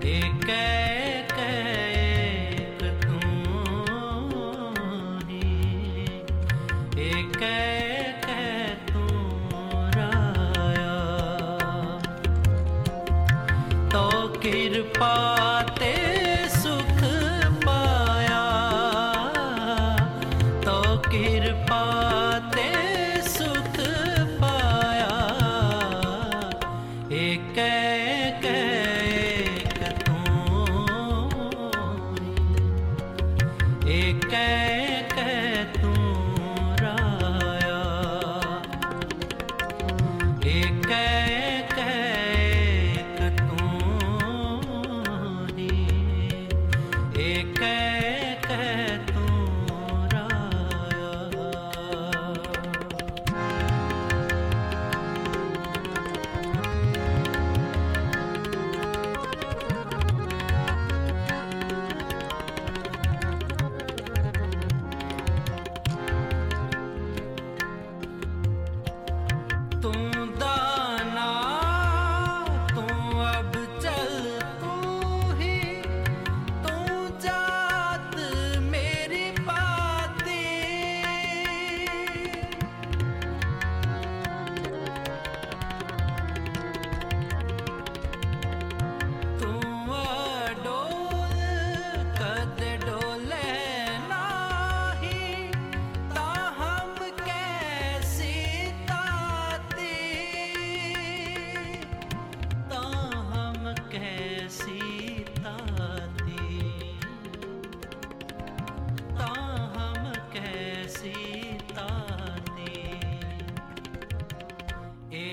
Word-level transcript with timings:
Take. 0.00 0.79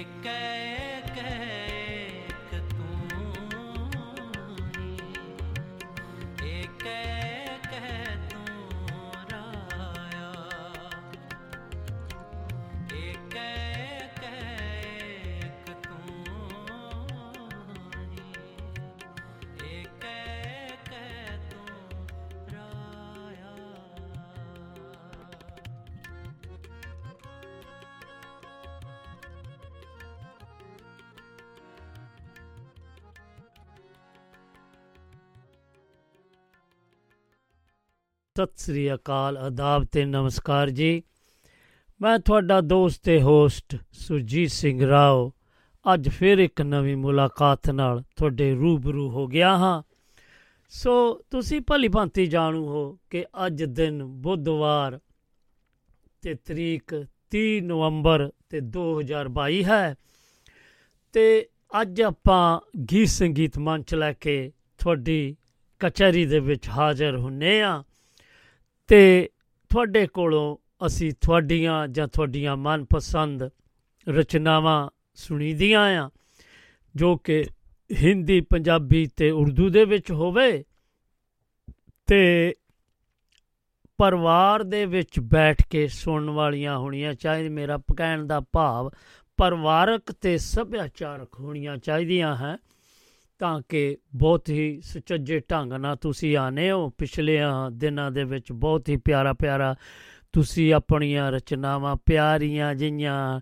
कह 0.04 1.00
कह 1.16 1.47
ਸਤਿ 38.38 38.54
ਸ੍ਰੀ 38.58 38.94
ਅਕਾਲ 38.94 39.38
ਆਦਾਬ 39.38 39.84
ਤੇ 39.84 40.06
ਨਮਸਕਾਰ 40.06 40.70
ਜੀ। 40.70 41.04
ਮੈਂ 42.02 42.20
ਤੁਹਾਡਾ 42.20 42.62
ਦੋਸਤ 42.62 43.04
ਤੇ 43.04 43.22
ਹੋਸਟ 43.22 43.76
ਸੁਰਜੀਤ 43.92 44.50
ਸਿੰਘ 44.50 44.88
ਰਾਓ 44.88 45.34
ਅੱਜ 45.94 46.10
ਫਿਰ 46.10 46.38
ਇੱਕ 46.38 46.62
ਨਵੀਂ 46.62 46.98
ਮੁਲਾਕਾਤ 46.98 47.70
ਨਾਲ 47.70 48.04
ਤੁਹਾਡੇ 48.16 48.56
ਰੂਬਰੂ 48.56 49.10
ਹੋ 49.10 49.28
ਗਿਆ 49.28 49.58
ਹਾਂ। 49.58 49.84
ਸੋ 50.70 51.22
ਤੁਸੀਂ 51.32 51.62
ਭਲੀ 51.62 51.88
ਭਾਂਤੀ 51.88 52.28
ਜਾਣੂ 52.28 52.66
ਹੋ 52.68 53.00
ਕਿ 53.10 53.26
ਅੱਜ 53.46 53.64
ਦਿਨ 53.64 54.04
ਬੁੱਧਵਾਰ 54.04 55.00
ਤੇ 56.22 56.34
ਤਰੀਕ 56.34 57.06
30 57.32 57.60
ਨਵੰਬਰ 57.60 58.32
ਤੇ 58.50 58.60
2022 58.60 59.64
ਹੈ। 59.64 59.96
ਤੇ 61.14 61.48
ਅੱਜ 61.82 62.02
ਆਪਾਂ 62.02 62.60
ਗੀਤ 62.92 63.08
ਸੰਗੀਤ 63.08 63.58
ਮੰਚ 63.58 63.96
ਲੈ 63.96 64.14
ਕੇ 64.14 64.52
ਤੁਹਾਡੀ 64.78 65.38
ਕਚਹਿਰੀ 65.80 66.26
ਦੇ 66.26 66.40
ਵਿੱਚ 66.40 66.70
ਹਾਜ਼ਰ 66.70 67.18
ਹੁੰਨੇ 67.18 67.62
ਆ। 67.62 67.84
ਤੇ 68.88 69.30
ਤੁਹਾਡੇ 69.70 70.08
ਕੋਲੋਂ 70.08 70.58
ਅਸੀਂ 70.86 71.14
ਤੁਹਾਡੀਆਂ 71.22 71.88
ਜਾਂ 71.88 72.08
ਤੁਹਾਡੀਆਂ 72.08 72.58
ਮਨਪਸੰਦ 72.58 73.50
ਰਚਨਾਵਾਂ 74.10 74.90
ਸੁਣੀਦੀਆਂ 75.14 75.82
ਆ, 76.04 76.10
ਜੋ 76.96 77.18
ਕਿ 77.18 77.46
ਹਿੰਦੀ, 77.94 78.42
ਪੰਜਾਬੀ 78.42 79.08
ਤੇ 79.16 79.32
ਉਰਦੂ 79.32 79.70
ਦੇ 79.70 79.86
ਵਿੱਚ 79.86 80.12
ਹੋਵੇ 80.12 80.64
ਤੇ 82.08 82.54
ਪਰਿਵਾਰ 83.98 84.64
ਦੇ 84.64 84.86
ਵਿੱਚ 84.86 85.20
ਬੈਠ 85.20 85.62
ਕੇ 85.70 85.88
ਸੁਣਨ 85.88 86.30
ਵਾਲੀਆਂ 86.30 86.78
ਹੋਣੀਆਂ 86.78 87.14
ਚਾਹੀਦੀ 87.14 87.50
ਮੇਰਾ 87.50 87.80
ਕਹਿਣ 87.98 88.26
ਦਾ 88.26 88.40
ਭਾਵ 88.40 88.92
ਪਰਿਵਾਰਕ 89.38 90.12
ਤੇ 90.12 90.38
ਸੱਭਿਆਚਾਰਕ 90.38 91.40
ਹੋਣੀਆਂ 91.40 91.78
ਚਾਹੀਦੀਆਂ 91.78 92.36
ਹੈ 92.36 92.58
ਤਾਂ 93.40 93.62
ਕਿ 93.70 93.98
ਬਹੁਤ 94.16 94.50
ਹੀ 94.50 94.82
ਸੁਚੱਜੇ 94.82 95.42
ਢੰਗ 95.52 95.74
ਨਾਲ 95.74 95.96
ਤੁਸੀਂ 95.96 96.38
ਆਨੇ 96.38 96.72
ਹੋ। 96.72 96.90
ਪਿਛਲੇ 96.90 97.40
ਦਿਨਾਂ 97.72 98.12
ਦੇ 98.12 98.24
ਵਿੱਚ 98.24 98.52
ਬਹੁਤ 98.52 98.90
ਹੀ 98.90 98.98
ਪਿਆਰਾ 98.98 99.34
ਪਿਆਰਾ 99.34 99.76
ਤੁਸੀਂ 100.34 100.74
ਆਪਣੀਆਂ 100.74 101.32
ਰਚਨਾਵਾਂ, 101.32 101.96
ਪਿਆਰੀਆਂ 102.06 102.76
ਜਿਹੀਆਂ 102.76 103.42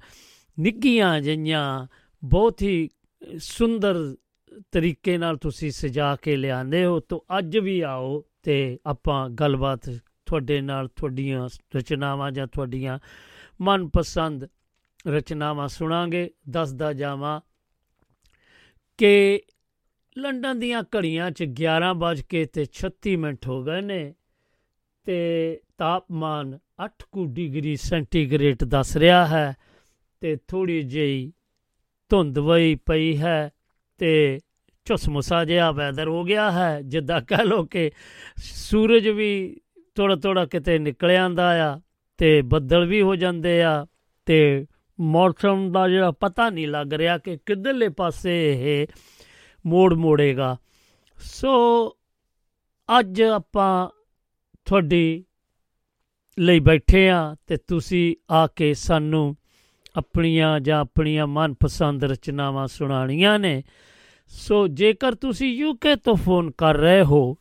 ਨਿੱਗੀਆਂ 0.59 1.21
ਜਿਹੀਆਂ, 1.21 1.87
ਬਹੁਤ 2.23 2.61
ਹੀ 2.61 2.89
ਸੁੰਦਰ 3.37 4.15
ਤਰੀਕੇ 4.71 5.17
ਨਾਲ 5.17 5.37
ਤੁਸੀਂ 5.37 5.71
ਸਜਾ 5.71 6.15
ਕੇ 6.15 6.35
ਲਿਆਂਦੇ 6.35 6.85
ਹੋ। 6.85 6.99
ਤਾਂ 6.99 7.37
ਅੱਜ 7.37 7.57
ਵੀ 7.57 7.81
ਆਓ 7.81 8.23
ਤੇ 8.43 8.79
ਆਪਾਂ 8.85 9.29
ਗੱਲਬਾਤ 9.29 9.89
ਤੁਹਾਡੇ 10.25 10.61
ਨਾਲ 10.61 10.87
ਤੁਹਾਡੀਆਂ 10.87 11.49
ਰਚਨਾਵਾਂ 11.75 12.31
ਜਾਂ 12.31 12.47
ਤੁਹਾਡੀਆਂ 12.47 12.99
ਮਨਪਸੰਦ 13.61 14.47
ਰਚਨਾਵਾਂ 15.07 15.67
ਸੁਣਾਂਗੇ। 15.67 16.31
ਦੱਸਦਾ 16.49 16.93
ਜਾਵਾਂ 16.93 17.41
ਕਿ 18.97 19.41
ਲੰਡਨ 20.15 20.59
ਦੀਆਂ 20.59 20.83
ਘੜੀਆਂ 20.97 21.31
'ਚ 21.31 21.43
11 21.61 21.93
ਵਜ 21.95 22.21
ਕੇ 22.21 22.45
ਤੇ 22.45 22.65
36 22.73 23.15
ਮਿੰਟ 23.17 23.47
ਹੋ 23.47 23.63
ਗਏ 23.63 23.81
ਨੇ 23.81 24.13
ਤੇ 25.03 25.17
ਤਾਪਮਾਨ 25.77 26.57
8 26.85 26.89
ਕੁ 27.11 27.25
ਡਿਗਰੀ 27.25 27.75
ਸੈਂਟੀਗ੍ਰੇਡ 27.75 28.63
ਦੱਸ 28.63 28.95
ਰਿਹਾ 28.97 29.25
ਹੈ 29.27 29.55
ਤੇ 30.21 30.35
ਥੋੜੀ 30.47 30.81
ਜਿਹੀ 30.83 31.31
ਧੁੰਦ 32.09 32.39
ਵਈ 32.39 32.75
ਪਈ 32.75 33.17
ਹੈ 33.17 33.49
ਤੇ 33.99 34.39
ਚੁਸਮੁਸਾ 34.85 35.43
ਜਿਹਾ 35.45 35.71
ਵੈਦਰ 35.71 36.07
ਹੋ 36.07 36.23
ਗਿਆ 36.23 36.51
ਹੈ, 36.51 36.81
ਜਿੱਦਾਂ 36.81 37.21
ਕਹ 37.21 37.43
ਲੋ 37.43 37.63
ਕਿ 37.63 37.91
ਸੂਰਜ 38.37 39.07
ਵੀ 39.07 39.29
ਥੋੜਾ 39.95 40.15
ਥੋੜਾ 40.15 40.45
ਕਿਤੇ 40.45 40.77
ਨਿਕਲ 40.79 41.11
ਆਂਦਾ 41.11 41.47
ਆ 41.65 41.79
ਤੇ 42.17 42.41
ਬੱਦਲ 42.41 42.85
ਵੀ 42.85 43.01
ਹੋ 43.01 43.15
ਜਾਂਦੇ 43.15 43.61
ਆ 43.63 43.85
ਤੇ 44.25 44.65
ਮੌਸਮ 44.99 45.71
ਦਾ 45.71 45.87
ਜਿਹੜਾ 45.89 46.11
ਪਤਾ 46.11 46.49
ਨਹੀਂ 46.49 46.67
ਲੱਗ 46.67 46.93
ਰਿਹਾ 46.93 47.17
ਕਿ 47.17 47.37
ਕਿੱਧਰਲੇ 47.45 47.89
ਪਾਸੇ 47.89 48.33
ਇਹ 48.53 48.87
ਮੋੜ 49.65 49.93
ਮੋੜੇਗਾ। 49.93 50.57
ਸੋ 51.17 51.95
ਅੱਜ 52.99 53.21
ਆਪਾਂ 53.21 53.89
ਤੁਹਾਡੀ 54.65 55.25
ਲਈ 56.39 56.59
ਬੈਠੇ 56.59 57.09
ਆ 57.09 57.35
ਤੇ 57.47 57.57
ਤੁਸੀਂ 57.57 58.15
ਆ 58.31 58.47
ਕੇ 58.47 58.73
ਸਾਨੂੰ 58.73 59.37
ਆਪਣੀਆਂ 59.95 60.59
ਜਾਂ 60.59 60.79
ਆਪਣੀਆਂ 60.79 61.27
ਮਨਪਸੰਦ 61.27 62.03
ਰਚਨਾਵਾਂ 62.03 62.67
ਸੁਣਾਣੀਆਂ 62.67 63.39
ਨੇ। 63.39 63.63
ਸੋ 64.27 64.67
ਜੇਕਰ 64.67 65.15
ਤੁਸੀਂ 65.15 65.53
ਯੂਕੇ 65.53 65.95
ਤੋਂ 65.95 66.15
ਫੋਨ 66.15 66.51
ਕਰ 66.51 66.77
ਰਹੇ 66.77 67.03
ਹੋ, 67.03 67.37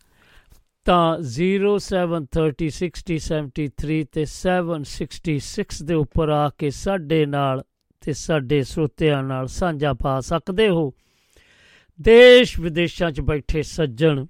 ਤਾਂ 0.84 1.18
073060703 1.18 4.04
ਤੇ 4.12 4.24
766 4.24 5.84
ਦੇ 5.84 5.94
ਉੱਪਰ 5.94 6.28
ਆ 6.28 6.48
ਕੇ 6.48 6.70
ਸਾਡੇ 6.70 7.26
ਨਾਲ 7.26 7.64
ਤੇ 8.00 8.12
ਸਾਡੇ 8.12 8.62
ਸੋਤਿਆਂ 8.62 9.22
ਨਾਲ 9.22 9.46
ਸਾਂਝਾ 9.46 9.92
ਪਾ 9.92 10.20
ਸਕਦੇ 10.20 10.68
ਹੋ। 10.68 10.94
ਦੇਸ਼ 12.00 12.58
ਵਿਦੇਸ਼ਾਂ 12.61 13.11
'ਚ 13.11 13.20
ਬੈਠੇ 13.20 13.62
ਸੱਜਣ, 13.62 14.26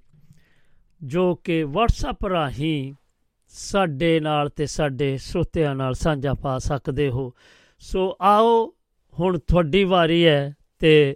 ਜੋ 1.03 1.35
ਕਿ 1.35 1.63
WhatsApp 1.63 2.29
ਰਾਹੀਂ 2.29 2.93
ਸਾਡੇ 3.47 4.19
ਨਾਲ 4.19 4.49
ਤੇ 4.49 4.65
ਸਾਡੇ 4.65 5.17
ਸਰੋਤਿਆਂ 5.17 5.75
ਨਾਲ 5.75 5.93
ਸਾਂਝਾ 5.93 6.33
ਪਾ 6.33 6.57
ਸਕਦੇ 6.59 7.09
ਹੋ। 7.09 7.33
ਸੋ 7.79 8.17
ਆਓ, 8.21 8.73
ਹੁਣ 9.19 9.37
ਤੁਹਾਡੀ 9.39 9.83
ਵਾਰੀ 9.83 10.25
ਹੈ 10.25 10.55
ਤੇ 10.79 11.15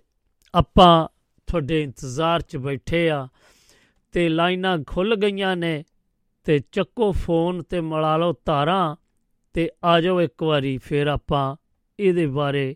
ਆਪਾਂ 0.53 1.07
ਤੁਹਾਡੇ 1.47 1.81
ਇੰਤਜ਼ਾਰ 1.83 2.41
'ਚ 2.41 2.57
ਬੈਠੇ 2.57 3.09
ਆ 3.09 3.27
ਤੇ 4.11 4.29
ਲਾਈਨਾਂ 4.29 4.77
ਖੁੱਲ 4.87 5.15
ਗਈਆਂ 5.15 5.55
ਨੇ 5.55 5.83
ਤੇ 6.43 6.59
ਚੱਕੋ 6.71 7.11
ਫੋਨ 7.11 7.61
ਤੇ 7.63 7.81
ਮਲਾ 7.81 8.17
ਲਓ 8.17 8.33
ਤਾਰਾਂ 8.45 8.95
ਤੇ 9.53 9.69
ਆ 9.83 10.01
ਜਾਓ 10.01 10.21
ਇੱਕ 10.21 10.43
ਵਾਰੀ 10.43 10.77
ਫਿਰ 10.77 11.07
ਆਪਾਂ 11.07 11.55
ਇਹਦੇ 11.99 12.25
ਬਾਰੇ 12.27 12.75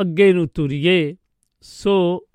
ਅੱਗੇ 0.00 0.32
ਨੂੰ 0.32 0.48
ਤੁਰੀਏ। 0.48 1.16
ਸੋ 1.60 2.26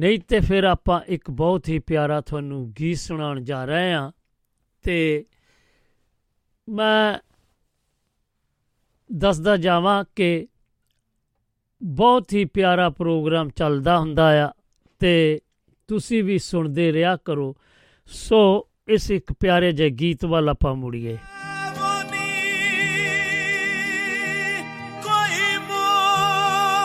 ਨਹੀਂ 0.00 0.20
ਤੇ 0.28 0.40
ਫਿਰ 0.40 0.64
ਆਪਾਂ 0.64 1.00
ਇੱਕ 1.06 1.30
ਬਹੁਤ 1.30 1.68
ਹੀ 1.68 1.78
ਪਿਆਰਾ 1.78 2.20
ਤੁਹਾਨੂੰ 2.20 2.72
ਗੀਤ 2.78 2.98
ਸੁਣਾਉਣ 2.98 3.40
ਜਾ 3.40 3.64
ਰਹੇ 3.64 3.92
ਹਾਂ 3.92 4.12
ਤੇ 4.82 5.26
ਮੈਂ 6.68 7.18
ਦੱਸਦਾ 9.12 9.56
ਜਾਵਾਂ 9.56 10.04
ਕਿ 10.16 10.48
ਬਹੁਤ 11.82 12.32
ਹੀ 12.32 12.44
ਪਿਆਰਾ 12.44 12.90
ਪ੍ਰੋਗਰਾਮ 12.90 13.50
ਚੱਲਦਾ 13.50 13.98
ਹੁੰਦਾ 13.98 14.48
ਆ 14.48 14.52
ਤੇ 14.98 15.40
ਤੁਸੀਂ 15.88 16.24
ਵੀ 16.24 16.38
ਸੁਣਦੇ 16.38 16.92
ਰਿਹਾ 16.92 17.16
ਕਰੋ। 17.16 17.56
ਸੋ 18.06 18.68
ਇਸ 18.88 19.10
ਇੱਕ 19.10 19.32
ਪਿਆਰੇ 19.32 19.72
ਜਿਹੇ 19.72 19.90
ਗੀਤ 19.90 20.24
ਵੱਲ 20.24 20.48
ਆਪਾਂ 20.48 20.74
ਮੁੜੀਏ। 20.74 21.18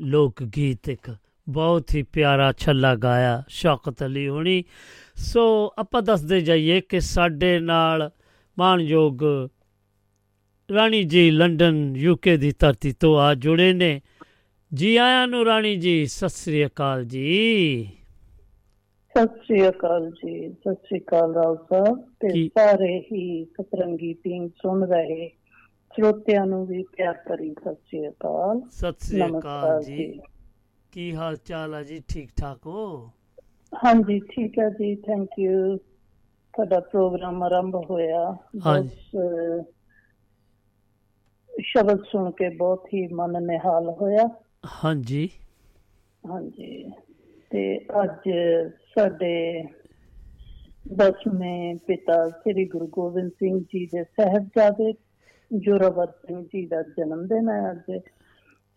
ਲੋਕ 0.04 0.44
ਗੀਤ 0.44 0.90
ਇੱਕ 0.90 1.16
ਬਹੁਤ 1.50 1.96
ਹੀ 1.96 2.04
ਪਿਆਰਾ 2.04 2.52
ਛੱਲਾ 2.52 2.96
ਗਾਇਆ 2.96 3.44
ਸ਼ੌਕਤ 3.48 4.04
ਅਲੀ 4.04 4.28
ਹੋਣੀ। 4.28 4.64
ਸੋ 5.16 5.74
ਆਪਾਂ 5.78 6.02
ਦੱਸਦੇ 6.02 6.42
ਜਾਈਏ 6.42 6.82
ਕਿ 6.82 7.00
ਸਾਡੇ 7.00 7.60
ਨਾਲ 7.60 8.10
ਮਾਨਯੋਗ 8.60 9.24
ਰਾਣੀ 10.70 11.04
ਜੀ 11.04 11.32
ਲੰਡਨ 11.32 11.96
ਯੂਕੇ 11.96 12.38
ਦੀ 12.38 12.52
ਧਰਤੀ 12.60 12.92
ਤੋਂ 12.92 13.20
ਆ 13.20 13.34
ਜੁੜੇ 13.34 13.74
ਨੇ। 13.74 14.02
ਜੀ 14.74 14.98
ਆਇਆਂ 14.98 15.28
ਨੂੰ 15.28 15.46
ਰਾਣੀ 15.46 15.76
ਜੀ 15.76 16.06
ਸਤਿ 16.06 16.30
ਸ੍ਰੀ 16.30 16.66
ਅਕਾਲ 16.66 17.06
ਜੀ। 17.06 17.90
ਸਤਿ 19.16 19.40
ਸ੍ਰੀ 19.46 19.70
ਅਕਾਲ 19.70 20.12
ਜੀ 20.12 20.50
ਸਤਿ 20.50 20.74
ਸ੍ਰੀ 20.74 21.00
ਅਕਾਲ 21.00 21.34
ਰਾਉ 21.34 21.56
ਸਾਹਿਬ। 21.56 22.02
ਤੇ 22.20 22.48
ਸਾਰੇ 22.48 23.00
ਹੀ 23.12 23.46
ਸਤਰੰਗੀ 23.46 24.14
ਟੀਮ 24.14 24.48
ਸੁਣ 24.48 24.86
ਰਹੇ 24.86 25.30
ਸਰੋਤਿਆਂ 25.96 26.46
ਨੂੰ 26.46 26.66
ਵੀ 26.66 26.84
ਪਿਆਰ 26.84 27.14
ਭਰੀ 27.30 27.54
ਸਤਿ 27.54 27.76
ਸ੍ਰੀ 27.76 28.08
ਅਕਾਲ। 28.08 28.62
ਸਤਿ 28.72 29.06
ਸ੍ਰੀ 29.08 29.22
ਅਕਾਲ 29.40 29.84
ਜੀ। 29.84 30.20
ਕੀ 30.96 31.14
ਹਾਲ 31.16 31.36
ਚਾਲ 31.38 31.74
ਹੈ 31.76 31.84
ਜੀ? 31.84 32.00
ਠੀਕ 32.10 32.32
ਠਾਕ 32.38 32.66
ਹੋ? 32.68 33.12
ਹਾਂਜੀ 33.74 34.20
ਠੀਕ 34.30 34.58
ਹੈ 34.60 34.70
ਜੀ 34.70 34.96
ਥੈਂਕ 35.02 35.40
ਯੂ 35.40 35.78
ਤੁਹਾਡਾ 35.78 36.80
ਪ੍ਰੋਗਰਾਮ 36.82 37.44
ਆਰੰਭ 37.44 37.76
ਹੋਇਆ। 37.90 38.24
ਹਾਂਜੀ। 38.66 38.98
ਸ਼ਬਦ 41.54 42.04
ਸੁਣ 42.04 42.32
ਕੇ 42.32 42.50
ਬਹੁਤ 42.58 42.86
ਹੀ 42.94 43.06
ਮਨ 43.14 43.42
ਨਿਹਾਲ 43.44 43.90
ਹੋਇਆ। 44.02 44.28
ਹਾਂਜੀ। 44.74 45.28
ਹਾਂਜੀ। 46.24 46.92
ਤੇ 47.52 47.64
ਅੱਜ 48.02 48.30
ਸਾਡੇ 48.96 49.64
ਦਸਵੇਂ 50.86 51.76
ਪਿਤਾ 51.88 52.18
ਸ੍ਰੀ 52.30 52.66
ਗੁਰੂ 52.66 52.88
ਗੋਬਿੰਦ 52.88 53.32
ਸਿੰਘ 53.32 53.60
ਜੀ 53.64 53.86
ਦੇ 53.86 54.04
ਸਹਿਬਜ਼ਾਦੇ 54.04 54.92
ਜੋਰਾਵਰ 55.52 56.12
ਸਿੰਘ 56.22 56.44
ਜੀ 56.44 56.66
ਦਾ 56.66 56.82
ਜਨਮ 56.98 57.26
ਦਿਨ 57.28 57.50
ਹੈ 57.50 57.72
ਅੱਜ। 57.72 57.92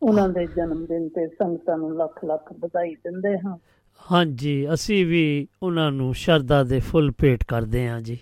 ਉਹਨਾਂ 0.03 0.29
ਦੇ 0.29 0.47
ਜਨਮ 0.47 0.85
ਦਿਨ 0.87 1.09
ਤੇ 1.09 1.27
ਸੰਗਤਾਂ 1.29 1.77
ਨੂੰ 1.79 1.95
ਲੱਖ 1.97 2.25
ਲੱਖ 2.25 2.53
ਵਧਾਈ 2.61 2.95
ਦਿੰਦੇ 2.95 3.37
ਹਾਂ। 3.39 3.57
ਹਾਂਜੀ 4.03 4.55
ਅਸੀਂ 4.75 5.05
ਵੀ 5.07 5.23
ਉਹਨਾਂ 5.63 5.91
ਨੂੰ 5.93 6.13
ਸ਼ਰਧਾ 6.17 6.63
ਦੇ 6.65 6.81
ਫੁੱਲ 6.83 7.11
ਭੇਟ 7.19 7.45
ਕਰਦੇ 7.45 7.87
ਹਾਂ 7.89 8.01
ਜੀ। 8.03 8.19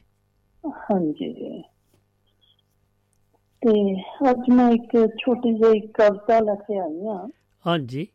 ਹਾਂਜੀ। 0.80 1.32
ਤੇ 3.62 3.72
ਅੱਜ 4.30 4.50
ਮੈਂ 4.50 4.68
ਇੱਕ 4.70 4.96
ਛੋਟੀ 5.18 5.52
ਜਿਹੀ 5.54 5.80
ਕਵਿਤਾ 5.92 6.38
ਲੈ 6.40 6.54
ਕੇ 6.60 6.78
ਆਈ 6.80 7.06
ਹਾਂ। 7.06 7.26
ਹਾਂਜੀ। 7.64 8.06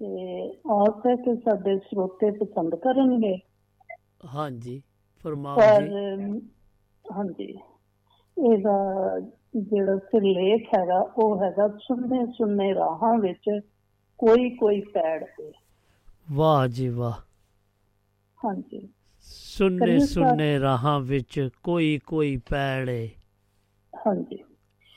ਤੇ 0.00 0.46
ਆਸ 0.72 1.06
ਹੈ 1.06 1.14
ਕਿ 1.16 1.34
ਸਾਡੇ 1.38 1.76
ਸਰੋਤੇ 1.80 2.30
ਪਸੰਦ 2.38 2.74
ਕਰਨਗੇ। 2.78 3.36
ਹਾਂਜੀ 4.34 4.80
ਫਰਮਾਓ 5.24 5.70
ਜੀ। 5.70 5.90
ਹਾਂਜੀ 7.04 7.46
ਇਹਦਾ 8.36 8.74
ਜਿਹੜਾ 9.54 9.96
ਸਿਰਲੇਖ 9.98 10.68
ਹੈਗਾ 10.78 10.98
ਉਹ 11.16 11.42
ਹੈਗਾ 11.44 11.68
ਸੁਣਨੇ 11.78 12.24
ਸੁਣਨੇ 12.32 12.72
ਰਾਹਾਂ 12.74 13.14
ਵਿੱਚ 13.18 13.50
ਕੋਈ 14.20 14.50
ਕੋਈ 14.50 14.80
ਪੈੜ 14.94 15.24
ਤੇ। 15.24 15.52
ਵਾਹ 16.28 16.66
ਜੀ 16.68 16.88
ਵਾਹ। 16.90 17.20
ਹਾਂਜੀ। 18.38 18.80
ਸਰ। 19.26 19.98
ਸੁਣਨੇ 20.00 20.58
ਰਾਹਾਂ 20.60 20.98
ਵਿੱਚ 21.00 21.40
ਕੋਈ 21.62 21.98
ਕੋਈ 21.98 22.36
ਪੈੜੇ 22.36 23.08
ਹਾਂਜੀ। 23.92 24.42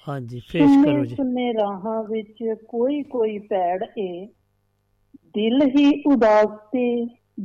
ਹਾਂਜੀ 0.07 0.41
ਪੇਸ਼ 0.51 0.79
ਕਰੋ 0.79 1.05
ਜੀ। 1.05 1.17
ਸੁਣਨੇ 1.17 1.51
ਰਾਹਾਂ 1.53 2.03
ਵਿੱਚ 2.03 2.43
ਕੋਈ 2.67 3.01
ਕੋਈ 3.03 3.37
ਪੈੜ 3.39 3.83
ਏ। 3.99 4.25
ਦਿਲ 5.35 5.61
ਹੀ 5.67 5.85
ਉਦਾਸ 6.07 6.57
ਤੇ 6.71 6.83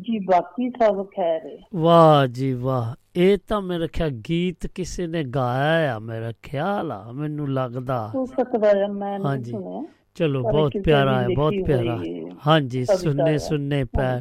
ਜੀ 0.01 0.19
ਬਾਕੀ 0.27 0.71
ਸਭ 0.71 1.05
ਖੈਰ 1.07 1.47
ਏ। 1.47 1.59
ਵਾਹ 1.75 2.27
ਜੀ 2.27 2.53
ਵਾਹ। 2.55 2.95
ਇਹ 3.17 3.39
ਤਾਂ 3.49 3.63
ਮੇਰੇ 3.63 3.89
ਖਿਆਲ 3.89 4.11
ਗੀਤ 4.11 4.67
ਕਿਸੇ 4.67 5.07
ਨੇ 5.07 5.25
ਗਾਇਆ 5.25 5.97
ਆ 5.97 5.99
ਮੇਰਾ 5.99 6.33
ਖਿਆਲ 6.43 6.93
ਆ 6.93 7.13
ਮੈਨੂੰ 7.13 7.53
ਲੱਗਦਾ। 7.53 8.11
ਹੋ 8.15 8.27
ਸਕਦਾ 8.27 8.69
ਹੈ 8.69 8.89
ਮੈਂ 8.89 9.19
ਨਹੀਂ 9.19 9.29
ਹਾਂਜੀ। 9.29 9.51
ਸੁਣਿਆ। 9.51 9.85
ਚਲੋ 10.15 10.43
ਬਹੁਤ 10.43 10.73
ਪਿਆਰਾ 10.85 11.23
ਹੈ 11.23 11.29
ਬਹੁਤ 11.35 11.55
ਪਿਆਰਾ। 11.67 12.03
ਹਾਂਜੀ 12.47 12.85
ਸੁਣਨੇ। 12.85 13.39
ਸੁਣਨੇ 13.39 13.85
ਪੈ। 13.85 14.21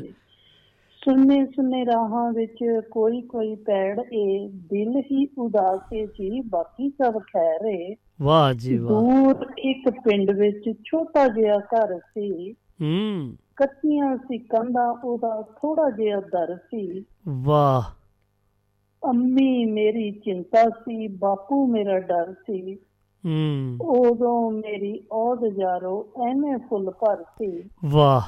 ਸੁਣਨੇ 1.06 1.46
ਸੁਣਨੇ 1.46 1.86
ਰਾਹਾਂ 1.86 2.32
ਵਿੱਚ 2.32 2.82
ਕੋਈ 2.92 3.22
ਕੋਈ 3.22 3.56
ਪੈੜ 3.56 4.00
ਏ 4.14 4.50
ਦਿਲ 4.54 5.02
ਹੀ 5.12 5.28
ਉਦਾਸ 5.38 5.80
ਜੀ 5.94 6.42
ਬਾਕੀ 6.42 6.90
ਸਭ 6.90 7.20
ਖੈਰ 7.20 7.66
ਏ। 7.66 7.96
ਵਾਹ 8.22 8.54
ਜੀ 8.54 8.78
ਵਾਹ। 8.78 9.02
ਦੂਰ 9.02 9.46
ਇੱਕ 9.58 9.90
ਪਿੰਡ 9.90 10.32
ਵਿੱਚ 10.32 10.78
ਛੋਟਾ 10.86 11.28
ਜਿਹਾ 11.28 11.58
ਘਰ 11.58 12.00
ਸੀ। 12.00 12.52
ਹੂੰ। 12.54 13.36
ਕੱਚੀਆਂ 13.56 14.18
ਸੀ 14.18 14.38
ਕੰਧਾਂ 14.38 15.02
ਉਹਦਾ 15.04 15.42
ਥੋੜਾ 15.42 15.90
ਜਿਹਾ 15.90 16.20
ਦਰ 16.20 16.56
ਸੀ। 16.56 17.06
ਵਾਹ। 17.28 18.05
ਅੰਮੀ 19.10 19.66
ਮੇਰੀ 19.66 20.12
ਚਿੰਤਾ 20.12 20.70
ਸੀ 20.70 21.08
ਬਾਪੂ 21.08 21.68
ਮੇਰਾ 21.68 22.00
ਡਰ 22.00 22.34
ਸੀ। 22.34 22.76
ਹੂੰ। 23.26 23.78
ਉਦੋਂ 23.82 24.52
ਮੇਰੀ 24.52 25.04
ਔਦ 25.12 25.46
ਜਾਰੋ 25.48 26.10
ਐਵੇਂ 26.30 26.58
ਫੁੱਲ 26.58 26.92
ਭਰ 26.92 27.24
ਸੀ। 27.24 27.70
ਵਾਹ। 27.86 28.22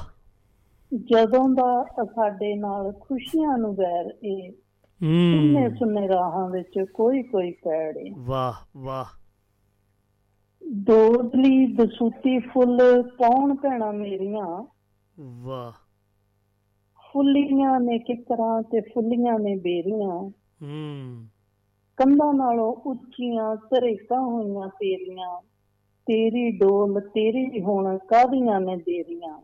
ਜਦੋਂ 0.96 1.48
ਦਾ 1.48 1.84
ਸਾਡੇ 2.04 2.54
ਨਾਲ 2.54 2.92
ਖੁਸ਼ੀਆਂ 2.92 3.58
ਨੂੰ 3.58 3.74
ਵੈਰ 3.74 4.14
ਏ 4.24 4.50
ਸੁੰਨੇ 4.50 5.66
ਹੂੰ। 5.66 5.76
ਸੁੰਨੇ 5.76 6.08
ਰਾਹਾਂ 6.08 6.48
ਵਿੱਚ 6.48 6.84
ਕੋਈ 6.94 7.22
ਕੋਈ 7.22 7.50
ਪੈੜ 7.50 7.98
ਵਾਹ 8.18 8.52
ਵਾਹ। 8.76 9.04
ਦੋਦਲੀ 10.74 11.74
ਦਸੂਤੀ 11.74 12.38
ਫੁੱਲ 12.38 13.02
ਕੌਣ 13.02 13.54
ਭੈਣਾ 13.54 13.90
ਮੇਰੀਆਂ? 13.92 14.66
ਵਾਹ। 15.42 15.72
ਫੁੱਲੀਆਂ 17.12 17.80
ਨੇ 17.80 17.98
ਕਿਕਰਾਂ 17.98 18.62
ਤੇ 18.62 18.80
ਫੁੱਲੀਆਂ 18.80 19.38
ਨੇ 19.38 19.56
ਬੇਰੀਆਂ। 19.56 20.30
ਹੂੰ। 20.62 21.26
ਕੰਧਾਂ 21.96 22.34
ਨਾਲੋਂ 22.34 22.72
ਉੱਚੀਆਂ 22.72 23.56
ਸਰੇਕਾਂ 23.56 24.20
ਹੋਈਆਂ 24.20 24.68
ਤੇਰੀਆਂ। 24.68 25.40
ਤੇਰੀ 26.06 26.58
ਡੋਲ 26.58 27.00
ਤੇਰੀ 27.00 27.62
ਹੁਣ 27.62 27.98
ਕਾਦੀਆਂ 27.98 28.60
ਨੇ 28.60 28.76
ਦੇਰੀਆਂ? 28.76 29.42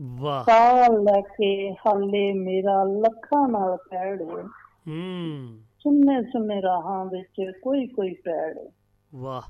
ਵਾਹ। 0.00 0.44
ਕਾਲ 0.44 1.02
ਲੈ 1.02 1.20
ਕੇ 1.20 1.72
ਹਾਲੇ 1.72 2.32
ਮੇਰਾ 2.32 2.84
ਲੱਖਾਂ 2.84 3.48
ਨਾਲ 3.48 3.76
ਪੈੜ। 3.76 4.22
ਹੂੰ। 4.22 5.58
ਸੁੰਨੇ 5.78 6.22
ਸੁੰਨੇ 6.22 6.62
ਰਾਹਾਂ 6.62 7.06
ਵਿੱਚ 7.06 7.50
ਕੋਈ 7.62 7.86
ਕੋਈ 7.86 8.14
ਪੈੜ। 8.14 8.58
ਵਾਹ। 9.14 9.42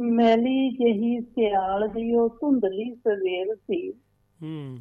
ਮੈਲੀ 0.00 0.70
ਜਹੀ 0.70 1.20
ਸਿਆਲ 1.20 1.88
ਦੀ 1.88 2.14
ਉਹ 2.14 2.28
ਧੁੰਦਲੀ 2.28 2.94
ਸਵੇਰ 2.94 3.54
ਸੀ। 3.54 3.92
ਹੂੰ। 4.42 4.78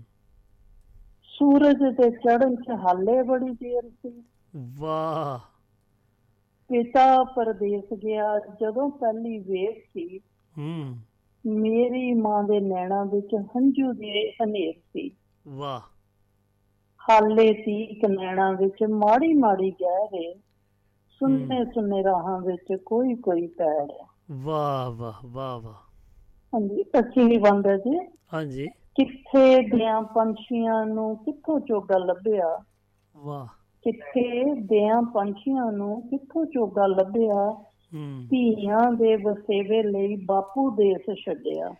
ਸੂਰਜ 1.39 1.77
ਦੇ 1.95 2.09
ਚੜ੍ਹਨ 2.09 2.55
ਚ 2.55 2.69
ਹਾਲੇ 2.69 3.23
ਬੜੀ 3.23 3.51
ਦੇਰ 3.51 3.89
ਸੀ। 3.89 4.23
ਵਾਹ। 4.79 5.39
ਪਿਤਾ 6.69 7.23
ਪਰਦੇਸ 7.23 7.93
ਗਿਆ। 7.93 8.39
ਜਦੋਂ 8.39 8.89
ਪਹਿਲੀ 8.89 9.39
ਵੇਖ 9.39 9.85
ਸੀ 9.93 10.19
ਹੂੰ। 10.57 10.95
ਮੇਰੀ 11.45 12.13
ਮਾਂ 12.13 12.43
ਦੇ 12.43 12.59
ਨੈਣਾਂ 12.59 13.05
ਵਿੱਚ 13.05 13.35
ਹੰਝੂ 13.35 13.93
ਦੇ 13.93 14.31
ਹਨੇਰ 14.31 14.73
ਸੀ। 14.79 15.11
ਵਾਹ। 15.47 15.79
ਹਾਲੇ 17.09 17.53
ਤੀਕ 17.53 18.05
ਨੈਣਾਂ 18.05 18.53
ਵਿੱਚ 18.53 18.83
ਮਾੜੀ 18.89 19.33
ਮਾੜੀ 19.33 19.71
ਗਹਿਰੇ 19.71 20.33
ਸੁੰਨੇ 21.09 21.65
ਸੁੰਨੇ 21.65 22.03
ਰਾਹਾਂ 22.03 22.41
ਵਿੱਚ 22.41 22.75
ਕੋਈ 22.85 23.15
ਕੋਈ 23.15 23.47
ਪੈੜ। 23.47 23.91
ਵਾਹ 24.31 24.91
ਵਾਹ 24.91 25.27
ਵਾਹ 25.27 25.59
ਵਾਹ। 25.59 25.75
ਹਾਂਜੀ 26.53 26.83
ਅੱਛੀ 26.99 27.37
ਬੰਦ 27.37 27.67
ਹੈ 27.67 27.77
ਜੀ। 27.77 27.99
ਹਾਂਜੀ। 28.33 28.67
ਕਿੱਥੇ 28.97 29.61
ਦਿਆਂ 29.61 30.01
ਪੰਛੀਆਂ 30.01 30.85
ਨੂੰ 30.85 31.15
ਕਿੱਥੋਂ 31.15 31.59
ਚੋਗਾ 31.59 31.97
ਲੱਭਿਆ? 31.97 32.59
ਵਾਹ। 33.17 33.45
ਕਿੱਥੇ 33.83 34.53
ਦਿਆਂ 34.53 35.01
ਪੰਛੀਆਂ 35.01 35.71
ਨੂੰ 35.71 36.01
ਕਿੱਥੋਂ 36.09 36.45
ਚੋਗਾ 36.45 36.87
ਲੱਭਿਆ? 36.87 37.63
ਧੀਆਂ 38.29 38.91
ਦੇ 38.91 39.15
ਵਸੇਵੇ 39.15 39.83
ਲਈ 39.83 40.15
ਬਾਪੂ 40.25 40.71
ਦੇਸ 40.71 41.15
ਛੱਡਿਆ। 41.25 41.75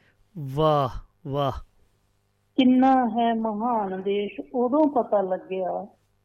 ਵਾਹ 0.56 0.90
ਵਾਹ। 1.28 1.52
ਕਿੰਨਾ 2.56 3.10
ਹੈ 3.10 3.34
ਮਹਾਨ 3.34 4.02
ਦੇਸ਼ 4.02 4.42
ਉਦੋਂ 4.54 4.88
ਪਤਾ 4.88 5.22
ਲੱਗਿਆ। 5.22 5.72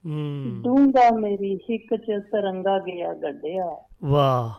ਹੂੰ। 0.07 0.63
ਡੂੰਗਾ 0.63 1.17
ਮੇਰੀ 1.21 1.57
ਹਿੱਕ 1.57 1.97
ਚ 1.97 2.23
ਤਰੰਗਾ 2.33 2.79
ਗਿਆ 2.79 3.15
ਗੱਡਿਆ। 3.15 3.83
ਵਾਹ। 4.05 4.51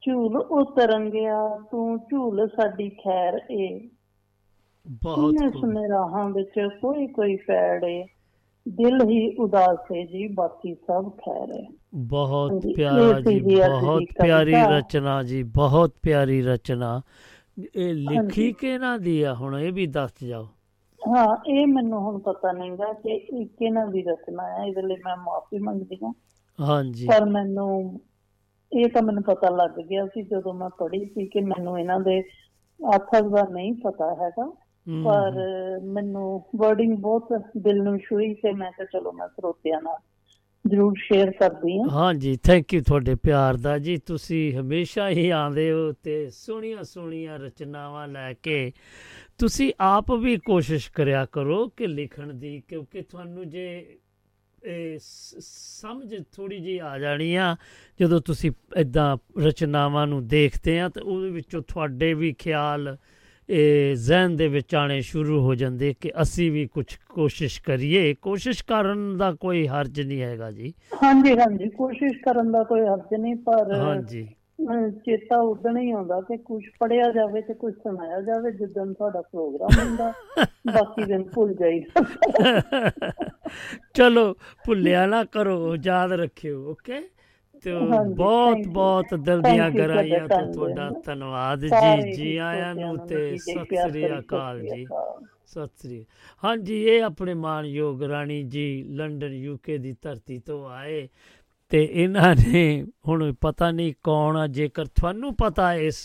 ਝੂਲ 0.00 0.36
ਉਹ 0.36 0.64
ਤਰੰਗਿਆ 0.64 1.58
ਤੂੰ 1.70 1.98
ਝੂਲ 1.98 2.48
ਸਾਡੀ 2.48 2.88
ਖੈਰ 2.88 3.40
ਏ। 3.52 3.88
ਬਹੁਤ। 4.90 5.34
ਸਮੇਂ 5.60 5.88
ਰਾਹਾਂ 5.88 6.30
ਵਿੱਚ 6.30 6.68
ਕੋਈ 6.80 7.06
ਕੋਈ 7.06 7.36
ਫੈੜ 7.36 7.84
ਦਿਲ 8.68 9.08
ਹੀ 9.10 9.36
ਉਦਾਸ 9.36 9.78
ਹੈ 9.96 10.04
ਜੀ 10.04 10.28
ਬਾਕੀ 10.28 10.74
ਸਭ 10.74 11.10
ਖੈਰ 11.10 11.52
ਹੈ 11.52 11.66
ਬਹੁਤ 11.94 12.52
ਪਿਆਰਾ 12.76 13.20
ਜੀ 13.20 13.40
ਬਹੁਤ 13.40 14.02
ਪਿਆਰੀ। 14.22 14.52
ਰਚਨਾ 14.52 15.22
ਜੀ 15.22 15.42
ਬਹੁਤ 15.42 15.94
ਪਿਆਰੀ 16.02 16.42
ਰਚਨਾ। 16.42 17.00
ਇਹ 17.74 17.94
ਲਿਖੀ। 17.94 18.52
ਕਿਹਨਾਂ 18.52 18.98
ਦੀ 18.98 19.22
ਆ? 19.22 19.34
ਹੁਣ 19.34 19.58
ਇਹ 19.58 19.72
ਵੀ 19.72 19.86
ਦੱਸ 19.86 20.24
ਜਾਓ। 20.24 20.48
ਹਾਂ 21.00 21.36
ਇਹ 21.46 21.66
ਮੈਨੂੰ 21.66 22.00
ਹੁਣ 22.00 22.18
ਪਤਾ 22.18 22.52
ਨਹੀਂਗਾ 22.52 22.92
ਕਿ 22.92 23.10
ਇਹ 23.10 23.46
ਕਿਹਨਾਂ 23.46 23.86
ਦੀ 23.86 24.02
ਰਚਨਾ 24.02 24.42
ਹੈ 24.42 24.64
ਇਹਦੇ 24.64 24.82
ਲਈ 24.82 24.94
ਮੈਂ 24.94 25.16
ਮਾਫੀ 25.16 25.58
ਮੰਗਦੀ 25.58 25.96
ਹਾਂ। 26.04 26.12
ਹਾਂਜੀ। 26.60 27.06
ਪਰ 27.06 27.24
ਮੈਨੂੰ 27.24 28.00
ਇਹ 28.72 28.88
ਤਾਂ 28.88 29.02
ਮੈਨੂੰ 29.02 29.22
ਪਤਾ 29.22 29.50
ਲੱਗ 29.50 29.70
ਗਿਆ 29.70 30.06
ਸੀ 30.06 30.22
ਜਦੋਂ 30.22 30.54
ਮੈਂ 30.54 30.68
ਪੜ੍ਹੀ 30.68 31.04
ਸੀ 31.04 31.26
ਕਿ 31.26 31.40
ਮੈਨੂੰ 31.40 31.80
ਇਹਨਾਂ 31.80 32.00
ਦੇ 32.00 32.22
ਆਥਰ 32.94 33.22
ਦਾ 33.22 33.48
ਨਹੀਂ 33.50 33.74
ਪਤਾ 33.74 34.14
ਹੈਗਾ। 34.14 34.52
ਪਰ 35.04 35.32
ਮੈਨੂੰ 35.84 36.44
ਵਰਡਿੰਗ 36.56 36.98
ਬਹੁਤ 36.98 37.28
ਦਿਲ 37.56 37.82
ਨੂੰ 37.82 37.98
ਛੂਈ 37.98 38.34
ਤੇ 38.34 38.52
ਮੈਂ 38.52 38.72
ਕਿਹਾ 38.72 38.86
ਚਲੋ 38.92 39.12
ਮੈਂ 39.12 39.28
ਸਰੋਤਿਆਂ 39.28 39.82
ਨਾਲ 39.82 39.98
ਜ਼ਰੂਰ 40.66 40.94
ਸ਼ੇਅਰ 40.98 41.30
ਕਰਦੀ 41.30 41.78
ਹਾਂ। 41.78 41.88
ਹਾਂਜੀ 41.90 42.36
ਥੈਂਕ 42.36 42.74
ਯੂ 42.74 42.82
ਤੁਹਾਡੇ 42.82 43.14
ਪਿਆਰ 43.14 43.56
ਦਾ 43.56 43.78
ਜੀ। 43.78 43.96
ਤੁਸੀਂ 43.96 44.58
ਹਮੇਸ਼ਾ 44.58 45.08
ਹੀ 45.08 45.30
ਆਉਂਦੇ 45.30 45.72
ਹੋ 45.72 45.92
ਤੇ 46.02 46.30
ਸੋਹਣੀਆਂ 46.30 46.84
ਸੋਹਣੀਆਂ 46.84 47.38
ਰਚਨਾਵਾਂ 47.38 48.08
ਲੈ 48.08 48.32
ਕੇ 48.32 48.72
ਤੁਸੀਂ 49.38 49.72
ਆਪ 49.80 50.12
ਵੀ 50.12 50.36
ਕੋਸ਼ਿਸ਼ 50.36 50.90
ਕਰਿਆ 50.92 51.26
ਕਰੋ 51.32 51.68
ਕਿ 51.68 51.86
ਲਿਖਣ 51.86 52.32
ਦੀ 52.34 52.62
ਕਿਉਂਕਿ 52.68 53.02
ਤੁਹਾਨੂੰ 53.02 53.48
ਜੇ 53.48 53.98
ਸਮਝ 54.98 56.14
ਥੋੜੀ 56.36 56.58
ਜੀ 56.58 56.78
ਆ 56.78 56.98
ਜਾਣੀ 56.98 57.34
ਆ 57.34 57.56
ਜਦੋਂ 58.00 58.20
ਤੁਸੀਂ 58.20 58.50
ਇਦਾਂ 58.76 59.16
ਰਚਨਾਵਾਂ 59.38 60.06
ਨੂੰ 60.06 60.26
ਦੇਖਦੇ 60.28 60.80
ਆ 60.80 60.88
ਤੇ 60.88 61.00
ਉਹਦੇ 61.00 61.30
ਵਿੱਚੋਂ 61.30 61.62
ਤੁਹਾਡੇ 61.62 62.14
ਵੀ 62.14 62.32
ਖਿਆਲ 62.32 62.96
ਇਹ 63.48 63.94
ਜ਼ਿਹਨ 63.96 64.36
ਦੇ 64.36 64.48
ਵਿੱਚ 64.48 64.74
ਆਣੇ 64.74 65.00
ਸ਼ੁਰੂ 65.00 65.40
ਹੋ 65.40 65.54
ਜਾਂਦੇ 65.54 65.94
ਕਿ 66.00 66.12
ਅਸੀਂ 66.22 66.50
ਵੀ 66.52 66.66
ਕੁਝ 66.66 66.84
ਕੋਸ਼ਿਸ਼ 67.08 67.62
ਕਰੀਏ। 67.62 68.14
ਕੋਸ਼ਿਸ਼ 68.14 68.64
ਕਰਨ 68.64 69.16
ਦਾ 69.16 69.32
ਕੋਈ 69.32 69.66
ਹਰਜ 69.66 70.00
ਨਹੀਂ 70.00 70.22
ਹੈਗਾ 70.22 70.50
ਜੀ। 70.50 70.72
ਹਾਂਜੀ 71.04 71.38
ਹਾਂਜੀ। 71.38 71.68
ਕੋਸ਼ਿਸ਼ 71.68 72.18
ਕਰਨ 72.22 72.52
ਦਾ 72.52 72.62
ਕੋਈ 72.62 72.80
ਹਰਜ 72.80 73.14
ਨਹੀਂ 73.20 73.36
ਪਰ 73.36 73.74
ਹਾਂਜੀ। 73.74 74.28
ਚੇਤਾ 75.06 75.36
ਉਦਣ 75.40 75.76
ਹੀ 75.76 75.90
ਆਉਂਦਾ 75.90 76.20
ਕਿ 76.20 76.36
ਕੁਝ 76.36 76.62
ਪੜਿਆ 76.80 77.10
ਜਾਵੇ 77.12 77.40
ਤੇ 77.40 77.54
ਕੁਝ 77.54 77.74
ਸੁਣਾਇਆ 77.74 78.20
ਜਾਵੇ 78.20 78.50
ਜਿੱਦਣ 78.52 78.92
ਤੁਹਾਡਾ 78.92 79.20
ਪ੍ਰੋਗਰਾਮ 79.20 79.86
ਹੁੰਦਾ 79.86 80.12
ਬਾਕੀ 80.72 81.04
ਦਿਨ 81.04 81.22
ਭੁੱਲ 81.22 81.54
ਜਾਈਦਾ 81.54 82.02
ਚਲੋ 83.94 84.34
ਭੁੱਲਿਆ 84.66 85.06
ਨਾ 85.06 85.24
ਕਰੋ 85.24 85.76
ਯਾਦ 85.84 86.12
ਰੱਖਿਓ 86.12 86.70
ਓਕੇ 86.70 87.00
ਤੇ 87.62 87.72
ਬਹੁਤ. 88.16 88.66
ਬਹੁਤ 88.68 89.14
ਦਿਲ 89.14 89.42
ਦੀਆਂ 89.42 89.70
ਗਰਾਈਆਂ 89.70 90.26
ਤੋਂ 90.28 90.52
ਤੁਹਾਡਾ। 90.52 90.90
ਧੰਨਵਾਦ 91.04 91.60
ਜੀ 91.60 92.12
ਜੀ 92.12 92.36
ਆਇਆਂ 92.36 92.74
ਨੂੰ 92.74 92.96
ਤੇ 93.06 93.36
ਸਤਿ 93.36 93.76
ਸ੍ਰੀ 93.88 94.06
ਅਕਾਲ 94.18 94.60
ਜੀ। 94.60 94.86
ਸਤਿ 95.46 95.68
ਸ੍ਰੀ 95.78 96.04
ਹਾਂਜੀ 96.44 96.82
ਇਹ 96.84 97.02
ਆਪਣੇ 97.02 97.34
ਮਾਨਯੋਗ 97.34 98.02
ਰਾਣੀ 98.02 98.42
ਜੀ 98.42 98.82
ਲੰਡਨ 98.88 99.32
ਯੂਕੇ 99.32 99.78
ਦੀ 99.78 99.94
ਧਰਤੀ 100.02 100.38
ਤੋਂ 100.38 100.68
ਆਏ 100.70 101.08
ਤੇ 101.72 101.82
ਇਹਨਾਂ 101.92 102.34
ਨੇ 102.36 102.84
ਹੁਣ 103.08 103.32
ਪਤਾ 103.40 103.70
ਨਹੀਂ 103.70 103.92
ਕੌਣ 104.02 104.36
ਆ 104.36 104.46
ਜੇਕਰ 104.46 104.86
ਤੁਹਾਨੂੰ 104.86 105.34
ਪਤਾ 105.34 105.72
ਇਸ 105.74 106.04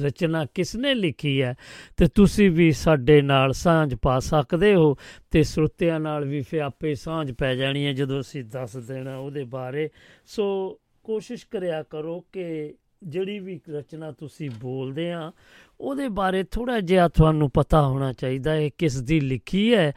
ਰਚਨਾ 0.00 0.46
ਕਿਸਨੇ 0.54 0.94
ਲਿਖੀ 0.94 1.42
ਹੈ? 1.42 1.54
ਤੇ 1.96 2.06
ਤੁਸੀਂ 2.14 2.50
ਵੀ 2.50 2.72
ਸਾਡੇ 2.72 3.22
ਨਾਲ 3.22 3.52
ਸਾਂਝ 3.52 3.94
ਪਾ 4.02 4.18
ਸਕਦੇ 4.18 4.74
ਹੋ 4.74 4.96
ਤੇ 5.30 5.42
ਸਰੋਤਿਆਂ 5.42 6.00
ਨਾਲ 6.00 6.24
ਵੀ 6.24 6.42
ਫਿਰ 6.42 6.60
ਆਪੇ 6.60 6.94
ਸਾਂਝ 6.94 7.32
ਪੈ 7.32 7.54
ਜਾਣੀ 7.54 7.86
ਹੈ 7.86 7.92
ਜਦੋਂ 7.92 8.20
ਅਸੀਂ 8.20 8.44
ਦੱਸ 8.44 8.76
ਦੇਣਾ 8.76 9.16
ਉਹਦੇ 9.16 9.44
ਬਾਰੇ। 9.44 9.90
ਸੋ 10.26 10.78
ਕੋਸ਼ਿਸ਼ 11.02 11.46
ਕਰਿਆ 11.50 11.82
ਕਰੋ 11.82 12.24
ਕਿ 12.32 12.74
ਜਿਹੜੀ 13.02 13.38
ਵੀ 13.38 13.60
ਰਚਨਾ 13.70 14.12
ਤੁਸੀਂ 14.12 14.50
ਬੋਲਦੇ 14.60 15.12
ਆ, 15.12 15.32
ਉਹਦੇ 15.80 16.08
ਬਾਰੇ 16.08 16.42
ਥੋੜਾ 16.42 16.80
ਜਿਹਾ 16.80 17.08
ਤੁਹਾਨੂੰ 17.08 17.50
ਪਤਾ 17.50 17.88
ਹੋਣਾ 17.88 18.12
ਚਾਹੀਦਾ 18.12 18.52
ਹੈ 18.52 18.68
ਕਿਸ 18.68 19.00
ਦੀ 19.00 19.20
ਲਿਖੀ 19.20 19.74
ਹੈ 19.74 19.92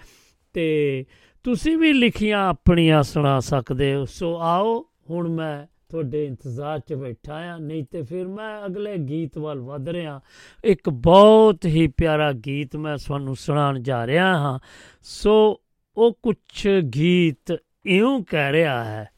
ਤੇ 0.53 1.05
ਤੁਸੀਂ 1.43 1.77
ਵੀ 1.77 1.93
ਲਿਖੀਆਂ 1.93 2.48
ਆਪਣੀਆਂ 2.48 3.03
ਸੁਣਾ 3.03 3.39
ਸਕਦੇ 3.39 3.95
ਹੋ। 3.95 4.05
ਸੋ 4.05 4.38
ਆਓ, 4.41 4.86
ਹੁਣ 5.10 5.27
ਮੈਂ 5.27 5.73
ਤੁਹਾਡੇ 5.93 6.25
ਇੰਤਜ਼ਾਰ 6.25 6.79
'ਚ 6.79 6.93
ਬੈਠਾ 6.93 7.35
ਆ, 7.35 7.57
ਨਹੀਂ 7.57 7.83
ਤੇ 7.91 8.01
ਫਿਰ 8.01 8.27
ਮੈਂ 8.27 8.65
ਅਗਲੇ 8.65 8.97
ਗੀਤ 8.97 9.38
ਵੱਲ 9.38 9.59
ਵਧ 9.59 9.89
ਰਿਹਾ। 9.89 10.21
ਇੱਕ 10.63 10.89
ਬਹੁਤ 10.89 11.65
ਹੀ 11.65 11.88
ਪਿਆਰਾ 11.88 12.31
ਗੀਤ 12.31 12.75
ਮੈਂ 12.75 12.97
ਤੁਹਾਨੂੰ 12.97 13.35
ਸੁਣਾਉਣ 13.35 13.79
ਜਾ 13.79 14.07
ਰਿਹਾ 14.07 14.38
ਹਾਂ। 14.38 14.59
ਸੋ 15.03 15.62
ਉਹ 15.97 16.19
ਕੁਝ 16.23 16.67
ਗੀਤ 16.95 17.57
ਇਉਂ 17.85 18.23
ਕਹਿ 18.23 18.51
ਰਿਹਾ 18.51 18.83
ਹੈ। 18.83 19.09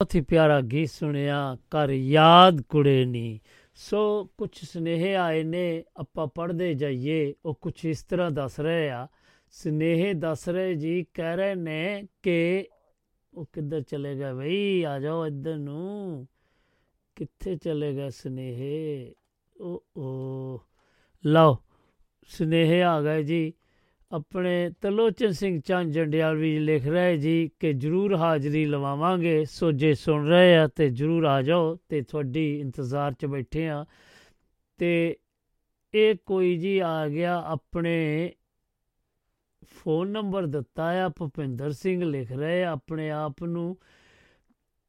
ਬਹੁਤ 0.00 0.14
ਹੀ 0.14 0.20
ਪਿਆਰਾ 0.20 0.60
ਗੀਤ 0.60 0.90
ਸੁਣਿਆ 0.90 1.56
ਕਰ 1.70 1.90
ਯਾਦ 1.90 2.62
ਕੁੜੇ 2.62 3.04
ਨੀ। 3.04 3.40
ਸੋ 3.74 4.24
ਕੁਝ 4.38 4.50
ਸੁਨੇਹੇ 4.64 5.14
ਆਏ 5.14 5.42
ਨੇ, 5.42 5.84
ਆਪਾਂ 5.96 6.26
ਪੜ੍ਹਦੇ 6.26 6.74
ਜਾਈਏ, 6.74 7.34
ਉਹ 7.44 7.54
ਕੁਝ 7.54 7.84
ਇਸ 7.84 8.02
ਤਰ੍ਹਾਂ 8.02 8.30
ਦੱਸ 8.30 8.60
ਰਹੇ 8.60 8.90
ਆ 8.90 9.08
ਸੁਨੇਹੇ 9.50 10.14
ਦੱਸ 10.14 10.48
ਰਹੇ 10.48 10.74
ਜੀ, 10.74 11.06
ਕਹਿ 11.14 11.36
ਰਹੇ 11.36 11.54
ਨੇ 11.54 12.04
ਕਿ 12.22 12.66
ਉਹ 13.34 13.46
ਕਿੱਧਰ 13.52 13.82
ਚਲੇ 13.82 14.14
ਗਏ 14.16 14.32
ਬਈ 14.32 14.82
ਆ 14.82 15.00
ਜਾਓ 15.00 15.26
ਇੱਧਰ 15.26 15.56
ਨੂੰ। 15.56 16.28
ਕਿੱਥੇ 17.16 17.56
ਚਲੇ 17.56 17.94
ਗਏ 17.94 18.10
ਸੁਨੇਹੇ? 18.10 19.14
ਓ 19.60 19.80
ਓ 19.96 20.60
ਲਓ, 21.26 21.56
ਸੁਨੇਹੇ 22.28 22.82
ਆ 22.82 23.00
ਗਏ 23.02 23.22
ਜੀ। 23.22 23.52
ਆਪਣੇ 24.12 24.70
ਤਲੋਚਨ 24.80 25.32
ਸਿੰਘ 25.32 25.60
ਚੰਦ 25.60 25.92
ਜੰਡਿਆਲ 25.92 26.36
ਵੀ 26.36 26.58
ਲਿਖ 26.58 26.86
ਰਹੇ 26.86 27.16
ਜੀ 27.16 27.50
ਕਿ 27.60 27.72
ਜਰੂਰ 27.72 28.14
ਹਾਜ਼ਰੀ 28.14 28.64
ਲਵਾਵਾਂਗੇ। 28.64 29.44
ਸੋ 29.44 29.72
ਜੇ 29.72 29.94
ਸੁਣ 29.94 30.26
ਰਹੇ 30.26 30.56
ਆ 30.56 30.66
ਤੇ 30.66 30.88
ਜਰੂਰ 30.88 31.24
ਆ 31.24 31.42
ਜਾਓ 31.42 31.78
ਤੇ 31.88 32.02
ਤੁਹਾਡੀ 32.02 32.60
ਇੰਤਜ਼ਾਰ 32.60 33.12
'ਚ 33.12 33.26
ਬੈਠੇ 33.26 33.68
ਆ। 33.68 33.84
ਤੇ 34.76 35.16
ਇਹ 35.94 36.14
ਕੋਈ 36.26 36.56
ਜੀ 36.56 36.78
ਆ 36.78 37.08
ਗਿਆ 37.08 37.42
ਆਪਣੇ 37.46 38.32
ਫੋਨ 39.74 40.08
ਨੰਬਰ 40.08 40.46
ਦਿੱਤਾ 40.46 41.04
ਆ, 41.04 41.08
ਭੁਪਿੰਦਰ 41.08 41.72
ਸਿੰਘ 41.72 42.04
ਲਿਖ 42.04 42.32
ਰਹੇ 42.32 42.64
ਆ 42.64 42.72
ਆਪਣੇ 42.72 43.10
ਆਪ 43.10 43.44
ਨੂੰ 43.44 43.76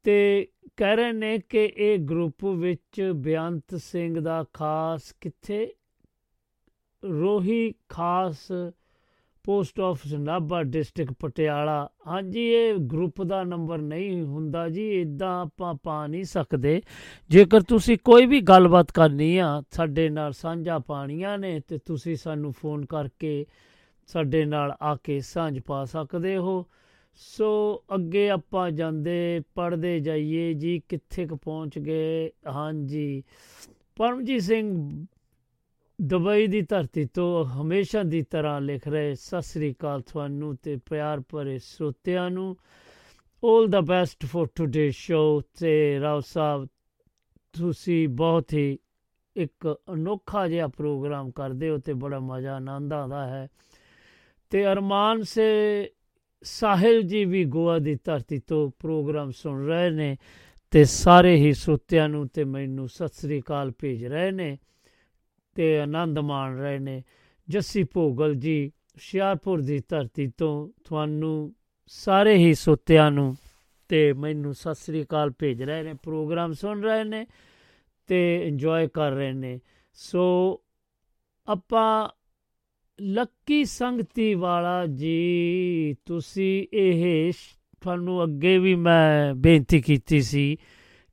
ਤੇ 0.04 0.48
ਕਹਿ 0.76 0.96
ਰਹੇ 0.96 1.12
ਨੇ 1.12 1.38
ਕਿ 1.38 1.72
ਇਹ 1.76 1.98
ਗਰੁੱਪ 1.98 2.44
ਵਿੱਚ 2.44 3.12
ਬੇਅੰਤ 3.14 3.74
ਸਿੰਘ 3.74 4.20
ਦਾ 4.20 4.44
ਖਾਸ 4.52 5.12
ਕਿੱਥੇ? 5.20 5.72
Rohi 7.04 7.74
Khas 7.88 8.52
post 9.44 9.80
office 9.80 10.12
Nabha 10.12 10.62
district 10.62 11.12
Patiala. 11.12 11.88
ਹਾਂਜੀ, 12.06 12.48
ਇਹ 12.48 12.74
ਗਰੁੱਪ 12.74 13.22
ਦਾ 13.22 13.44
ਨੰਬਰ 13.44 13.78
ਨਹੀਂ 13.78 14.22
ਹੁੰਦਾ 14.22 14.68
ਜੀ 14.68 15.00
ਇਦਾਂ 15.00 15.42
ਆਪਾਂ 15.42 15.74
ਪਾ 15.74 16.06
ਨਹੀਂ 16.06 16.24
ਸਕਦੇ। 16.24 16.82
ਜੇਕਰ 17.30 17.60
ਤੁਸੀਂ 17.60 17.98
ਕੋਈ 18.04 18.26
ਵੀ 18.26 18.40
ਗੱਲਬਾਤ 18.40 18.92
ਕਰਨੀ 18.92 19.38
ਆ, 19.38 19.62
ਸਾਡੇ 19.70 20.08
ਨਾਲ 20.08 20.32
ਸਾਂਝਾ 20.32 20.78
ਪਾਣੀਆਂ 20.78 21.38
ਨੇ 21.38 21.60
ਤੇ 21.60 21.78
ਤੁਸੀਂ 21.78 22.16
ਸਾਨੂੰ 22.16 22.52
ਫੋਨ 22.52 22.86
ਕਰਕੇ 22.86 23.46
ਸਾਡੇ 24.08 24.44
ਨਾਲ 24.44 24.76
ਆ 24.82 24.96
ਕੇ 24.96 25.20
ਸਾਂਝ 25.20 25.60
ਪਾ 25.60 25.84
ਸਕਦੇ 25.84 26.36
ਹੋ। 26.36 26.66
ਸੋ 27.14 27.82
ਅੱਗੇ 27.94 28.30
ਆਪਾਂ 28.30 28.70
ਜਾਂਦੇ 28.70 29.40
ਪੜਦੇ 29.54 30.00
ਜਾਈਏ। 30.00 30.54
ਜੀ 30.54 30.82
ਕਿੱਥੇ 30.88 31.26
ਕੁ 31.26 31.36
ਪਹੁੰਚ 31.36 31.78
ਗਏ? 31.78 32.30
ਹਾਂਜੀ। 32.46 33.22
ਪਰਮਜੀਤ 33.96 34.42
ਸਿੰਘ 34.42 34.90
ਦੁਬਈ 36.02 36.46
ਦੀ 36.46 36.62
ਧਰਤੀ 36.62 37.04
ਤੋਂ 37.04 37.44
ਹਮੇਸ਼ਾ 37.44 38.02
ਦੀ 38.02 38.22
ਤਰ੍ਹਾਂ 38.22 38.60
ਲਿਖ 38.60 38.88
ਰਹੇ, 38.88 39.14
ਸਤਿ 39.14 39.42
ਸ੍ਰੀ 39.42 39.72
ਅਕਾਲ 39.72 40.00
ਤੁਹਾਨੂੰ 40.00 40.56
ਤੇ 40.56 40.76
ਪਿਆਰ 40.76 41.22
ਭਰੇ 41.28 41.58
ਸਰੋਤਿਆਂ 41.58 42.30
ਨੂੰ। 42.30 42.56
올 43.44 43.68
the 43.68 43.80
best 43.80 44.26
for 44.26 44.48
today 44.54 44.90
show 44.90 45.42
ਤੇ 45.60 46.00
ਰਾਓ 46.00 46.20
ਸਾਹਿਬ, 46.20 46.66
ਤੁਸੀਂ 47.52 48.08
ਬਹੁਤ 48.08 48.52
ਹੀ 48.52 48.78
ਇੱਕ 49.36 49.76
ਅਨੋਖਾ 49.92 50.48
ਜਿਹਾ 50.48 50.66
ਪ੍ਰੋਗਰਾਮ 50.66 51.30
ਕਰਦੇ 51.30 51.70
ਹੋ 51.70 51.78
ਤੇ 51.78 51.92
ਬੜਾ 51.92 52.18
ਮਜ਼ਾ 52.20 52.56
ਆਨੰਦ 52.56 52.92
ਆਉਂਦਾ 52.92 53.26
ਹੈ। 53.26 53.48
ਤੇ 54.50 54.66
ਅਰਮਾਨ 54.66 55.22
ਸੇ 55.22 55.90
ਸਾਹਿਲ 56.42 57.02
ਜੀ 57.02 57.24
ਵੀ 57.24 57.44
ਗੋਆ 57.44 57.78
ਦੀ 57.78 57.98
ਧਰਤੀ 58.04 58.38
ਤੋਂ 58.38 58.70
ਪ੍ਰੋਗਰਾਮ 58.78 59.30
ਸੁਣ 59.30 59.66
ਰਹੇ 59.66 59.90
ਨੇ 59.90 60.16
ਤੇ 60.70 60.84
ਸਾਰੇ 60.84 61.36
ਹੀ 61.36 61.52
ਸਰੋਤਿਆਂ 61.52 62.08
ਨੂੰ 62.08 62.28
ਤੇ 62.28 62.44
ਮੈਨੂੰ 62.44 62.88
ਸਤਿ 62.88 63.08
ਸ੍ਰੀ 63.08 63.40
ਅਕਾਲ 63.40 63.72
ਭੇਜ 63.78 64.04
ਰਹੇ 64.06 64.30
ਨੇ 64.30 64.58
ਤੇ 65.54 65.80
ਆਨੰਦ 65.80 66.18
ਮਾਣ 66.18 66.56
ਰਹੇ 66.56 66.78
ਨੇ। 66.78 67.02
ਜੱਸੀ 67.48 67.84
ਭੋਗਲ 67.84 68.34
ਜੀ, 68.34 68.68
ਹੁਸ਼ਿਆਰਪੁਰ 68.68 69.60
ਦੀ 69.60 69.80
ਧਰਤੀ 69.88 70.26
ਤੋਂ 70.38 70.68
ਤੁਹਾਨੂੰ 70.84 71.54
ਸਾਰੇ 71.86 72.36
ਹੀ 72.36 72.54
ਸੋਤਿਆਂ 72.54 73.10
ਨੂੰ 73.10 73.36
ਤੇ 73.88 74.12
ਮੈਨੂੰ 74.12 74.54
ਸਤਿ 74.54 74.74
ਸ੍ਰੀ 74.74 75.02
ਅਕਾਲ 75.02 75.30
ਭੇਜ 75.38 75.62
ਰਹੇ 75.62 75.82
ਨੇ, 75.82 75.94
ਪ੍ਰੋਗਰਾਮ 75.94 76.52
ਸੁਣ 76.52 76.82
ਰਹੇ 76.82 77.04
ਨੇ 77.04 77.26
ਤੇ 78.06 78.48
ਇੰਜੋਏ 78.48 78.88
ਕਰ 78.88 79.10
ਰਹੇ 79.10 79.32
ਨੇ। 79.32 79.60
ਸੋ 79.94 80.60
ਆਪਾਂ 81.48 82.08
ਲੱਕੀ 83.00 83.64
ਸੰਗਤੀ 83.64 84.34
ਵਾਲਾ 84.34 84.86
ਜੀ, 84.86 85.96
ਤੁਸੀਂ 86.06 86.66
ਇਹ 86.72 87.32
ਤੁਹਾਨੂੰ 87.80 88.24
ਅੱਗੇ 88.24 88.58
ਵੀ 88.58 88.74
ਮੈਂ 88.74 89.34
ਬੇਨਤੀ 89.34 89.80
ਕੀਤੀ 89.80 90.20
ਸੀ 90.20 90.58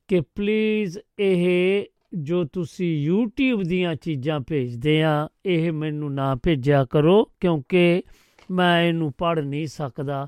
ਕਿ 0.08 0.20
ਪਲੀਜ਼ 0.20 0.98
ਇਹ 1.18 1.84
ਜੋ 2.14 2.44
ਤੁਸੀਂ 2.44 3.10
YouTube 3.10 3.62
ਦੀਆਂ 3.62 3.94
ਚੀਜ਼ਾਂ 3.94 4.40
ਭੇਜਦੇ 4.40 5.02
ਆ, 5.02 5.28
ਇਹ 5.46 5.72
ਮੈਨੂੰ 5.72 6.14
ਨਾ 6.14 6.34
ਭੇਜਿਆ 6.34 6.84
ਕਰੋ, 6.84 7.30
ਕਿਉਂਕਿ 7.40 8.02
ਮੈਂ 8.50 8.82
ਇਹਨੂੰ 8.82 9.12
ਪੜ੍ਹ 9.18 9.40
ਨਹੀਂ 9.40 9.66
ਸਕਦਾ। 9.66 10.26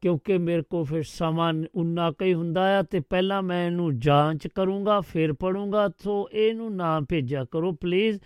ਕਿਉਂਕਿ 0.00 0.38
ਮੇਰੇ 0.38 0.62
ਕੋ 0.62 0.84
ਫਿਰ 0.84 1.02
ਸਮਾਂ 1.02 1.54
ਉਨਾ 1.74 2.12
ਕਈ 2.18 2.34
ਹੁੰਦਾ 2.34 2.78
ਆ 2.78 2.82
ਤੇ 2.82 3.00
ਪਹਿਲਾਂ 3.00 3.42
ਮੈਂ 3.42 3.66
ਇਹਨੂੰ 3.66 3.98
ਜਾਂਚ 3.98 4.46
ਕਰੂੰਗਾ, 4.46 5.00
ਫਿਰ 5.00 5.32
ਪੜੂੰਗਾ 5.32 5.90
ਸੋ 6.04 6.28
ਇਹਨੂੰ 6.32 6.76
ਨਾ 6.76 7.00
ਭੇਜਿਆ 7.00 7.44
ਕਰੋ 7.44 7.72
ਪਲੀਜ਼ 7.72 8.18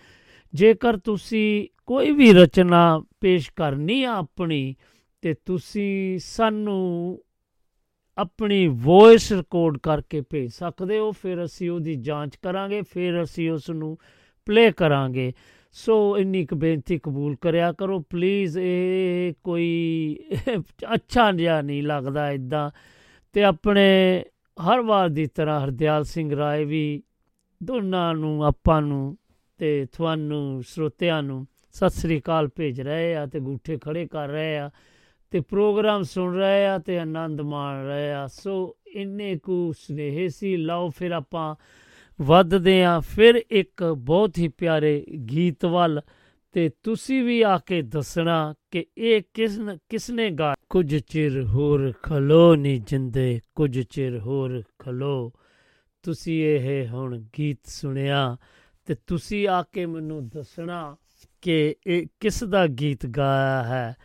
ਜੇਕਰ 0.54 0.96
ਤੁਸੀਂ 0.96 1.68
ਕੋਈ 1.92 2.10
ਵੀ 2.10 2.32
ਰਚਨਾ 2.32 3.02
ਪੇਸ਼ 3.20 3.50
ਕਰਨੀ 3.56 4.02
ਆ 4.02 4.12
ਆਪਣੀ 4.16 4.74
ਤੇ 5.22 5.34
ਤੁਸੀਂ 5.46 6.18
ਸਾਨੂੰ 6.18 7.22
ਆਪਣੀ 8.18 8.66
ਵੌਇਸ 8.66 9.32
ਰਿਕਾਰਡ 9.32 9.78
ਕਰਕੇ 9.78 10.20
ਭੇਜ 10.20 10.50
ਸਕਦੇ 10.52 10.98
ਹੋ, 10.98 11.10
ਫਿਰ 11.12 11.44
ਅਸੀਂ 11.44 11.70
ਉਹਦੀ 11.70 11.94
ਜਾਂਚ 11.94 12.36
ਕਰਾਂਗੇ, 12.36 12.82
ਫਿਰ 12.82 13.22
ਅਸੀਂ 13.22 13.50
ਉਸ 13.50 13.70
ਨੂੰ 13.70 13.98
ਪਲੇ 14.46 14.72
ਕਰਾਂਗੇ। 14.72 15.32
ਸੋ 15.72 16.18
ਇੰਨੀ 16.18 16.46
ਕੁ 16.46 16.56
ਬੇਨਤੀ 16.56 16.98
ਕਬੂਲ 16.98 17.36
ਕਰਿਆ 17.40 17.72
ਕਰੋ 17.72 18.00
ਪਲੀਜ਼ 18.00 18.58
ਇਹ 18.58 19.32
ਕੋਈ 19.44 20.18
ਅੱਛਾ 20.94 21.32
ਜਿਹਾ 21.32 21.60
ਨਹੀਂ 21.62 21.82
ਲੱਗਦਾ 21.82 22.30
ਇਦਾਂ 22.30 22.70
ਤੇ 23.32 23.44
ਆਪਣੇ 23.44 24.24
ਹਰ 24.56 24.80
ਵਾਰ 24.80 25.08
ਦੀ 25.08 25.26
ਤਰ੍ਹਾਂ 25.26 25.60
ਹਰਦਿਆਲ 25.64 26.04
ਸਿੰਘ 26.04 26.36
ਰਾਏ 26.36 26.64
ਵੀ 26.64 27.02
ਦੋਨਾਂ 27.62 28.14
ਨੂੰ, 28.14 28.44
ਆਪਾਂ 28.44 28.82
ਨੂੰ 28.82 29.18
ਤੇ 29.58 29.86
ਤੁਹਾਨੂੰ, 29.92 30.62
ਸਰੋਤਿਆਂ 30.62 31.22
ਨੂੰ 31.22 31.46
ਸਤਿ 31.72 31.90
ਸ੍ਰੀ 31.90 32.20
ਅਕਾਲ 32.20 32.48
ਭੇਜ 32.48 32.80
ਰਹੇ 32.80 33.14
ਆ 33.16 33.26
ਤੇ 33.26 33.40
ਗੂਠੇ 33.40 33.78
ਖੜੇ 33.78 34.06
ਕਰ 34.06 34.28
ਰਹੇ 34.28 34.56
ਆ 34.58 34.70
ਤੇ 35.30 35.40
ਪ੍ਰੋਗਰਾਮ 35.40 36.02
ਸੁਣ 36.02 36.34
ਰਹੇ 36.34 36.66
ਆ 36.66 36.78
ਤੇ 36.78 36.98
ਆਨੰਦ 36.98 37.40
ਮਾਣ 37.40 37.84
ਰਹੇ 37.86 38.12
ਆ। 38.12 38.26
ਸੋ 38.26 38.76
ਇੰਨੇ 38.86 39.38
ਕੁ 39.38 39.72
ਸਨੇਹ 39.78 40.28
ਸੀ। 40.28 40.56
ਲਓ 40.56 40.90
ਫਿਰ 40.90 41.10
ਆਪਾਂ 41.10 41.54
ਵੱਧਦੇ 42.18 42.82
ਆ 42.84 43.00
ਫਿਰ 43.00 43.42
ਇੱਕ 43.50 43.84
ਬਹੁਤ 43.84 44.38
ਹੀ 44.38 44.48
ਪਿਆਰੇ 44.48 45.04
ਗੀਤ 45.30 45.64
ਵੱਲ 45.64 46.00
ਤੇ 46.52 46.70
ਤੁਸੀਂ 46.82 47.22
ਵੀ 47.24 47.40
ਆ 47.42 47.58
ਕੇ 47.58 47.82
ਦੱਸਣਾ 47.82 48.54
ਕਿ 48.70 48.86
ਇਹ 48.98 49.22
ਕਿਸ 49.34 49.58
ਕਿਸਨੇ 49.88 50.30
ਗਾ, 50.30 50.54
ਕੁਝ 50.70 50.96
ਚਿਰ 50.96 51.42
ਹੋਰ 51.44 51.92
ਖਲੋ 52.02 52.54
ਨਹੀਂ 52.54 52.80
ਜਿੰਦੇ, 52.80 53.40
ਕੁਝ 53.54 53.80
ਚਿਰ 53.80 54.18
ਹੋਰ 54.18 54.62
ਖਲੋ। 54.78 55.32
ਤੁਸੀਂ 56.02 56.42
ਇਹ 56.44 56.88
ਹੁਣ 56.88 57.22
ਗੀਤ 57.38 57.60
ਸੁਣਿਆ 57.64 58.36
ਤੇ 58.86 58.94
ਤੁਸੀਂ 59.06 59.48
ਆ 59.48 59.62
ਕੇ 59.62 59.86
ਮੈਨੂੰ 59.86 60.28
ਦੱਸਣਾ 60.28 60.96
ਕਿ 61.42 61.76
ਇਹ 61.86 62.06
ਕਿਸ 62.20 62.44
ਦਾ 62.44 62.66
ਗੀਤ 62.66 63.06
ਗਾਇਆ 63.06 63.62
ਹੈ 63.62 63.96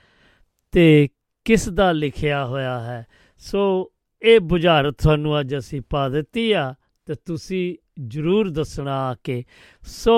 ਤੇ 0.71 1.09
ਕਿਸ 1.45 1.69
ਦਾ 1.69 1.91
ਲਿਖਿਆ 1.91 2.45
ਹੋਇਆ 2.45 2.79
ਹੈ। 2.79 3.05
ਸੋ 3.37 3.91
ਇਹ 4.21 4.39
ਬੁਝਾਰਤ 4.39 4.95
ਤੁਹਾਨੂੰ 4.97 5.39
ਅੱਜ 5.39 5.57
ਅਸੀਂ 5.57 5.81
ਪਾ 5.89 6.09
ਦਿੱਤੀ 6.09 6.51
ਆ 6.51 6.75
ਤੇ 7.05 7.15
ਤੁਸੀਂ 7.25 7.77
ਜਰੂਰ 8.07 8.49
ਦੱਸਣਾ 8.49 9.09
ਆ 9.09 9.15
ਕੇ 9.23 9.43
ਸੋ 9.81 10.17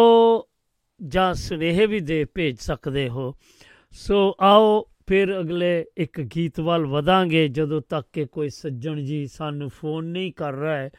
ਜਾਂ 1.08 1.34
ਸੁਨੇਹੇ 1.34 1.86
ਵੀ 1.86 2.00
ਦੇ 2.00 2.26
ਭੇਜ 2.26 2.58
ਸਕਦੇ 2.58 3.10
ਹੋ। 3.10 3.34
ਸੋ 3.92 4.36
ਆਓ 4.42 4.86
ਫਿਰ 5.08 5.40
ਅਗਲੇ 5.40 5.86
ਇੱਕ 5.98 6.22
ਗੀਤ 6.22 6.60
ਵੱਲ 6.60 6.86
ਵਧਾਂਗੇ 6.86 7.48
ਜਦੋਂ 7.48 7.82
ਤੱਕ 7.90 8.08
ਕਿ 8.14 8.26
ਕੋਈ 8.26 8.50
ਸੱਜਣ 8.50 9.04
ਜੀ 9.04 9.28
ਸਾਨੂੰ 9.28 9.70
ਫੋਨ 9.70 10.06
ਨਹੀਂ 10.06 10.34
ਕਰ 10.34 10.54
ਰਿਹਾ 10.54 10.78
ਹੈ 10.78 10.90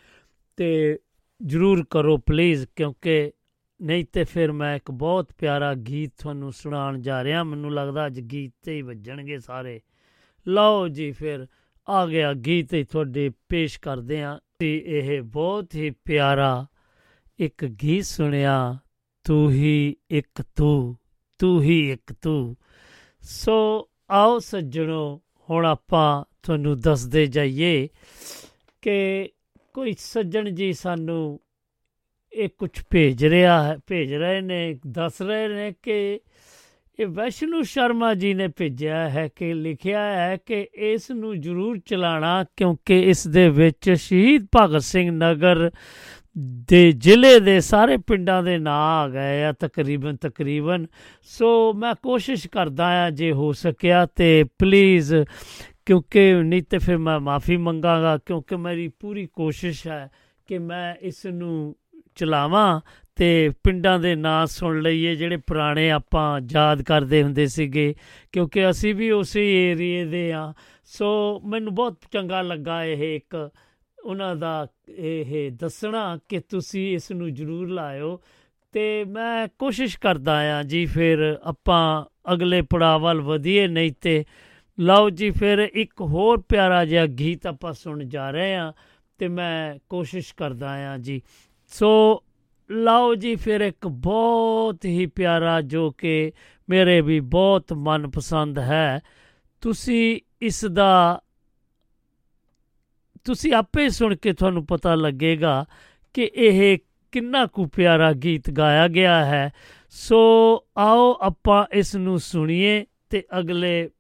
ਤੇ 0.57 0.99
ਜਰੂਰ 1.43 1.85
ਕਰੋ 1.91 2.17
ਪਲੀਜ਼ 2.17 2.67
ਕਿਉਂਕਿ 2.77 3.33
ਨਹੀਂ 3.83 4.05
ਤੇ 4.13 4.25
ਫਿਰ 4.25 4.53
ਮੈਂ 4.53 4.77
ਇੱਕ 4.77 4.91
ਬਹੁਤ 4.91 5.33
ਪਿਆਰਾ 5.39 5.75
ਗੀਤ 5.75 6.13
ਤੁਹਾਨੂੰ 6.19 6.53
ਸੁਣਾਉਣ 6.53 7.01
ਜਾ 7.01 7.25
ਰਿਹਾ। 7.25 7.45
ਮੈਨੂੰ 7.45 7.75
ਲੱਗਦਾ 7.75 8.07
ਅੱਜ 8.07 8.21
ਗੀਤ 8.21 8.53
ਤੇ 8.63 8.77
ਹੀ 8.77 8.83
ਵੱਜਣਗੇ 8.83 9.39
ਸਾਰੇ। 9.39 9.81
ਲਓ 10.49 10.89
ਜੀ 10.89 11.11
ਫਿਰ, 11.13 11.47
ਆ 11.89 12.07
ਗਿਆ 12.07 12.33
ਗੀਤ 12.33 12.75
ਹੀ 12.75 12.85
ਤੁਹਾਡੇ 12.85 13.31
ਪੇਸ਼ 13.49 13.81
ਕਰਦੇ 13.81 14.23
ਆਂ 14.23 14.39
ਤੇ 14.59 14.83
ਇਹ 14.87 15.23
ਬਹੁਤ 15.23 15.75
ਹੀ 15.75 15.91
ਪਿਆਰਾ 15.91 16.67
ਇੱਕ 17.39 17.65
ਗੀਤ 17.65 18.05
ਸੁਣਿਆ, 18.05 18.79
ਤੂੰ 19.25 19.51
ਹੀ 19.51 19.97
ਇੱਕ 20.11 20.43
ਤੂੰ 20.57 20.97
ਤੂੰ 21.39 21.63
ਹੀ 21.63 21.93
ਇੱਕ 21.93 22.13
ਤੂੰ। 22.13 22.57
ਸੋ 23.21 23.89
ਆਓ 24.11 24.39
ਸੱਜਣੋ, 24.39 25.23
ਹੁਣ 25.51 25.67
ਆਪਾਂ 25.67 26.25
ਤੁਹਾਨੂੰ 26.43 26.81
ਦੱਸਦੇ 26.81 27.27
ਜਾਈਏ 27.27 27.89
ਕਿ 28.83 29.31
ਕੋਈ 29.75 29.95
ਸੱਜਣ 29.99 30.51
ਜੀ 30.51 30.73
ਸਾਨੂੰ 30.73 31.41
ਇਹ 32.33 32.49
ਕੁਝ 32.59 32.71
ਭੇਜ 32.91 33.25
ਰਿਹਾ 33.27 33.63
ਹੈ, 33.63 33.77
ਭੇਜ 33.87 34.15
ਰਹੇ 34.15 34.41
ਨੇ, 34.41 34.79
ਦੱਸ 34.87 35.23
ਰਹੇ 35.23 35.49
ਨੇ 35.49 35.73
ਕਿ 35.83 36.21
ਇਹ 36.99 37.07
ਵੈਸ਼ਨੂ 37.07 37.63
ਸ਼ਰਮਾ 37.63 38.13
ਜੀ 38.15 38.33
ਨੇ 38.35 38.47
ਭੇਜਿਆ 38.49 39.09
ਹੈ 39.11 39.29
ਕਿ 39.37 39.53
ਲਿਖਿਆ 39.55 40.03
ਹੈ 40.05 40.37
ਕਿ 40.47 40.69
ਇਸ 40.75 41.11
ਨੂੰ 41.11 41.41
ਜ਼ਰੂਰ 41.41 41.79
ਚਲਾਣਾ 41.87 42.45
ਕਿਉਂਕਿ 42.57 43.01
ਇਸ 43.01 43.27
ਦੇ 43.29 43.49
ਵਿੱਚ 43.49 43.91
ਸ਼ਹੀਦ 43.91 44.47
ਭਗਤ 44.57 44.83
ਸਿੰਘ 44.83 45.11
ਨਗਰ 45.11 45.71
ਦੇ 46.39 46.91
ਜ਼ਿਲ੍ਹੇ 46.93 47.39
ਦੇ 47.41 47.61
ਸਾਰੇ 47.61 47.97
ਪਿੰਡਾਂ 47.97 48.43
ਦੇ 48.43 48.59
ਨਾਂ 48.59 48.79
ਆ 48.99 49.09
ਗਏ 49.09 49.43
ਆ 49.45 49.53
ਤਕਰੀਬਨ 49.53 50.17
ਤਕਰੀਬਨ। 50.17 50.87
ਸੋ 51.23 51.73
ਮੈਂ 51.73 51.95
ਕੋਸ਼ਿਸ਼ 52.03 52.47
ਕਰਦਾ 52.49 52.87
ਆ 53.05 53.11
ਜੇ 53.11 53.33
ਹੋ 53.33 53.53
ਸਕਿਆ 53.53 54.07
ਤੇ 54.07 54.45
ਪਲੀਜ਼ 54.59 55.15
ਕਿਉਂਕਿ 55.87 56.33
ਨਹੀਂ 56.43 56.63
ਤੇ 56.63 56.79
ਫਿਰ 56.79 56.99
ਮੈਂ 56.99 57.19
ਮਾਫੀ 57.21 57.57
ਮੰਗਾਗਾ, 57.57 58.19
ਕਿਉਂਕਿ 58.19 58.57
ਮੇਰੀ 58.57 58.89
ਪੂਰੀ 58.89 59.27
ਕੋਸ਼ਿਸ਼ 59.27 59.87
ਹੈ 59.87 60.11
ਕਿ 60.47 60.59
ਮੈਂ 60.59 60.95
ਇਸ 61.01 61.27
ਨੂੰ 61.27 61.77
ਚਲਾਵਾਂ 62.21 62.81
ਤੇ 63.17 63.29
ਪਿੰਡਾਂ 63.65 63.99
ਦੇ 63.99 64.15
ਨਾਂ 64.17 64.47
ਸੁਣ 64.47 64.81
ਲਈਏ 64.83 65.15
ਜਿਹੜੇ 65.17 65.37
ਪੁਰਾਣੇ 65.37 65.91
ਆਪਾਂ 65.91 66.41
ਯਾਦ 66.51 66.83
ਕਰਦੇ 66.83 67.23
ਹੁੰਦੇ 67.23 67.47
ਸੀਗੇ, 67.47 67.95
ਕਿਉਂਕਿ 68.33 68.69
ਅਸੀਂ 68.71 68.95
ਵੀ 68.95 69.11
ਉਸੇ 69.11 69.47
ਏਰੀਏ 69.63 70.05
ਦੇ 70.05 70.31
ਆ। 70.33 70.53
ਸੋ 70.89 71.41
ਮੈਨੂੰ 71.45 71.75
ਬਹੁਤ 71.75 71.99
ਚੰਗਾ 72.13 72.43
ਲੱਗਾ 72.43 72.85
ਇਹ 72.85 73.17
ਇੱਕ 73.17 73.51
ਉਹਨਾਂ 73.99 74.35
ਦਾ 74.37 74.67
ਇਹ 74.89 75.51
ਦੱਸਣਾ 75.53 76.19
ਕਿ 76.29 76.39
ਤੁਸੀਂ 76.41 76.93
ਇਸ 76.95 77.11
ਨੂੰ 77.13 77.33
ਜ਼ਰੂਰ 77.35 77.69
ਲਾਇਓ। 77.71 78.21
ਤੇ 78.75 79.05
ਮੈਂ 79.05 79.49
ਕੋਸ਼ਿਸ਼ 79.59 79.99
ਕਰਦਾ 79.99 80.35
ਆ 80.59 80.63
ਜੀ 80.63 80.85
ਫਿਰ 80.87 81.19
ਆਪਾਂ 81.43 82.05
ਅਗਲੇ 82.33 82.61
ਪੜਾਅ 82.63 82.99
ਵੱਲ 82.99 83.21
ਵਧੀਏ, 83.21 83.67
ਨਹੀਂ 83.67 83.93
ਤੇ 84.01 84.25
ਲਓ 84.79 85.11
ਜੀ 85.11 85.31
ਫਿਰ 85.31 85.59
ਇੱਕ 85.59 86.01
ਹੋਰ 86.01 86.41
ਪਿਆਰਾ 86.49 86.85
ਜਿਹਾ 86.85 87.07
ਗੀਤ 87.19 87.47
ਆਪਾਂ 87.47 87.73
ਸੁਣ 87.73 88.05
ਜਾ 88.05 88.31
ਰਹੇ 88.31 88.55
ਆ 88.55 88.73
ਤੇ 89.21 89.29
ਮੈਂ 89.29 89.79
ਕੋਸ਼ਿਸ਼ 89.89 90.35
ਕਰਦਾ 90.35 90.71
ਆ 90.93 90.97
ਜੀ। 90.99 91.21
ਸੋ 91.71 92.25
ਲਓ 92.71 93.15
ਜੀ 93.15 93.37
ਫਿਰ 93.37 93.61
ਇੱਕ 93.61 93.87
ਬਹੁਤ 93.87 94.85
ਹੀ 94.85 95.07
ਪਿਆਰਾ 95.07 95.61
ਜੋ 95.61 95.91
ਕਿ 95.91 96.33
ਮੇਰੇ 96.69 97.01
ਵੀ 97.01 97.21
ਬਹੁਤ 97.21 97.73
ਮਨਪਸੰਦ 97.73 98.59
ਹੈ। 98.59 99.01
ਤੁਸੀਂ 99.61 100.21
ਇਸ 100.43 100.65
ਦਾ 100.65 101.23
ਤੁਸੀਂ 103.25 103.53
ਆਪੇ 103.53 103.89
ਸੁਣ 103.89 104.17
ਕੇ 104.17 104.33
ਤੁਹਾਨੂੰ 104.33 104.67
ਪਤਾ 104.67 104.95
ਲੱਗੇਗਾ 104.95 105.65
ਕਿ 106.15 106.31
ਇਹ 106.35 106.79
ਕਿੰਨਾ 107.13 107.47
ਕੁ 107.47 107.67
ਪਿਆਰਾ 107.67 108.13
ਗੀਤ 108.13 108.51
ਗਾਇਆ 108.51 108.89
ਗਿਆ 108.89 109.25
ਹੈ। 109.25 109.53
ਸੋ 109.91 110.19
ਆਓ 110.79 111.19
ਆਪਾਂ 111.21 111.67
ਇਸ 111.73 111.97
ਨੂੰ 111.97 112.19
ਸੁਣੀਏ 112.21 112.87
ਤੇ 113.11 113.25
ਅਗਲੇ 113.39 113.91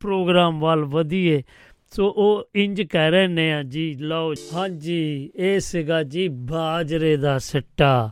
ਪ੍ਰੋਗਰਾਮ 0.00 0.60
ਵੱਲ 0.60 0.84
ਵਧੀਏ। 0.84 1.42
ਸੋ 1.96 2.08
ਉਹ 2.08 2.50
ਇੰਜ 2.54 2.82
ਕਹਿ 2.82 3.10
ਰਹੇ 3.10 3.26
ਨੇ 3.26 3.52
ਆ 3.52 3.62
ਜੀ, 3.62 3.94
ਲਓ, 3.94 4.34
ਹਾਂਜੀ, 4.54 5.32
ਇਹ 5.36 5.60
ਸੀਗਾ 5.60 6.02
ਜੀ 6.02 6.28
ਬਾਜਰੇ 6.28 7.16
ਦਾ 7.16 7.38
ਸੱਟਾ। 7.38 8.10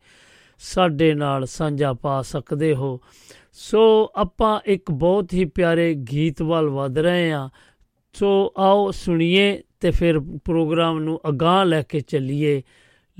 ਸਾਡੇ 0.61 1.15
ਨਾਲ 1.15 1.47
ਸਾਂਝਾ 1.51 1.93
ਪਾ 2.03 2.23
ਸਕਦੇ 2.23 2.75
ਹੋ। 2.75 3.01
ਸੋ 3.53 4.13
ਆਪਾਂ 4.17 4.61
ਇੱਕ 4.67 4.91
ਬਹੁਤ 4.91 5.35
ਹੀ 5.35 5.45
ਪਿਆਰੇ 5.45 5.95
ਗੀਤ 5.95 6.43
ਵੱਲ 6.43 6.69
ਵਧ 6.69 6.99
ਰਹੇ 6.99 7.33
ਹਾਂ। 7.33 7.49
ਸੋ 8.13 8.53
ਆਓ 8.59 8.91
ਸੁਣੀਏ 8.91 9.63
ਤੇ 9.81 9.91
ਫਿਰ 9.91 10.21
ਪ੍ਰੋਗਰਾਮ 10.21 11.01
ਨੂੰ 11.01 11.21
ਅਗਾਹ 11.29 11.65
ਲੈ 11.65 11.83
ਕੇ 11.83 12.01
ਚੱਲੀਏ। 12.01 12.63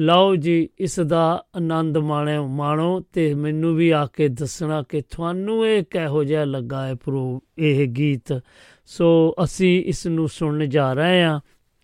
ਲਓ 0.01 0.37
ਜੀ, 0.37 0.69
ਇਸ 0.79 1.01
ਦਾ 1.01 1.45
ਆਨੰਦ 1.57 1.99
ਮਾਣੋ 1.99 2.47
ਮਾਣੋ 2.47 3.01
ਤੇ 3.13 3.35
ਮੈਨੂੰ 3.35 3.77
ਵੀ 3.77 3.91
ਆ 3.91 4.07
ਕੇ 4.07 4.29
ਦੱਸਣਾ 4.29 4.83
ਕਿ 4.83 5.01
ਤੁਹਾਨੂੰ 5.01 5.69
ਇਹ 5.69 5.83
ਕਿਹੋ 5.91 6.25
ਜਿਹਾ 6.25 6.45
ਲੱਗਾ 6.45 6.87
ਹੈ 6.87 6.95
ਪ੍ਰੋ, 6.95 7.43
ਇਹ 7.59 7.87
ਗੀਤ। 7.87 8.43
ਸੋ 8.87 9.35
ਅਸੀਂ 9.45 9.85
ਇਸ 9.85 10.07
ਨੂੰ 10.07 10.29
ਸੁਣਨ 10.29 10.69
ਜਾ 10.69 10.93
ਰਹੇ 10.93 11.23
ਹਾਂ 11.23 11.41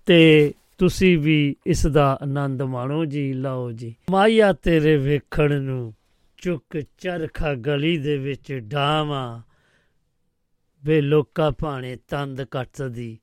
ਤੇ 0.06 0.52
ਤੁਸੀਂ 0.78 1.18
ਵੀ 1.18 1.56
ਇਸ 1.66 1.86
ਦਾ 1.86 2.18
ਆਨੰਦ 2.22 2.62
ਮਾਣੋ 2.62 3.04
ਜੀ। 3.04 3.32
ਲਓ 3.32 3.72
ਜੀ, 3.72 3.94
ਮਾਇਆ 4.10 4.52
ਤੇਰੇ 4.52 4.96
ਵੇਖਣ 4.96 5.62
ਨੂੰ। 5.62 5.94
ਚੁੱਕ 6.38 6.82
ਚਰਖਾ 6.98 7.54
ਗਲੀ 7.54 7.98
ਦੇ 7.98 8.18
ਵਿੱਚ 8.18 8.60
ਢਾਵਾਂ 8.72 9.42
ਵੇ 10.84 11.00
ਲੋਕਾਂ 11.00 11.50
ਭਾਣੇ 11.50 11.96
ਤੰਦ 11.96 12.42
ਕੱਟਦੀ 12.42 13.18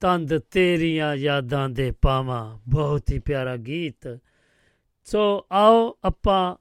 ਤੰਦ 0.00 0.38
ਤੇਰੀਆਂ 0.38 1.14
ਯਾਦਾਂ 1.14 1.68
ਦੇ 1.68 1.90
ਪਾਵਾਂ। 1.90 2.58
ਬਹੁਤ 2.68 3.12
ਹੀ 3.12 3.18
ਪਿਆਰਾ 3.18 3.56
ਗੀਤ। 3.56 4.18
ਸੋ 5.04 5.46
ਆਓ 5.52 5.98
ਆਪਾਂ 6.04 6.56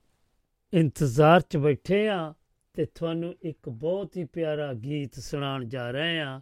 ਇੰਤਜ਼ਾਰ 0.74 1.41
'ਚ 1.41 1.58
ਬੈਠੇ 1.58 2.08
ਆ 2.08 2.34
ਤੇ 2.74 2.86
ਤੁਹਾਨੂੰ 2.86 3.36
ਇੱਕ 3.41 3.70
ਬਹੁਤ 3.70 4.17
ਹੀ 4.17 4.24
ਪਿਆਰਾ 4.24 4.74
ਗੀਤ 4.74 5.20
ਸੁਣਾਉਣ 5.20 5.65
ਜਾ 5.65 5.91
ਰਹੇ 5.91 6.20
ਆ 6.20 6.41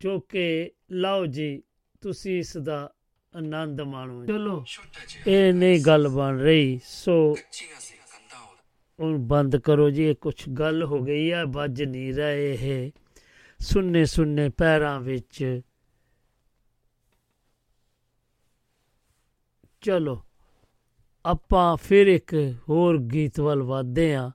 ਜੋ 0.00 0.20
ਕਿ 0.20 0.70
ਲਓ 0.90 1.26
ਜੀ 1.26 1.62
ਤੁਸੀਂ 2.00 2.38
ਇਸ 2.38 2.56
ਦਾ 2.56 2.92
ਆਨੰਦ 3.36 3.80
ਮਾਣੋ। 3.80 4.26
ਚਲੋ 4.26 4.64
ਇਹ 5.26 5.54
ਨਹੀਂ 5.54 5.80
ਗੱਲ 5.86 6.08
ਬਣ 6.08 6.38
ਰਹੀ 6.38 6.80
ਸੋ। 6.84 7.36
ਹੁਣ 9.00 9.16
ਬੰਦ 9.18 9.56
ਕਰੋ 9.56 9.90
ਜੀ, 9.90 10.04
ਇਹ 10.04 10.14
ਕੁਝ 10.14 10.48
ਗੱਲ 10.48 10.82
ਹੋ 10.82 11.02
ਗਈ 11.02 11.32
ਹੈ 11.32 11.44
ਵੱਜ 11.44 11.82
ਨਹੀਂ 11.82 12.14
ਰਹੇ 12.14 12.58
ਇਹ। 12.60 12.90
ਸੁੰਨੇ 13.58 14.04
ਸੁੰਨੇ 14.04 14.48
ਪੈਰਾਂ 14.48 15.00
ਵਿੱਚ। 15.00 15.60
ਚਲੋ, 19.80 20.22
ਆਪਾਂ 21.24 21.76
ਫਿਰ 21.76 22.06
ਇੱਕ 22.06 22.34
ਹੋਰ 22.68 22.98
ਗੀਤ 22.98 23.40
ਵੱਲ 23.40 23.62
ਵਧਦੇ 23.62 24.14
ਆ 24.14 24.30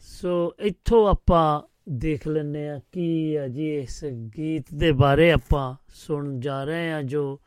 ਸੋ 0.00 0.54
ਇੱਥੋਂ 0.58 1.08
ਆਪਾਂ 1.08 1.62
ਦੇਖ 1.88 2.28
ਲੈਂਦੇ 2.28 2.68
ਆ 2.68 2.80
ਕੀ 2.92 3.34
ਆ 3.34 3.48
ਜੀ, 3.48 3.78
ਇਸ 3.78 4.04
ਗੀਤ 4.36 4.74
ਦੇ 4.74 4.92
ਬਾਰੇ 4.92 5.32
ਆਪਾਂ 5.32 5.74
ਸੁਣਨ 5.94 6.40
ਜਾ 6.40 6.64
ਰਹੇ 6.64 6.92
ਆ 6.92 7.02
ਜੋ 7.02 7.40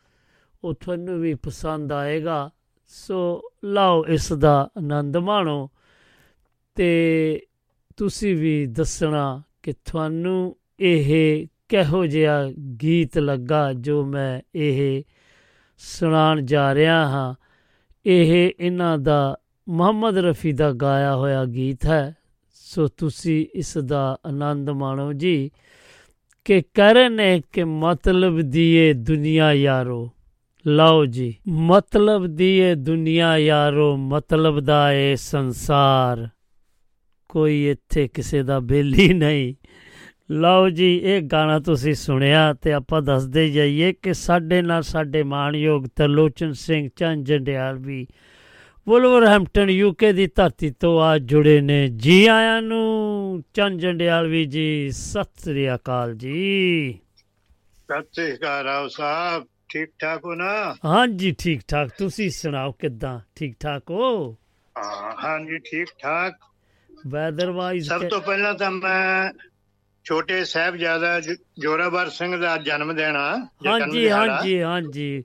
ਉਹ 0.64 0.74
ਤੁਹਾਨੂੰ 0.74 1.22
ਵੀ 1.22 1.34
ਪਸੰਦ 1.34 1.92
ਆਏਗਾ। 1.92 2.50
ਸੋ 2.88 3.50
ਲਓ 3.64 4.06
ਇਸ 4.06 4.34
ਦਾ 4.34 4.70
ਆਨੰਦ 4.78 5.18
ਮਾਣੋ। 5.18 5.70
ਤੇ 6.76 7.42
ਤੁਸੀਂ 7.98 8.36
ਵੀ 8.36 8.66
ਦੱਸਣਾ 8.66 9.42
ਕਿ 9.64 9.74
ਤੁਹਾਨੂੰ 9.74 10.58
ਇਹ 10.80 11.48
ਕਿਹੋ 11.70 12.06
ਜਿਹਾ 12.06 12.52
ਗੀਤ 12.82 13.18
ਲੱਗਾ 13.18 13.74
ਜੋ 13.74 14.06
ਮੈਂ 14.06 14.42
ਇਹ 14.56 15.04
ਸੁਣਾਉਣ 15.78 16.42
ਜਾ 16.42 16.76
ਰਿਹਾ 16.76 17.08
ਹਾਂ। 17.08 17.36
ਇਹ 18.06 18.52
ਇਹਨਾਂ 18.60 18.98
ਦਾ 18.98 19.38
ਮੁਹੰਮਦ 19.70 20.18
ਰਫੀ 20.18 20.52
ਦਾ 20.52 20.72
ਗਾਇਆ 20.72 21.16
ਹੋਇਆ 21.16 21.46
ਗੀਤ 21.46 21.86
ਹੈ। 21.86 22.16
ਸੋ 22.54 22.88
ਤੁਸੀਂ 22.88 23.46
ਇਸ 23.56 23.78
ਦਾ 23.78 24.18
ਆਨੰਦ 24.28 24.70
ਮਾਣੋ 24.70 25.14
ਜੀ 25.14 25.52
ਕਿ 26.46 26.62
ਕਰਨੇ 26.62 27.42
ਕਿ 27.52 27.64
ਮਤਲਬ 27.64 28.42
ਦੀਏ 28.42 28.94
ਦੁਨੀਆ 28.94 29.54
ਯਾਰੋ। 29.54 30.12
ਲਓ 30.68 31.06
ਜੀ, 31.06 31.36
ਮਤਲਬ 31.48 32.28
ਦੀਏ 32.28 32.76
ਦੁਨੀਆ 32.76 33.38
ਯਾਰੋ, 33.38 33.98
ਮਤਲਬ 33.98 34.60
ਦਾ 34.60 34.94
ਏ 34.94 35.16
ਸੰਸਾਰ। 35.16 36.30
ਕੋਈ 37.34 37.70
ਇੱਥੇ 37.70 38.08
ਕਿਸੇ 38.08 38.44
ਦਾ 38.44 38.60
ਬੇਲੀ 38.60 39.14
ਨਹੀਂ। 39.14 39.54
ਲਓ 40.32 40.70
ਜੀ 40.70 40.98
ਇਹ 40.98 41.22
ਗਾਣਾ 41.22 41.60
ਤੁਸੀਂ 41.60 41.94
ਸੁਣਿਆ 41.94 42.54
ਤੇ 42.54 42.74
ਆਪਾਂ 42.74 43.02
ਦੱਸਦੇ 43.02 43.50
ਜਾਈਏ 43.50 43.94
ਕਿ 43.94 44.14
ਸਾਡੇ 44.14 44.62
ਨਾਲ 44.62 44.84
ਸਾਡੇ 44.84 45.24
ਮਾਣਯੋਗ 45.24 45.86
ਤਰਲੋਚਨ 45.96 46.54
ਸਿੰਘ 46.54 46.90
ਚੰਦ 46.96 47.26
ਜੰਡਿਆਲ 47.26 47.80
ਵੀ 47.80 48.08
ਵੁਲਵਰਹੈਂਪਟਨ 48.88 49.70
ਯੂਕੇ 49.70 50.14
ਦੀ 50.14 50.28
ਧਰਤੀ 50.28 50.70
ਤੋਂ 50.70 51.02
ਆ 51.02 51.18
ਜੁੜੇ 51.18 51.62
ਨੇ। 51.62 51.88
ਜੀ 51.88 52.26
ਆਇਆਂ 52.26 52.62
ਨੂੰ 52.62 53.44
ਚੰਦ 53.54 53.80
ਜੰਡਿਆਲ 53.80 54.28
ਵੀ 54.28 54.46
ਜੀ 54.46 54.92
ਸਤਿ 54.92 55.42
ਸ੍ਰੀ 55.42 55.74
ਅਕਾਲ 55.76 56.16
ਜੀ। 56.16 57.00
ਸਤਿ 57.92 58.08
ਸ੍ਰੀ 58.14 58.34
ਅਕਾਲ 58.34 58.64
ਰਾਓ 58.64 58.88
ਸਾਹਿਬ 58.88 59.46
ਠੀਕ 59.70 59.90
ਠਾਕ 60.00 60.26
ਹੋ 60.26 60.36
ਨਾ? 60.36 60.76
ਹਾਂਜੀ 60.86 61.36
ਠੀਕ 61.40 61.62
ਠਾਕ। 61.68 61.90
ਤੁਸੀਂ 61.98 62.30
ਸੁਣਾਓ 62.30 62.72
ਕਿੱਦਾਂ? 62.72 63.20
ਠੀਕ 63.36 63.56
ਠਾਕ 63.60 63.92
ਹੋ? 63.92 64.32
ਹਾਂ 64.76 65.14
ਹਾਂਜੀ 65.24 65.58
ਠੀਕ 65.58 65.88
ਠਾਕ। 66.00 66.34
ਵੈਦਰ 67.08 67.52
ਵਾਈਜ਼ 67.52 67.88
ਸਭ 67.90 68.04
ਤੋਂ 68.04 68.22
ਪਹਿਲਾਂ 68.22 68.54
ਤਾਂ 68.54 68.72
ਮੈਂ 68.72 69.32
ਛੋਟੇ 70.06 70.46
ਸਾਹਿਬਜ਼ਾਦਾ 70.46 71.20
ਜੋਰਾਵਰ 71.60 72.10
ਸਿੰਘ 72.10 72.38
ਦਾ 72.38 72.58
ਜਨਮ 72.58 72.94
ਜਤਨ 72.94 73.16
ਹਾਂਜੀ 73.68 74.10
ਹਾਂਜੀ 74.10 74.62
ਹਾਂਜੀ 74.62 75.24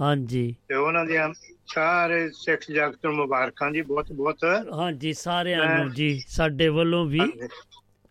ਹਾਂਜੀ। 0.00 0.54
ਤੇ 0.68 0.74
ਉਹਨਾਂ 0.74 1.04
ਦੀਆਂ 1.04 1.28
ਸਾਰੇ 1.66 2.30
ਸਿੱਖ 2.30 2.60
ਜਗਤ 2.70 2.98
ਨੂੰ 3.04 3.14
ਮੁਬਾਰਕਾਂ 3.14 3.70
ਜੀ 3.70 3.82
ਬਹੁਤ 3.82 4.12
ਬਹੁਤ। 4.12 4.44
ਹਾਂਜੀ 4.72 5.12
ਸਾਰਿਆਂ 5.12 5.78
ਨੂੰ 5.78 5.92
ਜੀ 5.92 6.24
ਸਾਡੇ 6.28 6.68
ਵੱਲੋਂ 6.68 7.06
ਵੀ। 7.06 7.20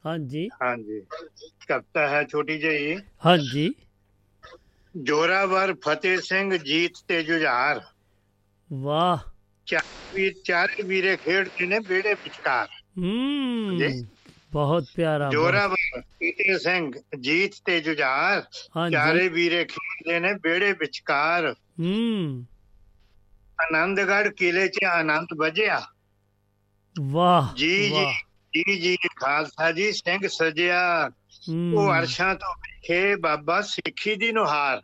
ਹਾਂਜੀ, 0.05 0.49
ਹਾਂਜੀ। 0.61 1.01
ਕਵਿਤਾ 1.67 2.07
ਹੈ 2.07 2.23
ਛੋਟੀ 2.23 2.57
ਜਿਹੀ। 2.57 2.97
ਹਾਂਜੀ। 3.25 3.73
ਜੋਰਾਵਰ 4.97 5.73
ਫਤਿਹ 5.73 6.17
ਸਿੰਘ 6.17 6.57
ਜੀਤ 6.57 6.91
ਤੇ 7.07 7.23
ਜੁਝਾਰ। 7.23 7.81
ਵਾਹ। 8.73 9.17
ਵੀ 10.15 10.33
ਚਾਰੇ 10.45 10.83
ਵੀਰੇ 10.83 11.17
ਖੇਡਦੇ 11.17 11.65
ਨੇ 11.65 11.79
ਬੇੜੇ 11.79 12.13
ਵਿਚਕਾਰ। 12.13 12.67
ਹੂੰ। 12.97 13.79
ਬਹੁਤ 14.51 14.85
ਪਿਆਰਾ 14.95 15.29
ਜੋਰਾਵਰ 15.29 16.01
ਫਤਿਹ 16.01 16.57
ਸਿੰਘ 16.57 16.91
ਜੀਤ 17.19 17.51
ਤੇ 17.65 17.81
ਜੁਝਾਰ 17.81 18.43
ਚਾਰੇ 18.91 19.27
ਵੀਰੇ 19.29 19.65
ਖੇਡਦੇ 19.65 20.19
ਨੇ 20.19 20.33
ਬੇੜੇ 20.33 20.73
ਵਿਚਕਾਰ। 20.73 21.55
ਹੂੰ। 21.79 22.45
ਆਨੰਦਗੜ੍ਹ 23.61 24.29
ਕਿਲੇ 24.29 24.67
'ਚ 24.67 24.83
ਆਨੰਦ 24.83 25.27
ਵਜਿਆ। 25.37 25.85
ਵਾਹ 27.01 27.55
ਜੀ 27.55 27.89
ਜੀ 27.89 28.05
ਜੀ 28.53 28.77
ਜੀ 28.77 28.97
ਖਾਲਸਾ 29.15 29.71
ਜੀ 29.71 29.91
ਸਿੰਘ 29.91 30.27
ਸਜਿਆ। 30.27 31.09
ਉਹ 31.73 31.93
ਅਰਸ਼ਾਂ 31.93 32.35
ਤੋਂ 32.35 32.55
ਵੇਖੇ 32.55 33.15
ਬਾਬਾ 33.15 33.61
ਸਿੱਖੀ 33.61 34.15
ਦੀ 34.15 34.31
ਨੁਹਾਰ 34.31 34.81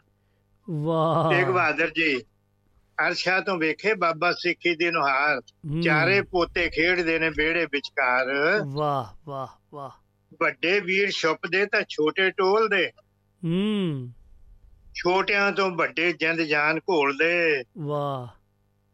ਵਾਹ। 0.70 1.34
ਤੇਗ 1.34 1.48
ਬਹਾਦਰ 1.48 1.90
ਜੀ 1.90 2.22
ਅਰਸ਼ਾਂ 3.08 3.42
ਤੋਂ 3.42 3.58
ਵੇਖੇ 3.58 3.94
ਬਾਬਾ 3.94 4.32
ਸਿੱਖੀ 4.32 4.76
ਦੀ 4.76 4.92
ਨੁਹਾਰ। 4.92 5.42
ਚਾਰੇ 5.84 6.22
ਪੋਤੇ 6.22 6.70
ਖੇਡਦੇ 6.70 7.20
ਨੇ 7.20 7.30
ਬੇੜੇ 7.30 7.66
ਵਿਚਕਾਰ। 7.66 8.26
ਵਾਹ 8.66 9.20
ਵਾਹ 9.28 9.48
ਵਾਹ। 9.74 9.90
ਵੱਡੇ 10.42 10.80
ਵੀਰ 10.80 11.12
ਛੁਪਦੇ 11.12 11.66
ਤਾਂ 11.66 11.82
ਛੋਟੇ 11.90 12.32
ਟੋਲਦੇ 12.32 12.92
ਹੂੰ। 13.46 14.12
ਛੋਟਿਆਂ 14.96 15.52
ਤੋਂ 15.52 15.72
ਵੱਡੇ 15.72 16.14
ਜਿੰਦ 16.14 16.42
ਜਾਨ 16.42 16.78
ਘੋਲਦੇ। 16.80 17.64
ਵਾਹ। 17.78 18.28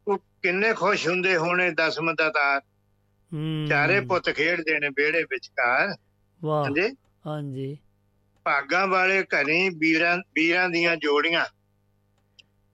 ਉਹ 0.08 0.18
ਕਿੰਨੇ 0.18 0.74
ਖੁਸ਼ 0.74 1.08
ਹੁੰਦੇ 1.08 1.38
ਹੋਣੇ 1.38 1.72
ਦਸਮ 1.72 2.14
ਦਾ 2.16 2.30
ਤਾਰ। 2.30 2.62
ਹੂੰ। 3.34 3.66
ਚਾਰੇ 3.70 4.00
ਪੁੱਤ 4.02 4.30
ਖੇਡਦੇ 4.30 4.80
ਨੇ 4.80 4.90
ਬੇੜੇ 4.90 5.24
ਵਿਚਕਾਰ। 5.24 5.96
ਵਾਹ। 6.44 6.64
ਹਾਂਜੀ। 6.64 6.96
ਹਾਂਜੀ। 7.28 7.78
ਭਾਗਾਂ 8.44 8.88
ਵਾਲੇ 8.88 9.24
ਘਰੇ 9.24 9.70
ਵੀਰਾਂ 9.70 10.18
ਵੀਰਾਂ 10.18 10.70
ਦੀਆਂ 10.70 10.96
ਜੋੜੀਆਂ। 10.96 11.46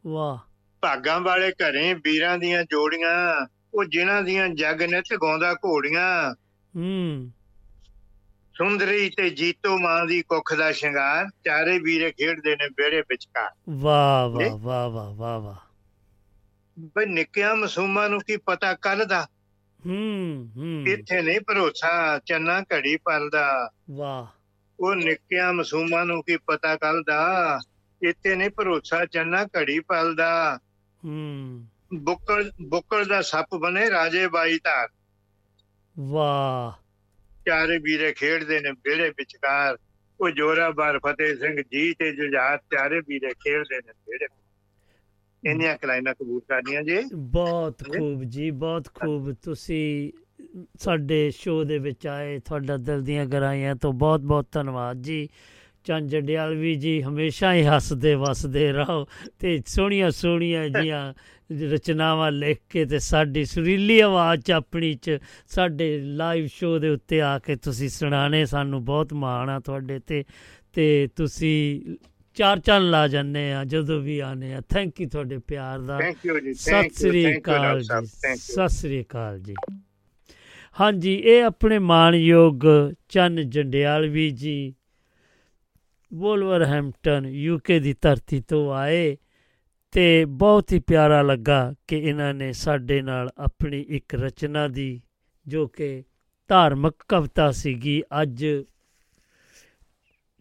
ਵਾਹ। 0.07 0.52
ਭਾਗਾਂ 0.83 1.21
ਵਾਲੇ 1.21 1.51
ਘਰੇ 1.51 1.93
ਵੀਰਾਂ 1.93 2.37
ਦੀਆਂ 2.37 2.63
ਜੋੜੀਆਂ 2.63 3.47
ਉਹ 3.73 3.85
ਜਿਨ੍ਹਾਂ 3.85 4.21
ਦੀਆਂ 4.21 4.49
ਜਗ 4.49 4.83
ਨਿਤ 4.83 5.05
ਗਾਉਂਦਾ 5.21 5.53
ਘੋੜੀਆਂ। 5.53 6.35
ਹੂੰ। 6.75 7.31
ਸੁੰਦਰੀ 8.57 9.09
ਤੇ 9.09 9.29
ਜੀਤੋ 9.29 9.77
ਮਾਂ 9.77 10.05
ਦੀ 10.05 10.21
ਕੁੱਖ 10.21 10.55
ਦਾ 10.55 10.71
ਸ਼ਿੰਗਾਰ 10.71 11.25
ਚਾਰੇ 11.45 11.79
ਵੀਰੇ 11.79 12.11
ਖੇਡਦੇ 12.11 12.55
ਨੇ 12.55 12.67
ਵਿਹੜੇ 12.67 13.01
ਵਿਚਕਾਰ। 13.01 13.51
ਵਾਹ। 13.69 14.29
ਵਾਹ 14.29 14.57
ਵਾਹ 14.57 14.89
ਵਾਹ 14.89 15.13
ਵਾਹ 15.15 15.39
ਵਾਹ। 15.39 15.55
ਬਈ 16.79 17.05
ਨਿੱਕਿਆਂ 17.05 17.55
ਮਾਸੂਮਾਂ 17.55 18.09
ਨੂੰ 18.09 18.19
ਕੀ 18.19 18.37
ਪਤਾ 18.37 18.73
ਕੱਲ 18.73 19.05
ਦਾ? 19.05 19.27
ਹੂੰ 19.85 20.51
ਹੂੰ। 20.57 20.85
ਇੱਥੇ 20.87 21.21
ਨਹੀਂ 21.21 21.39
ਭਰੋਸਾ 21.47 22.19
ਚੰਨਾ 22.25 22.61
ਘੜੀ 22.61 22.95
ਪਲਦਾ 22.95 23.69
ਵਾਹ। 23.91 24.25
ਉਹ 24.79 24.95
ਨਿੱਕਿਆਂ 24.95 25.53
ਮਾਸੂਮਾਂ 25.53 26.05
ਨੂੰ 26.05 26.23
ਕੀ 26.23 26.37
ਪਤਾ 26.37 26.75
ਕੱਲ 26.75 27.03
ਦਾ? 27.03 27.59
ਇੱਥੇ 28.01 28.35
ਨਹੀਂ 28.35 28.49
ਭਰੋਸਾ 28.49 29.05
ਚੰਨਾ 29.05 29.43
ਘੜੀ 29.43 29.79
ਪਲਦਾ 29.79 30.59
ਹੂੰ। 31.05 31.65
ਬੁੱਕਲ 31.93 32.51
ਬੁੱਕਲ 32.67 33.05
ਦਾ 33.05 33.21
ਸੱਪ 33.21 33.55
ਬਣੇ 33.55 33.89
ਰਾਜੇ 33.89 34.27
ਬਾਈ 34.27 34.57
ਧਾਰ। 34.57 34.87
ਵਾਹ। 35.99 36.83
ਚਾਰੇ 37.45 37.77
ਵੀਰੇ 37.77 38.11
ਖੇਡਦੇ 38.11 38.59
ਨੇ 38.59 38.71
ਵਿਹੜੇ 38.71 39.09
ਵਿਚਕਾਰ। 39.09 39.77
ਉਹ 40.21 40.29
ਜੋਰਾਵਰ 40.29 40.99
ਫਤਿਹ 40.99 41.35
ਸਿੰਘ 41.35 41.61
ਜੀ 41.61 41.93
ਤੇ 41.93 42.15
ਜੁਝਾਰ 42.15 42.57
ਚਾਰੇ 42.57 42.99
ਵੀਰੇ 42.99 43.29
ਖੇਡਦੇ 43.29 43.77
ਨੇ 43.77 43.93
ਵਿਹੜੇ 44.09 44.27
ਇੰਨੀਆਂ 45.51 45.77
ਕਲਾਈਨਾਂ 45.77 46.13
ਕਬੂਲ 46.13 46.41
ਕਰਨੀਆਂ 46.41 46.81
ਜੀ। 46.81 46.97
ਬਹੁਤ 47.15 47.83
ਖੂਬ 47.97 48.23
ਜੀ 48.23 48.51
ਬਹੁਤ 48.51 48.85
ਖੂਬ। 48.85 49.33
ਤੁਸੀਂ 49.33 50.11
ਸਾਡੇ 50.79 51.31
ਸ਼ੋਅ 51.31 51.65
ਦੇ 51.65 51.79
ਵਿੱਚ 51.79 52.07
ਆਏ 52.07 52.39
ਤੁਹਾਡਾ 52.39 52.77
ਦਿਲ 52.77 53.01
ਦੀਆਂ 53.01 53.25
ਗਰਾਈਆਂ 53.25 53.75
ਤੋਂ 53.75 53.93
ਬਹੁਤ 53.93 54.19
ਬਹੁਤ 54.19 54.47
ਧੰਨਵਾਦ 54.51 54.97
ਜੀ। 55.01 55.29
ਚੰਦ 55.83 56.09
ਜੰਡਿਆਲਵੀ 56.09 56.75
ਜੀ 56.75 57.01
ਹਮੇਸ਼ਾ 57.03 57.53
ਹੀ 57.53 57.63
ਹੱਸਦੇ 57.63 58.15
ਵਸਦੇ 58.15 58.71
ਰਹੋ 58.71 59.07
ਤੇ 59.39 59.61
ਸੋਹਣੀਆਂ 59.65 60.11
ਸੋਹਣੀਆਂ 60.11 60.69
ਜੀਆਂ 60.69 61.13
ਰਚਨਾਵਾਂ 61.61 62.31
ਲਿਖ 62.31 62.57
ਕੇ 62.69 62.85
ਤੇ 62.85 62.99
ਸਾਡੀ 62.99 63.45
ਸੁਰੀਲੀ 63.45 63.99
ਆਵਾਜ਼ 63.99 64.41
ਚ 64.41 64.51
ਆਪਣੀ 64.51 64.93
ਚ 64.93 65.19
ਸਾਡੇ 65.47 65.99
ਲਾਈਵ 65.99 66.47
ਸ਼ੋਅ 66.47 66.79
ਦੇ 66.79 66.89
ਉੱਤੇ 66.89 67.21
ਆ 67.21 67.39
ਕੇ 67.39 67.55
ਤੁਸੀਂ 67.55 67.89
ਸੁਣਾਣੇ 67.89 68.45
ਸਾਨੂੰ 68.45 68.85
ਬਹੁਤ 68.85 69.13
ਮਾਣ 69.13 69.49
ਆ 69.49 69.59
ਤੁਹਾਡੇ 69.59 69.99
ਤੇ 69.99 70.23
ਤੇ 70.73 71.07
ਤੁਸੀਂ 71.15 71.81
ਚਾਰ 72.33 72.59
ਚੰਨ 72.59 72.89
ਲਾ 72.89 73.07
ਜੰਨੇ 73.07 73.53
ਆ 73.53 73.63
ਜਦੋਂ 73.63 74.01
ਵੀ 74.01 74.19
ਆਨੇ 74.19 74.53
ਆ। 74.53 74.61
ਥੈਂਕ 74.69 75.01
ਯੂ 75.01 75.09
ਤੁਹਾਡੇ 75.09 75.37
ਪਿਆਰ 75.37 75.79
ਦਾ। 75.79 75.99
ਥੈਂਕ 75.99 76.17
ਯੂ 76.25 76.39
ਜੀ 76.39 76.53
ਸਤਿ 76.53 76.89
ਸ੍ਰੀ 76.89 77.37
ਅਕਾਲ 77.37 77.81
ਜੀ 77.81 78.05
ਸਤਿ 78.35 78.69
ਸ੍ਰੀ 78.69 79.01
ਅਕਾਲ 79.01 79.39
ਜੀ। 79.39 79.53
ਹਾਂਜੀ 80.81 81.13
ਇਹ 81.15 81.43
ਆਪਣੇ 81.43 81.79
ਮਾਣਯੋਗ 81.79 82.61
ਚੰਨ 83.09 83.49
ਜੰਡਿਆਲਵੀ 83.49 84.29
ਜੀ 84.29 84.75
ਵੋਲਵਰਹੈਂਪਟਨ 86.15 87.25
ਯੂਕੇ 87.25 87.79
ਦੀ 87.79 87.95
ਧਰਤੀ 88.01 88.41
ਤੋਂ 88.41 88.73
ਆਏ 88.73 89.17
ਤੇ 89.91 90.25
ਬਹੁਤ 90.25 90.73
ਹੀ 90.73 90.79
ਪਿਆਰਾ 90.79 91.21
ਲੱਗਾ 91.21 91.73
ਕਿ 91.87 91.97
ਇਹਨਾਂ 91.97 92.33
ਨੇ 92.33 92.51
ਸਾਡੇ 92.51 93.01
ਨਾਲ 93.01 93.29
ਆਪਣੀ 93.37 93.81
ਇੱਕ 93.81 94.15
ਰਚਨਾ 94.15 94.67
ਦੀ, 94.67 95.01
ਜੋ 95.47 95.67
ਕਿ 95.67 96.03
ਧਾਰਮਿਕ 96.47 96.93
ਕਵਿਤਾ 97.07 97.51
ਸੀਗੀ। 97.51 98.03
ਅੱਜ 98.21 98.45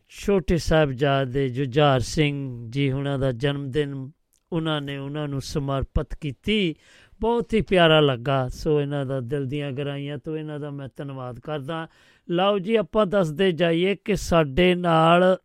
ਛੋਟੇ 0.09 0.59
ਸਾਹਿਬਜ਼ਾਦੇ 0.59 1.49
ਜੁਝਾਰ 1.49 2.01
ਸਿੰਘ 2.01 2.67
ਜੀ 2.71 2.91
ਉਹਨਾਂ 2.91 3.19
ਦਾ 3.19 3.33
ਜਨਮ 3.33 3.71
ਦਿਨ 3.71 4.11
ਉਹਨਾਂ 4.53 4.81
ਨੇ 4.81 4.99
ਉਹਨਾਂ 4.99 5.29
ਨੂੰ 5.29 5.41
ਸਮਰਪਿਤ 5.41 6.15
ਕੀਤੀ। 6.15 6.75
ਬਹੁਤ 7.21 7.55
ਹੀ 7.55 7.61
ਪਿਆਰਾ 7.61 8.01
ਲੱਗਾ। 8.01 8.49
ਸੋ 8.49 8.81
ਇਹਨਾਂ 8.81 9.07
ਦਾ 9.07 9.21
ਦਿਲ 9.21 9.47
ਦੀਆਂ 9.47 9.73
ਗਰਾਈਆਂ 9.73 10.19
ਤੋਂ 10.19 10.37
ਇਹਨਾਂ 10.37 10.61
ਦਾ 10.61 10.71
ਮੈਂ 10.71 10.89
ਧੰਨਵਾਦ 10.97 11.41
ਕਰਦਾ। 11.41 11.89
ਲਓ 12.31 12.59
ਜੀ, 12.59 12.77
ਆਪਾਂ 12.77 13.07
ਦੱਸਦੇ 13.07 13.53
ਜਾਈਏ 13.53 13.95
ਕਿ 13.95 14.17
ਸਾਡੇ 14.17 14.75
ਨਾਲ 14.75 15.37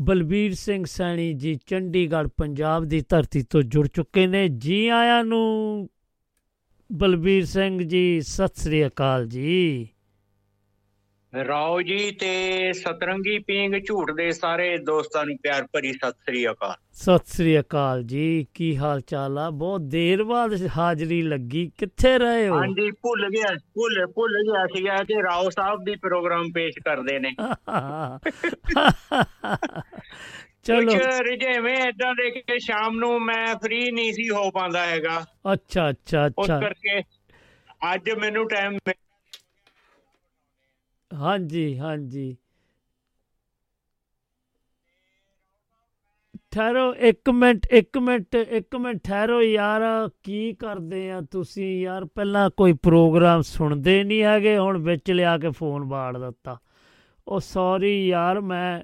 ਬਲਬੀਰ 0.00 0.54
ਸਿੰਘ 0.54 0.84
ਸੈਣੀ 0.84 1.32
ਜੀ 1.32 1.58
ਚੰਡੀਗੜ੍ਹ, 1.66 2.28
ਪੰਜਾਬ 2.36 2.84
ਦੀ 2.84 3.00
ਧਰਤੀ 3.08 3.42
ਤੋਂ 3.42 3.62
ਜੁੜ 3.62 3.86
ਚੁੱਕੇ 3.88 4.26
ਨੇ। 4.26 4.48
ਜੀ 4.48 4.88
ਆਇਆਂ 4.88 5.24
ਨੂੰ 5.24 5.88
ਬਲਬੀਰ 6.92 7.44
ਸਿੰਘ 7.44 7.82
ਜੀ, 7.82 8.20
ਸਤਿ 8.20 8.60
ਸ੍ਰੀ 8.60 8.86
ਅਕਾਲ 8.86 9.26
ਜੀ। 9.26 9.88
ਰਾਓ 11.34 11.80
ਜੀ 11.82 12.10
ਤੇ 12.10 12.72
ਸਤਰੰਗੀ 12.72 13.38
ਪੀਂਗ 13.38 13.74
ਝੂਠ 13.86 14.10
ਦੇ 14.10 14.30
ਸਾਰੇ 14.32 14.76
ਦੋਸਤਾਂ 14.78 15.24
ਨੂੰ 15.26 15.36
ਪਿਆਰ 15.42 15.66
ਭਰੀ 15.72 15.92
ਸਤਿ 15.92 16.10
ਸ੍ਰੀ 16.24 16.46
ਅਕਾਲ। 16.48 16.74
ਸਤਿ 16.92 17.32
ਸ੍ਰੀ 17.32 17.58
ਅਕਾਲ 17.60 18.02
ਜੀ 18.02 18.46
ਕੀ 18.54 18.76
ਹਾਲ 18.76 19.00
ਚਾਲ 19.00 19.38
ਆ? 19.38 19.48
ਬਹੁਤ 19.50 19.82
ਦੇਰ 19.90 20.22
ਬਾਅਦ 20.24 20.66
ਹਾਜ਼ਰੀ 20.76 21.20
ਲੱਗੀ 21.22 21.70
ਕਿੱਥੇ 21.78 22.16
ਰਹੇ 22.18 22.48
ਹੋ? 22.48 22.58
ਹਾਂਜੀ 22.58 22.90
ਭੁੱਲ 23.02 23.28
ਗਿਆ 23.30 23.54
ਭੁੱਲ 23.74 24.06
ਭੁੱਲ 24.06 24.42
ਗਿਆ 24.42 24.66
ਸੀਗਾ 24.76 24.96
ਕਿ 25.04 25.22
ਰਾਓ 25.22 25.50
ਸਾਹਿਬ 25.50 25.84
ਦੀ 25.84 25.96
ਪ੍ਰੋਗਰਾਮ 25.96 26.52
ਪੇਸ਼ 26.52 26.78
ਕਰਦੇ 26.84 27.18
ਨੇ। 27.18 27.34
ਚਲੋ। 30.64 30.92
ਕੁਝ 30.92 31.02
ਰਜੇਵੇਂ 31.28 31.76
ਇਦਾਂ 31.88 32.14
ਦੇ 32.14 32.30
ਕਿ 32.30 32.58
ਸ਼ਾਮ 32.58 32.98
ਨੂੰ 32.98 33.20
ਮੈਂ 33.22 33.54
ਫ੍ਰੀ 33.56 33.90
ਨਹੀਂ 33.90 34.12
ਸੀ 34.12 34.28
ਹੋ 34.30 34.50
ਪਾਉਂਦਾ 34.50 34.84
ਹੈਗਾ। 34.86 35.24
ਅੱਛਾ 35.52 35.88
ਅੱਛਾ 35.90 36.24
ਉਸ 36.26 36.44
ਅੱਛਾ 36.44 36.60
ਕਰਕੇ 36.60 37.00
ਅੱਜ 37.94 38.10
ਮੈਨੂੰ 38.10 38.46
ਟਾਈਮ 38.48 38.78
ਹਾਂਜੀ 41.14 41.78
ਹਾਂਜੀ। 41.78 42.36
ਠਹਿਰੋ, 46.50 46.94
ਇੱਕ 46.94 47.30
ਮਿੰਟ 47.30 47.66
ਇੱਕ 47.70 47.98
ਮਿੰਟ 47.98 48.34
ਇੱਕ 48.34 48.76
ਮਿੰਟ 48.76 49.00
ਠਹਿਰੋ 49.04 49.42
ਯਾਰ, 49.42 50.10
ਕੀ 50.22 50.54
ਕਰਦੇ 50.54 51.10
ਆ 51.10 51.20
ਤੁਸੀਂ? 51.30 51.82
ਯਾਰ, 51.82 52.04
ਪਹਿਲਾਂ 52.04 52.50
ਕੋਈ 52.50 52.72
ਪ੍ਰੋਗਰਾਮ 52.72 53.42
ਸੁਣਦੇ 53.42 54.04
ਨਹੀਂ 54.04 54.22
ਹੈਗੇ, 54.22 54.58
ਹੁਣ 54.58 54.78
ਵਿੱਚ 54.78 55.10
ਲਿਆ 55.10 55.38
ਕੇ 55.38 55.50
ਫੋਨ 55.50 55.84
ਬਾੜ 55.84 56.18
ਦਿੱਤਾ। 56.18 56.58
ਉਹ 57.28 57.40
ਸੌਰੀ 57.40 58.08
ਯਾਰ, 58.08 58.40
ਮੈਂ 58.40 58.82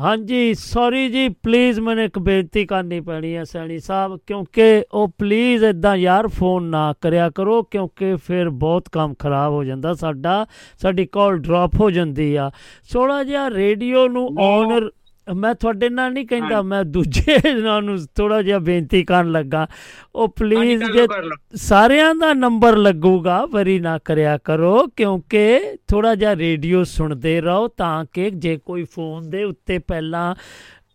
ਹਾਂਜੀ 0.00 0.54
ਸੌਰੀ 0.54 1.08
ਜੀ 1.08 1.28
ਪਲੀਜ਼ 1.28 1.80
ਮੈਨੂੰ 1.80 2.04
ਇੱਕ 2.04 2.18
ਬੇਨਤੀ 2.18 2.66
ਕਰਨੀ 2.66 3.00
ਪੈਣੀ 3.00 3.36
ਹੈ 3.36 3.44
ਸੈਣੀ 3.44 3.78
ਸਾਹਿਬ 3.78 4.18
ਕਿਉਂਕਿ 4.26 4.84
ਉਹ 4.92 5.08
ਪਲੀਜ਼ 5.18 5.64
ਇਦਾਂ 5.64 5.96
ਯਾਰ 5.96 6.28
ਫੋਨ 6.28 6.62
ਨਾ 6.62 6.94
ਕਰਿਆ 7.00 7.30
ਕਰੋ 7.30 7.62
ਕਿਉਂਕਿ 7.62 8.16
ਫਿਰ 8.16 8.50
ਬਹੁਤ 8.50 8.88
ਕੰਮ 8.88 9.14
ਖਰਾਬ 9.18 9.52
ਹੋ 9.52 9.64
ਜਾਂਦਾ 9.64 9.94
ਸਾਡਾ 9.94 10.46
ਸਾਡੀ 10.78 11.06
ਕਾਲ 11.06 11.36
ਡ੍ਰੌਪ 11.36 11.80
ਹੋ 11.80 11.90
ਜਾਂਦੀ 11.90 12.34
ਆ। 12.36 12.50
ਥੋੜਾ 12.92 13.24
ਜਿਹਾ 13.24 13.50
ਰੇਡੀਓ 13.50 14.08
ਨੂੰ 14.08 14.28
ਔਨ 14.40 14.88
ਮੈਂ 15.32 15.54
ਤੁਹਾਡੇ 15.54 15.88
ਨਾਲ 15.88 16.12
ਨਹੀਂ 16.12 16.26
ਕਹਿੰਦਾ 16.26 16.62
ਮੈਂ 16.62 16.84
ਦੂਜੇ 16.84 17.52
ਨਾਲ 17.60 17.84
ਨੂੰ 17.84 17.98
ਥੋੜਾ 18.14 18.42
ਜਿਹਾ 18.42 18.58
ਬੇਨਤੀ 18.58 19.04
ਕਰਨ 19.04 19.32
ਲੱਗਾ। 19.32 19.66
ਉਹ 20.14 20.28
ਪਲੀਜ਼ 20.28 20.84
ਜੇ 20.84 21.06
ਸਾਰਿਆਂ 21.54 22.14
ਦਾ 22.14 22.32
ਨੰਬਰ 22.32 22.76
ਲੱਗੂਗਾ 22.76 23.46
ਵਰੀ 23.46 23.78
ਨਾ 23.80 23.98
ਕਰਿਆ 23.98 24.38
ਕਰੋ 24.38 24.86
ਕਿਉਂਕਿ 24.96 25.60
ਥੋੜਾ 25.88 26.14
ਜਿਹਾ 26.14 26.36
ਰੇਡੀਓ 26.36 26.84
ਸੁਣਦੇ 26.84 27.40
ਰਹੋ 27.40 27.68
ਤਾਂ 27.68 28.04
ਕਿ 28.12 28.30
ਜੇ 28.30 28.56
ਕੋਈ 28.56 28.84
ਫੋਨ 28.84 29.30
ਦੇ 29.30 29.44
ਉੱਤੇ 29.44 29.78
ਪਹਿਲਾਂ 29.78 30.34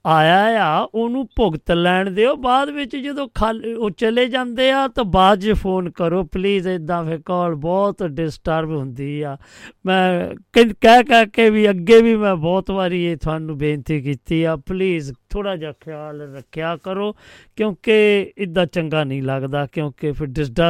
ਆਇਆ 0.06 0.64
ਆ, 0.64 0.88
ਉਹਨੂੰ 0.96 1.28
ਭੁਗਤ 1.36 1.72
ਲੈਣ 1.72 2.10
ਦਿਓ। 2.10 2.36
ਬਾਅਦ 2.36 2.70
ਵਿੱਚ 2.70 2.96
ਜਦੋਂ 2.96 3.28
ਖਾਲੀ 3.34 3.74
ਉਹ 3.74 3.90
ਚਲੇ 3.90 4.26
ਜਾਂਦੇ 4.28 4.72
ਆ, 4.72 4.88
ਤਾਂ 4.88 5.04
ਬਾਅਦ 5.04 5.40
'ਚ 5.40 5.54
ਫੋਨ 5.54 5.90
ਕਰੋ। 5.90 6.24
ਪਲੀਜ਼ 6.24 6.68
ਇਦਾਂ 6.68 7.04
ਫਿਰ 7.06 7.22
ਕਾਲ 7.26 7.56
ਬਹੁਤ 7.56 8.04
ਡਿਸਟਰਬ 8.04 8.72
ਹੁੰਦੀ 8.72 9.22
ਆ। 9.22 9.38
ਮੈਂ 9.86 10.36
ਕਹਿ 10.54 10.74
ਕਹਿ 10.82 11.04
ਕਹਿ 11.04 11.26
ਕੇ 11.26 11.50
ਵੀ 11.50 11.70
ਅੱਗੇ 11.70 12.02
ਵੀ 12.02 12.16
ਮੈਂ 12.16 12.36
ਬਹੁਤ 12.36 12.72
ਵਾਰੀ 12.72 13.04
ਇਹ 13.06 13.18
ਤੁਹਾਨੂੰ 13.18 13.58
ਬੇਨਤੀ 13.58 14.02
ਕੀਤੀ 14.02 14.44
ਆ। 14.44 14.56
ਪਲੀਜ਼ 14.56 15.14
ਥੋੜਾ 15.30 15.56
ਜਿਹਾ 15.56 15.72
ਖਿਆਲ 15.72 16.22
ਰੱਖਿਆ 16.36 16.76
ਕਰੋ, 16.76 17.16
ਕਿਉਂਕਿ 17.56 18.32
ਇਦਾਂ 18.38 18.66
ਚੰਗਾ 18.66 19.04
ਨਹੀਂ 19.04 19.24
ਲੱਗਦਾ, 19.24 19.66
ਕਿਉਂਕਿ 19.66 20.12
ਫਿਰ 20.12 20.28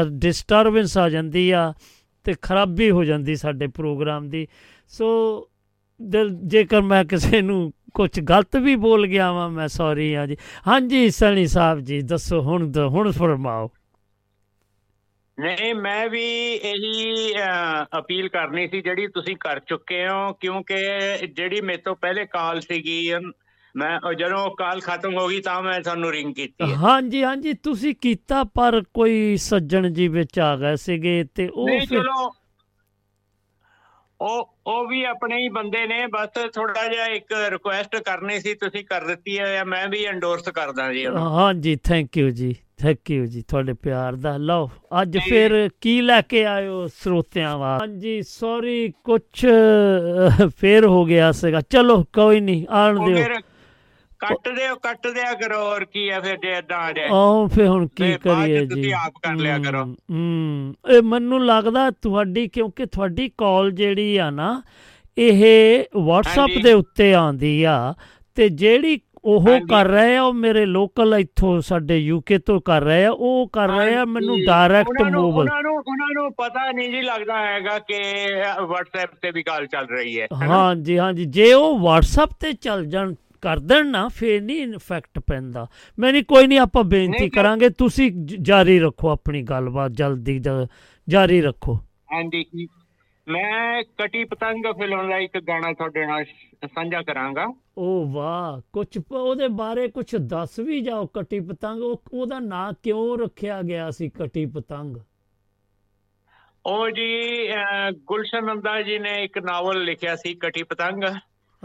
ਡਿਸਟਰਬੈਂਸ 0.09 0.97
ਆ 0.97 1.09
ਜਾਂਦੀ 1.09 1.51
ਆ 1.51 1.73
ਤੇ 2.23 2.33
ਖਰਾਬੀ 2.41 2.91
ਹੋ 2.91 3.03
ਜਾਂਦੀ 3.03 3.35
ਸਾਡੇ 3.35 3.67
ਪ੍ਰੋਗਰਾਮ 3.67 4.29
ਦੀ। 4.29 4.47
ਸੋ 4.87 5.47
ਦਿਲ 6.01 6.29
ਜੇਕਰ 6.29 6.81
ਮੈਂ 6.81 7.05
ਕਿਸੇ 7.05 7.41
ਨੂੰ 7.41 7.71
ਕੁਝ 7.93 8.19
ਗਲਤ 8.19 8.55
ਵੀ 8.55 8.75
ਬੋਲ 8.75 9.07
ਗਿਆ 9.07 9.31
ਵਾਂ 9.31 9.49
ਮੈਂ 9.49 9.67
ਸੌਰੀ 9.67 10.13
ਆ 10.13 10.25
ਜੀ। 10.25 10.37
ਹਾਂਜੀ 10.67 11.09
ਸਣੀ 11.09 11.45
ਸਾਹਿਬ 11.47 11.79
ਜੀ 11.79 12.01
ਦੱਸੋ 12.01 12.41
ਹੁਣ 12.41 12.71
ਹੁਣ 12.77 13.11
ਫਰਮਾਓ। 13.11 13.69
ਨਹੀਂ 15.37 15.73
ਮੈਂ 15.75 16.09
ਵੀ 16.09 16.23
ਇਹੀ 16.53 17.33
ਅਪੀਲ 17.99 18.27
ਕਰਨੀ 18.29 18.67
ਸੀ 18.67 18.81
ਜਿਹੜੀ 18.81 19.07
ਤੁਸੀਂ 19.07 19.35
ਕਰ 19.39 19.59
ਚੁੱਕੇ 19.59 20.07
ਹੋ 20.07 20.33
ਕਿਉਂਕਿ 20.33 20.75
ਜਿਹੜੀ 21.27 21.61
ਮੇਰੇ 21.61 21.77
ਤੋਂ 21.77 21.95
ਪਹਿਲੇ 21.95 22.25
ਕਾਲ 22.25 22.59
ਸੀਗੀ 22.61 23.13
ਮੈਂ 23.75 23.99
ਉਹ 23.99 24.13
ਜਦੋਂ 24.13 24.49
ਕਾਲ 24.55 24.79
ਖਤਮ 24.79 25.17
ਹੋ 25.17 25.27
ਗਈ 25.27 25.39
ਤਾਂ 25.41 25.61
ਮੈਂ 25.61 25.79
ਤੁਹਾਨੂੰ 25.79 26.11
ਰਿੰਗ 26.11 26.33
ਕੀਤੀ 26.35 26.73
ਹਾਂਜੀ 26.73 27.23
ਹਾਂਜੀ 27.23 27.53
ਤੁਸੀਂ 27.53 27.95
ਕੀਤਾ 28.01 28.43
ਪਰ 28.43 28.81
ਕੋਈ 28.93 29.37
ਸੱਜਣ 29.37 29.89
ਜੀ 29.89 30.07
ਵਿੱਚ 30.07 30.39
ਆ 30.39 30.55
ਗਏ 30.55 30.75
ਸੀਗੇ 30.75 31.23
ਤੇ 31.35 31.47
ਉਹ 31.47 31.67
ਨਹੀਂ 31.69 31.87
ਚਲੋ 31.87 32.29
ਉਹ 34.21 34.53
ਉਹ 34.67 34.87
ਵੀ 34.87 35.03
ਆਪਣੇ 35.03 35.37
ਹੀ 35.37 35.49
ਬੰਦੇ 35.49 35.85
ਨੇ 35.87 36.07
ਬਸ 36.07 36.29
ਥੋੜਾ 36.53 36.87
ਜਿਹਾ 36.87 37.05
ਇੱਕ 37.05 37.33
ਰਿਕੁਐਸਟ 37.49 37.95
ਕਰਨੀ 37.95 38.39
ਸੀ 38.39 38.53
ਤੁਸੀਂ 38.53 38.83
ਕਰ 38.85 39.05
ਦਿੱਤੀ 39.05 39.39
ਹੈ 39.39 39.63
ਮੈਂ 39.63 39.87
ਵੀ 39.87 40.05
ਐਂਡੋਰਸ 40.05 40.49
ਕਰਦਾ 40.49 40.93
ਜੀ 40.93 41.05
ਉਹਨੂੰ। 41.05 41.21
ਹਾਂਜੀ 41.21 41.75
ਥੈਂਕ 41.75 42.17
ਯੂ 42.17 42.29
ਜੀ 42.29 42.55
ਥੈਂਕ 42.77 43.11
ਯੂ 43.11 43.25
ਜੀ 43.25 43.41
ਤੁਹਾਡੇ 43.47 43.73
ਪਿਆਰ 43.73 44.15
ਦਾ। 44.15 44.37
ਲਓ 44.37 44.69
ਅੱਜ। 45.01 45.17
ਫਿਰ 45.29 45.69
ਕੀ 45.81 46.01
ਲੈ 46.01 46.21
ਕੇ 46.21 46.45
ਆਇਓ 46.45 46.87
ਸਰੋਤਿਆਂ 46.87 47.57
ਹਾਂਜੀ 47.57 48.21
ਸੌਰੀ 48.21 48.93
ਕੁਛ 49.03 49.45
ਫੇਰ 50.57 50.85
ਹੋ 50.85 51.05
ਗਿਆ 51.05 51.31
ਸੀਗਾ। 51.31 51.61
ਚਲੋ 51.61 52.03
ਕੋਈ 52.03 52.39
ਨਹੀਂ 52.39 52.65
ਆਣ 52.69 52.99
ਦਿਓ। 52.99 53.25
ਕੱਟ 54.19 54.49
ਦਿਓ 54.49 54.75
ਕੱਟ 54.75 55.07
ਦਿਆ 55.07 55.33
ਕਰੋ 55.33 55.57
ਹੋਰ 55.63 55.85
ਕੀ 55.85 56.09
ਹੈ 56.09 56.19
ਫਿਰ 56.19 56.37
ਜੇ 56.37 56.51
ਇਦਾਂ 56.57 56.77
ਆ 56.77 56.91
ਜਾਏ 56.91 57.07
ਆਹ 57.11 57.47
ਫੇ 57.47 57.67
ਹੁਣ 57.67 57.87
ਕੀ 57.87 58.13
ਕਰੀਏ 58.13 58.65
ਤੁਸੀਂ 58.65 58.83
ਜੀ 58.83 58.91
ਆਪ 58.91 59.13
ਕਰ 59.23 59.35
ਲਿਆ 59.35 59.57
ਕਰੋ। 59.59 59.83
ਹਮ 60.11 60.73
ਇਹ 60.89 61.01
ਮੈਨੂੰ 61.01 61.45
ਲੱਗਦਾ 61.45 61.89
ਤੁਹਾਡੀ 61.91 62.47
ਕਿਉਂਕਿ 62.47 62.85
ਤੁਹਾਡੀ 62.85 63.29
ਕਾਲ 63.37 63.71
ਜਿਹੜੀ 63.71 64.17
ਆ 64.17 64.29
ਨਾ 64.29 64.61
ਇਹ 65.17 65.43
WhatsApp। 65.99 66.61
ਦੇ 66.63 66.73
ਉੱਤੇ 66.73 67.13
ਆਂਦੀ 67.13 67.63
ਆ 67.63 67.93
ਤੇ 68.37 68.49
ਜਿਹੜੀ 68.49 68.99
ਉਹ। 69.23 69.47
ਕਰ 69.69 69.87
ਰਹੇ 69.87 70.15
ਆ 70.17 70.21
ਉਹ 70.23 70.33
ਮੇਰੇ 70.33 70.65
ਲੋਕਲ 70.65 71.13
ਇੱਥੋਂ 71.19 71.59
ਸਾਡੇ 71.61 71.97
ਯੂਕੇ 71.97 72.37
ਤੋਂ 72.39 72.59
ਕਰ 72.61 72.81
ਰਹੇ 72.81 73.05
ਆ 73.05 73.11
ਉਹ 73.11 73.47
ਕਰ 73.53 73.69
ਰਹੇ 73.69 73.95
ਆ 73.95 74.05
ਮੈਨੂੰ। 74.05 74.37
ਡਾਇਰੈਕਟ 74.45 75.01
ਮੋਬਾਈਲ 75.01 75.15
ਉਹਨਾਂ 75.15 75.61
ਨੂੰ 75.63 75.73
ਉਹਨਾਂ 75.77 76.07
ਨੂੰ 76.13 76.31
ਪਤਾ 76.33 76.71
ਨਹੀਂ 76.71 76.89
ਜੀ 76.89 77.01
ਲੱਗਦਾ 77.01 77.37
ਹੈਗਾ 77.47 77.77
ਕਿ 77.79 77.99
WhatsApp 78.63 79.15
ਤੇ 79.21 79.31
ਵੀ 79.31 79.43
ਕਾਲ 79.43 79.65
ਚੱਲ 79.67 79.87
ਰਹੀ 79.87 80.19
ਹੈ 80.21 80.27
ਹੈਨਾ? 80.33 80.57
ਹਾਂਜੀ 80.57 80.97
ਹਾਂਜੀ 80.97 81.25
ਜੇ 81.25 81.51
ਉਹ 81.53 81.79
WhatsApp 81.79 82.35
ਤੇ 82.39 82.53
ਚੱਲ 82.53 82.85
ਜਾਣ 82.85 83.13
ਕਰ 83.41 83.59
ਦੇਣ 83.59 83.87
ਨਾ 83.87 84.07
ਫੇਰ 84.07 84.41
ਨਹੀਂ 84.41 84.57
ਇਨਫੈਕਟ 84.57 85.19
ਪੈਂਦਾ। 85.19 85.67
ਮੈਂ 85.99 86.13
ਨਹੀਂ 86.13 86.23
ਕੋਈ 86.23 86.47
ਨਹੀਂ 86.47 86.59
ਆਪਾਂ 86.59 86.83
ਬੇਨਤੀ 86.83 87.29
ਕਰਾਂਗੇ 87.29 87.69
ਤੁਸੀਂ 87.69 88.11
ਜਾਰੀ 88.41 88.79
ਰੱਖੋ 88.79 89.09
ਆਪਣੀ 89.09 89.41
ਗੱਲਬਾਤ 89.41 89.91
ਜਲਦੀ 89.91 90.41
ਜਾਰੀ 91.09 91.41
ਰੱਖੋ। 91.41 91.75
ਹਾਂਜੀ 92.13 92.67
ਮੈਂ 93.27 93.83
ਕਟੀ 93.83 94.23
ਪਤੰਗ 94.23 94.63
ਫਿਲਮ 94.73 95.09
ਦਾ 95.09 95.17
ਇੱਕ 95.17 95.39
ਗਾਣਾ 95.39 95.73
ਤੁਹਾਡੇ 95.73 96.05
ਨਾਲ 96.05 96.25
ਸਾਂਝਾ 96.65 97.01
ਕਰਾਂਗਾ। 97.01 97.45
ਓ 97.77 98.05
ਵਾਹ 98.11 98.79
ਪ- 98.99 99.11
ਉਹਦੇ 99.11 99.47
ਬਾਰੇ 99.47 99.87
ਕੁਛ 99.87 100.15
ਦੱਸ 100.15 100.59
ਵੀ 100.59 100.81
ਜਾਓ 100.81 101.05
ਕਟੀ 101.05 101.39
ਪਤੰਗ। 101.39 101.81
ਉਹ 101.81 102.01
ਉਹਦਾ 102.13 102.39
ਨਾਂ 102.39 102.73
ਕਿਉਂ 102.83 103.17
ਰੱਖਿਆ 103.17 103.61
ਗਿਆ 103.61 103.91
ਸੀ 103.91 104.09
ਕਟੀ 104.09 104.45
ਪਤੰਗ? 104.45 104.97
ਉਹ 106.65 106.89
ਜੀ 106.89 107.27
ਗੁਲਸ਼ਨ 107.91 108.45
ਨੰਦਾ 108.45 108.81
ਜੀ 108.81 108.99
ਨੇ 108.99 109.23
ਇੱਕ 109.23 109.37
ਨਾਵਲ 109.37 109.83
ਲਿਖਿਆ 109.83 110.15
ਸੀ 110.15 110.33
ਕਟੀ 110.33 110.63
ਪਤੰਗ। 110.63 111.03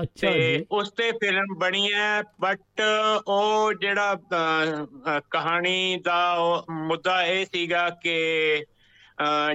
ਅੱਛਾ 0.02 0.30
ਜੀ। 0.30 0.66
ਉਸ 0.70 0.92
ਤੇ 0.92 1.12
ਫਿਲਮ 1.12 1.54
ਬਣੀ 1.58 1.92
ਹੈ 1.92 2.22
ਬਟ 2.40 2.82
ਉਹ 3.28 3.72
ਜਿਹੜਾ 3.72 4.16
ਕਹਾਣੀ 5.30 6.00
ਦਾ 6.04 6.36
ਮੁੱਦਾ 6.70 7.26
ਇਹ 7.26 7.46
ਸੀਗਾ 7.46 7.90
ਕਿ 7.90 8.14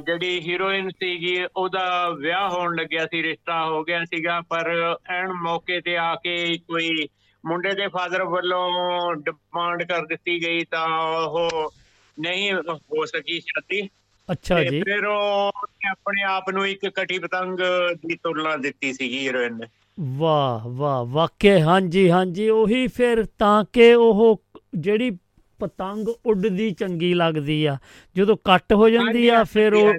ਜਿਹੜੀ 0.05 0.39
ਹੀਰੋਇਨ 0.39 0.89
ਸੀਗੀ 0.89 1.37
ਉਹਦਾ 1.55 2.09
ਵਿਆਹ 2.09 2.49
ਹੋਣ 2.49 2.75
ਲੱਗਿਆ 2.75 3.05
ਸੀ 3.05 3.23
ਰਿਸ਼ਤਾ 3.23 3.65
ਹੋ 3.65 3.83
ਗਿਆ 3.83 4.05
ਸੀਗਾ 4.05 4.41
ਪਰ 4.41 4.95
ਐਨ 5.09 5.27
ਮੌਕੇ 5.27 5.81
ਤੇ 5.81 5.97
ਆ 5.97 6.15
ਕੇ 6.15 6.57
ਕੋਈ 6.57 7.07
ਮੁੰਡੇ 7.45 7.69
ਦੇ 7.69 7.87
ਫਾਦਰ 7.87 8.23
ਵੱਲੋਂ 8.23 8.69
ਡਿਮਾਂਡ 9.15 9.83
ਕਰ 9.83 10.05
ਦਿੱਤੀ 10.05 10.47
ਗਈ 10.47 10.65
ਤਾਂ 10.71 10.87
ਉਹ 11.25 11.73
ਨਹੀਂ 12.19 12.53
ਹੋ 12.53 13.05
ਸਕੀ 13.05 13.39
ਸ਼ਾਦੀ। 13.39 13.89
ਅੱਛਾ 14.31 14.63
ਜੀ। 14.63 14.83
ਫਿਰ 14.83 15.05
ਉਹ 15.05 15.51
ਆਪਣੇ 15.91 16.23
ਆਪ 16.23 16.49
ਨੂੰ 16.49 16.67
ਇੱਕ 16.67 16.89
ਕਟੀ 16.89 17.19
ਪਤੰਗ 17.19 17.59
ਦੀ 18.07 18.15
ਤੁਲਨਾ 18.15 18.55
ਦਿੱਤੀ 18.57 18.93
ਸੀਗੀ 18.93 19.19
ਹੀਰੋਇਨ 19.19 19.53
ਨੇ। 19.53 19.67
ਵਾਹ 20.01 20.69
ਵਾਹ 20.69 21.05
ਵਾਕਿਆ 21.05 21.59
ਹਾਂਜੀ 21.59 22.11
ਹਾਂਜੀ 22.11 22.49
ਉਹੀ 22.49 22.87
ਫਿਰ 22.87 23.25
ਤਾਂ 23.39 23.65
ਕਿ 23.73 23.93
ਉਹ 23.93 24.41
ਜਿਹੜੀ 24.75 25.11
ਪਤੰਗ 25.59 26.07
ਉੱਡਦੀ 26.25 26.71
ਚੰਗੀ 26.71 27.13
ਲੱਗਦੀ 27.13 27.65
ਆ 27.65 27.77
ਜਦੋਂ 28.15 28.37
ਕੱਟ 28.43 28.73
ਹੋ 28.73 28.89
ਜਾਂਦੀ 28.89 29.27
ਆ 29.27 29.43
ਫਿਰ 29.43 29.73
ਉਹ। 29.73 29.93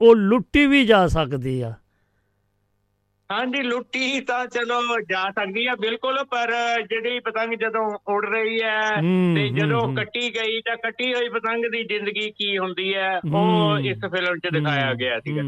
ਉਹ 0.00 0.16
ਲੁੱਟੀ 0.16 0.66
ਵੀ 0.66 0.84
ਜਾ 0.84 1.06
ਸਕਦੀ 1.06 1.60
ਆ 1.60 1.74
ਹਾਂਜੀ 3.32 3.62
ਲੁੱਟੀ 3.62 4.20
ਤਾਂ 4.20 4.46
ਚਲੋ 4.46 4.80
ਜਾ 5.10 5.30
ਸਕਦੀ 5.30 5.66
ਆ 5.66 5.74
ਬਿਲਕੁਲ 5.74 6.24
ਪਰ 6.24 6.52
ਜਿਹੜੀ 6.82 7.20
ਪਤੰਗ 7.20 7.54
ਜਦੋਂ 7.54 7.98
ਉੱਡ 8.14 8.24
ਰਹੀ 8.24 8.62
ਹੈ 8.62 8.80
ਤੇ 9.34 9.48
ਜਦੋਂ। 9.48 9.94
ਕੱਟੀ 9.94 10.34
ਗਈ 10.34 10.60
ਤਾਂ 10.60 10.76
ਕੱਟੀ 10.76 11.14
ਹੋਈ 11.14 11.28
ਪਤੰਗ 11.28 11.64
ਦੀ 11.72 11.84
ਜ਼ਿੰਦਗੀ 11.84 12.30
ਕੀ 12.30 12.58
ਹੁੰਦੀ 12.58 12.94
ਹੈ। 12.94 13.18
ਉਹ 13.18 13.78
ਇਸ 13.78 13.98
ਫਿਲਮ 13.98 14.38
'ਚ 14.38 14.48
ਦਿਖਾਇਆ 14.52 14.94
ਗਿਆ 14.94 15.20
ਸੀਗਾ। 15.20 15.42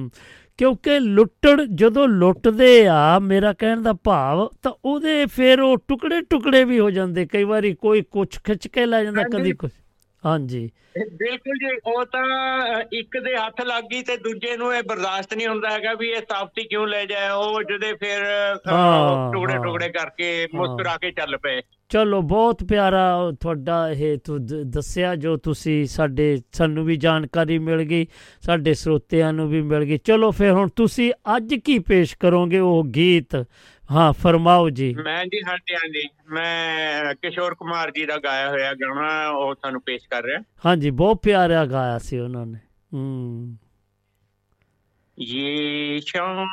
ਕਿਉਂਕਿ 0.56 0.98
ਲੁੱਟਣ 1.00 1.66
ਜਦੋਂ 1.74 2.08
ਲੁੱਟਦੇ 2.08 2.86
ਆ 2.86 3.18
ਮੇਰਾ 3.18 3.52
ਕਹਿਣ 3.52 3.82
ਦਾ 3.82 3.92
ਭਾਵ 3.92 4.48
ਤਾਂ 4.62 4.72
ਉਹਦੇ 4.84 5.26
ਫਿਰ 5.26 5.60
ਉਹ 5.60 5.78
ਟੁਕੜੇ 5.88 6.20
ਟੁਕੜੇ 6.20 6.64
ਵੀ 6.64 6.78
ਹੋ 6.80 6.90
ਜਾਂਦੇ। 6.90 7.26
ਕਈ 7.26 7.44
ਵਾਰੀ 7.44 7.74
ਕੋਈ 7.74 8.02
ਕੁਛ 8.02 8.38
ਖਿੱਚ 8.44 8.68
ਕੇ 8.68 8.86
ਲੈ 8.86 9.04
ਜਾਂਦਾ। 9.04 9.22
ਕਦੀ 9.22 9.52
ਕੁਛ। 9.52 9.70
ਹਾਂਜੀ। 10.26 10.70
ਬਿਲਕੁਲ 10.98 11.56
ਜੀ 11.56 11.78
ਉਹ 11.86 12.04
ਤਾਂ 12.04 12.24
ਇੱਕ 12.92 13.18
ਦੇ 13.18 13.36
ਹੱਥ 13.36 13.62
ਲੱਗ 13.62 13.84
ਗਈ 13.84 14.02
ਤੇ 14.02 14.16
ਦੂਜੇ 14.16 14.56
ਨੂੰ 14.56 14.74
ਇਹ 14.74 14.82
ਬਰਦਾਸ਼ਤ 14.82 15.34
ਨਹੀਂ 15.34 15.48
ਹੁੰਦਾ 15.48 15.70
ਹੈਗਾ 15.70 15.94
ਵੀ 15.94 16.08
ਇਹ 16.08 16.20
ਸਾਫਤੀ 16.20 16.64
ਕਿਉਂ 16.64 16.86
ਲੈ 16.86 17.06
ਜਾਏ 17.06 17.28
ਉਹ 17.30 17.62
ਜਦੇ 17.62 17.92
ਫਿਰ 17.92 18.24
ਟੁਕੜੇ। 19.32 19.58
ਟੁਕੜੇ 19.58 19.88
ਕਰਕੇ 19.88 20.48
ਮੁਸਕਰਾ 20.54 20.96
ਕੇ 20.96 21.10
ਚੱਲ 21.10 21.36
ਪਏ। 21.36 21.62
ਚਲੋ 21.92 22.22
ਬਹੁਤ 22.22 22.64
ਪਿਆਰਾ 22.64 23.32
ਤੁਹਾਡਾ 23.40 23.90
ਇਹ 23.90 24.18
ਦੱਸਿਆ 24.64 25.16
ਜੋ 25.16 25.36
ਤੁਸੀਂ 25.36 25.86
ਸਾਡੇ 25.86 26.38
ਸਾਨੂੰ 26.52 26.84
ਵੀ 26.84 26.96
ਜਾਣਕਾਰੀ 26.96 27.58
ਮਿਲ 27.58 27.82
ਗਈ 27.82 28.06
ਸਾਡੇ 28.42 28.74
ਸਰੋਤਿਆਂ 28.74 29.32
ਨੂੰ 29.32 29.48
ਵੀ 29.48 29.62
ਮਿਲ 29.62 29.84
ਗਈ। 29.84 29.96
ਚਲੋ 29.96 30.30
ਫਿਰ 30.30 30.50
ਹੁਣ 30.50 30.68
ਤੁਸੀਂ 30.68 31.12
ਅੱਜ 31.36 31.54
ਕੀ 31.54 31.78
ਪੇਸ਼ 31.78 32.16
ਕਰੋਗੇ 32.20 32.58
ਉਹ 32.58 32.84
ਗੀਤ? 32.84 33.46
ਹਾਂ 33.90 34.12
ਫਰਮਾਓ 34.12 34.70
ਜੀ। 34.70 34.94
ਮੈਂ 34.94 35.24
ਜੀ 35.24 35.40
ਹਾਂਜੀ 35.48 35.74
ਹਾਂਜੀ 35.74 36.08
ਮੈਂ 36.30 37.14
ਕਿਸ਼ੋਰ 37.14 37.54
ਕੁਮਾਰ 37.54 37.90
ਜੀ 37.90 38.06
ਦਾ 38.06 38.16
ਗਾਇਆ 38.16 38.50
ਹੋਇਆ 38.50 38.74
ਗਾਣਾ 38.74 39.28
ਉਹ 39.28 39.54
ਤੁਹਾਨੂੰ 39.54 39.80
ਪੇਸ਼ 39.80 40.08
ਕਰ 40.10 40.24
ਰਿਹਾ। 40.24 40.40
ਹਾਂਜੀ 40.66 40.90
ਬਹੁਤ 40.90 41.22
ਪਿਆਰਾ 41.22 41.66
ਗਾਇਆ 41.66 41.98
ਸੀ 41.98 42.18
ਉਹਨਾਂ 42.18 42.46
ਨੇ। 42.46 42.58
ਹੂੰ। 42.94 43.56
ये 45.17 45.99
शाम 45.99 46.47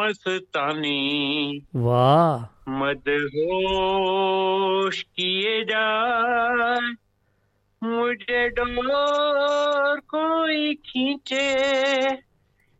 मस्तानी 0.00 1.62
ਵਾਹ 1.76 2.70
मदहोश 2.80 5.02
किए 5.02 5.64
जाए 5.64 6.94
मुझे 7.82 8.48
डोर 8.48 10.00
कोई 10.14 10.74
खींचे 10.74 11.50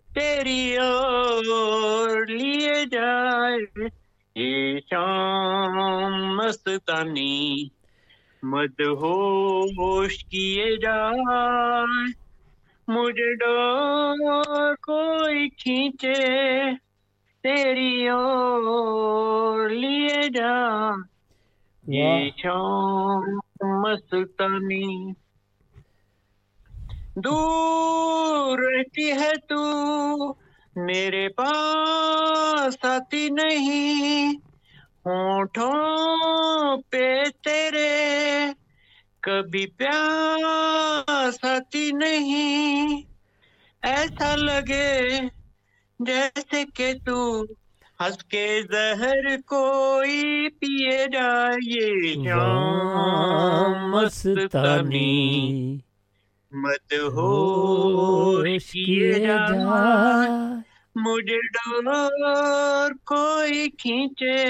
तेरी 0.09 0.77
ओर 0.77 2.31
लिए 2.31 2.87
जाए 2.87 3.89
ये 4.37 4.81
शाम 4.81 6.37
मस्तानी 6.37 7.71
मदहोश 8.45 10.23
किए 10.23 10.77
जाए 10.77 12.13
مجھ 12.90 13.34
ڈور 13.40 14.76
کوئی 14.76 15.50
کھینچے 15.50 16.14
تیری 17.44 18.08
اور 18.08 19.70
لیے 19.70 20.30
جا۔ 20.30 20.56
یہ 21.88 22.32
مستانی۔ 23.62 25.12
دور 27.16 28.60
رہتی 28.60 29.12
ہے 29.12 29.32
تو 29.50 29.62
میرے 30.76 31.28
پاس 31.30 32.86
آتی 32.86 33.30
نہیں 33.30 34.34
ہونٹوں 35.06 36.82
پہ 36.82 37.24
تیرے 37.44 37.90
کبھی 39.22 39.68
پیاس 39.68 41.46
آتی 41.46 41.92
نہیں۔ 41.92 43.02
ایسا 43.82 44.36
لگے 44.36 45.00
جیسے 46.00 46.64
کہ 46.76 46.94
تو 47.06 47.44
ہس 48.00 48.24
کے 48.24 48.62
زہر 48.72 49.38
کوئی 49.42 50.50
پیے 50.50 51.06
جائے۔ 51.14 52.14
شام 52.14 53.92
مستانی۔ 53.92 55.78
مت 56.52 56.94
ہو 56.94 58.46
جائے 58.46 60.38
مجھے 60.96 61.42
ڈور 61.48 62.92
کوئی 63.06 63.70
کھینچے۔ 63.70 64.46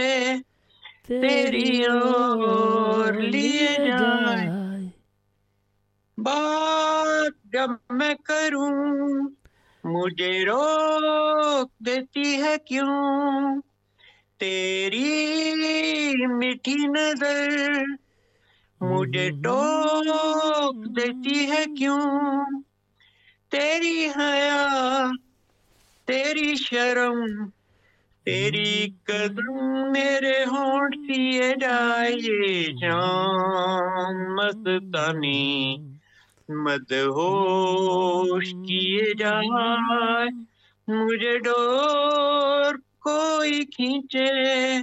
تیری 1.08 1.84
اور 1.84 3.14
لیے 3.14 3.68
جائے۔ 3.78 4.59
बात 6.19 7.33
जब 7.53 7.79
मैं 7.93 8.15
करूं 8.17 8.71
मुझे 9.85 10.45
रोक 10.45 11.71
देती 11.83 12.35
है 12.35 12.57
क्यों 12.59 13.61
तेरी 14.41 16.27
मीठी 16.27 16.77
नजर 16.89 17.85
मुझे 18.81 19.31
टोक 19.31 20.77
देती 20.77 21.45
है 21.45 21.65
क्यों 21.67 22.61
तेरी 23.53 24.09
हया 24.09 25.09
तेरी 26.09 26.57
शर्म 26.57 27.45
तेरी 28.27 28.89
कदम 29.11 29.91
मेरे 29.93 30.45
होंठ 30.45 30.97
पिए 30.97 31.53
जाए 31.57 32.13
शाम 32.73 34.23
मस्तानी 34.35 35.88
मदहोश 36.51 38.53
किए 38.53 39.15
जाए 39.15 40.29
मुझे 40.89 41.39
डोर 41.39 42.83
कोई 43.01 43.65
खींचे 43.65 44.83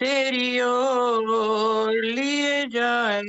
तेरी 0.00 0.60
ओर 0.60 2.04
लिए 2.04 2.66
जाए 2.66 3.22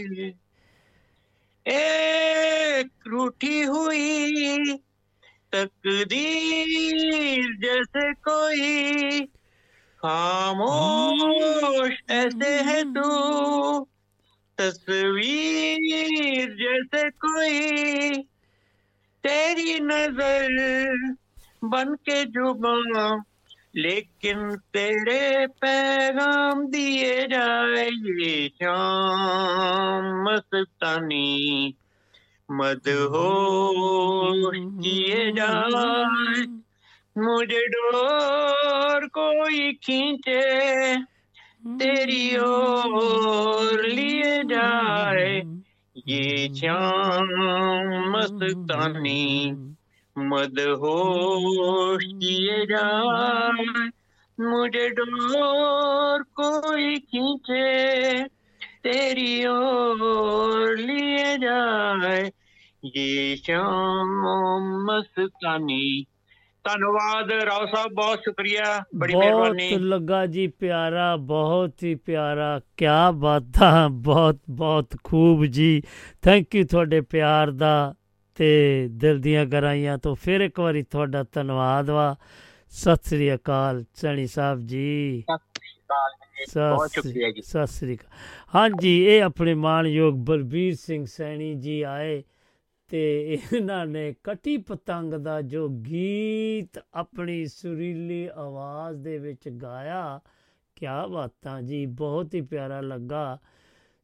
एक 1.65 2.89
रूठी 3.07 3.61
हुई 3.61 4.57
तकदीर 5.53 7.57
जैसे 7.61 8.13
कोई 8.13 9.21
खामोश 10.03 11.97
ऐसे 12.09 12.61
है 12.61 12.93
तू 12.93 13.09
तस्वीर 14.57 16.55
जैसे 16.55 17.09
कोई 17.09 18.23
तेरी 19.23 19.79
नजर 19.79 21.15
बन 21.63 21.93
के 21.93 22.25
जुबा 22.25 23.23
लेकिन 23.75 24.55
तेरे 24.55 25.47
पैगाम 25.47 26.67
दिए 26.67 27.27
जाए 27.27 27.85
ये 27.85 28.49
शाम 28.49 30.23
मस्तानी 30.23 31.75
मदहोश 32.51 34.55
किए 34.55 35.31
जाए 35.31 36.45
मुझे 37.17 37.67
डोर 37.67 39.07
कोई 39.07 39.73
खींचे 39.73 40.95
तेरी 41.79 42.37
ओर 42.37 43.85
लिए 43.85 44.43
जाए 44.43 45.41
ये 46.07 46.47
शाम 46.55 47.33
मस्तानी 48.09 49.51
मदहोश 50.17 52.03
किए 52.03 52.65
जाए 52.65 53.89
मुझे 54.39 54.89
डोर 54.89 56.23
कोई 56.23 56.97
खींचे 56.99 58.23
तेरी 58.83 59.45
ओर 59.45 60.77
लिए 60.77 61.37
जाए 61.37 62.31
ਜੀ 62.85 63.35
ਸ਼ਾਮ 63.35 64.09
ਮਸਤਾਨੀ 64.85 66.05
ਧੰਨਵਾਦ 66.66 67.30
ਰਾਓ 67.32 67.66
ਸਾਹਿਬ 67.66 67.92
ਬਹੁਤ 67.92 68.18
ਸ਼ੁਕਰੀਆ 68.18 68.84
ਬੜੀ 68.96 69.12
ਬਹੁਤ 69.12 69.24
ਮਿਹਰਬਾਨੀ। 69.24 69.70
ਲੱਗਾ 69.78 70.26
ਜੀ 70.26 70.46
ਪਿਆਰਾ 70.46 71.16
ਬਹੁਤ 71.16 71.82
ਹੀ 71.82 71.94
ਪਿਆਰਾ 71.94 72.60
ਕਿਆ 72.76 73.10
ਬਾਤਾਂ 73.10 73.88
ਬਹੁਤ 73.88 74.38
ਬਹੁਤ 74.50 74.96
ਖੂਬ 75.04 75.44
ਜੀ। 75.44 75.82
ਥੈਂਕ 76.22 76.54
ਯੂ 76.54 76.64
ਤੁਹਾਡੇ 76.64 77.00
ਪਿਆਰ 77.00 77.50
ਦਾ 77.50 77.94
ਤੇ 78.34 78.88
ਦਿਲ 78.90 79.18
ਦੀਆਂ 79.18 79.46
ਗਰਾਈਆਂ 79.46 79.98
ਤੋਂ 79.98 80.14
ਫਿਰ 80.14 80.40
ਇੱਕ 80.40 80.60
ਵਾਰੀ 80.60 80.82
ਤੁਹਾਡਾ 80.82 81.24
ਧੰਨਵਾਦ 81.32 81.90
ਵਾ। 81.90 82.16
ਸਤਿ 82.68 83.08
ਸ੍ਰੀ 83.08 83.34
ਅਕਾਲ 83.34 83.84
ਸੈਣੀ 83.94 84.26
ਸਾਹਿਬ 84.26 84.60
ਜੀ। 84.60 85.24
ਬਹੁਤ 86.58 86.90
ਸ਼ੁਕਰੀਆ 86.90 87.30
ਜੀ। 87.30 87.42
ਸਤਿ 87.42 87.66
ਸ੍ਰੀ 87.66 87.96
ਅਕਾਲ। 87.96 88.10
ਹਾਂਜੀ 88.54 89.04
ਇਹ 89.04 89.22
ਆਪਣੇ 89.22 89.54
ਮਾਣਯੋਗ 89.54 90.14
ਬਲਬੀਰ 90.14 90.74
ਸਿੰਘ 90.74 91.04
ਸੈਣੀ 91.06 91.54
ਜੀ 91.54 91.82
ਆਏ। 91.82 92.22
ਤੇ 92.88 93.38
ਇਹਨਾਂ 93.54 93.86
ਨੇ 93.86 94.14
ਕਟੀ 94.24 94.56
ਪਤੰਗ 94.56 95.14
ਦਾ 95.14 95.40
ਜੋ 95.42 95.68
ਗੀਤ 95.68 96.78
ਆਪਣੀ 96.94 97.46
ਸੁਰੀਲੀ 97.46 98.28
ਆਵਾਜ਼ 98.36 98.98
ਦੇ 98.98 99.18
ਵਿੱਚ 99.18 99.48
ਗਾਇਆ, 99.48 100.20
ਕਿਆ 100.76 101.06
ਬਾਤਾਂ 101.06 101.62
ਜੀ, 101.62 101.86
ਬਹੁਤ 101.86 102.34
ਹੀ 102.34 102.40
ਪਿਆਰਾ 102.40 102.80
ਲੱਗਾ। 102.80 103.38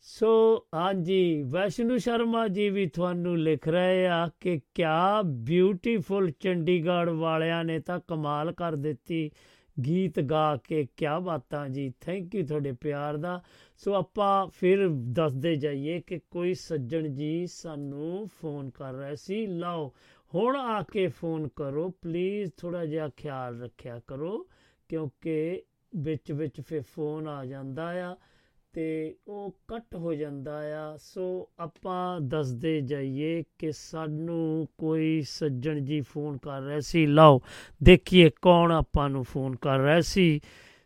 ਸੋ 0.01 0.67
ਹਾਂਜੀ, 0.75 1.43
ਵੈਸ਼ਨੂ 1.43 1.99
ਸ਼ਰਮਾ 1.99 2.49
ਜੀ 2.49 2.69
ਵੀ 2.71 2.87
ਤੁਹਾਨੂੰ 2.87 3.39
ਲਿਖ 3.39 3.69
ਰਹੇ 3.69 4.07
ਆ 4.07 4.29
ਕਿ 4.41 4.61
ਕਿਆ 4.75 5.23
ਬਿਊਟੀਫੁਲ 5.23 6.31
ਚੰਡੀਗੜ੍ਹ 6.31 7.11
ਵਾਲਿਆਂ 7.11 7.65
ਨੇ 7.65 7.79
ਤਾਂ 7.79 8.01
ਕਮਾਲ 8.09 8.53
ਕਰ 8.53 8.77
ਦਿੱਤੀ 8.77 9.31
ਗੀਤ 9.87 10.21
ਗਾ 10.21 10.57
ਕੇ, 10.57 10.87
ਕਿਆ 10.97 11.19
ਬਾਤਾਂ 11.21 11.69
ਜੀ 11.69 11.93
ਥੈਂਕ 12.01 12.35
ਯੂ 12.35 12.47
ਤੁਹਾਡੇ 12.47 12.73
ਪਿਆਰ 12.73 13.17
ਦਾ। 13.17 13.43
ਸੋ 13.85 13.95
ਆਪਾਂ 13.95 14.47
ਫਿਰ 14.47 14.89
ਦੱਸਦੇ 14.89 15.57
ਜਾਈਏ 15.57 16.01
ਕਿ 16.01 16.21
ਕੋਈ 16.31 16.55
ਸੱਜਣ 16.55 17.09
ਜੀ 17.09 17.47
ਸਾਨੂੰ 17.47 18.29
ਫੋਨ 18.41 18.71
ਕਰ 18.71 18.95
ਰਿਹਾ 18.95 19.15
ਸੀ। 19.15 19.47
ਲਓ, 19.47 19.93
ਹੁਣ 20.35 20.57
ਆ 20.57 20.83
ਕੇ 20.83 21.09
ਫੋਨ 21.09 21.49
ਕਰੋ। 21.57 21.89
ਪਲੀਜ਼ 22.03 22.51
ਥੋੜਾ 22.57 22.87
ਜਿਹਾ 22.87 23.09
ਖਿਆਲ 23.17 23.63
ਰੱਖਿਆ 23.63 24.01
ਕਰੋ, 24.07 24.49
ਕਿਉਂਕਿ 24.89 25.63
ਵਿੱਚ 25.97 26.33
ਵਿੱਚ 26.33 26.61
ਫਿਰ 26.61 26.83
ਫੋਨ 26.83 27.29
ਆ 27.29 27.45
ਜਾਂਦਾ 27.45 28.13
ਆ 28.13 28.17
ਤੇ 28.73 29.17
ਉਹ 29.29 29.57
ਕੱਟ 29.69 29.97
ਹੋ 29.97 30.15
ਜਾਂਦਾ 30.15 30.85
ਆ। 30.93 30.97
ਸੋ 30.97 31.51
ਆਪਾਂ 31.59 32.21
ਦੱਸਦੇ 32.21 32.81
ਜਾਈਏ 32.81 33.45
ਕਿ 33.59 33.73
ਸਾਨੂੰ 33.73 34.69
ਕੋਈ 34.79 35.23
ਸੱਜਣ 35.23 35.81
ਜੀ 35.81 36.01
ਫੋਨ 36.01 36.37
ਕਰ 36.37 36.63
ਰਿਹਾ 36.63 36.81
ਸੀ। 36.81 37.07
ਲਓ, 37.07 37.41
ਦੇਖੀਏ 37.83 38.31
ਕੌਣ 38.43 38.73
ਆਪਾਂ 38.73 39.09
ਨੂੰ 39.09 39.25
ਫੋਨ 39.25 39.57
ਕਰ 39.57 39.79
ਰਿਹਾ 39.79 40.01
ਸੀ। 40.01 40.41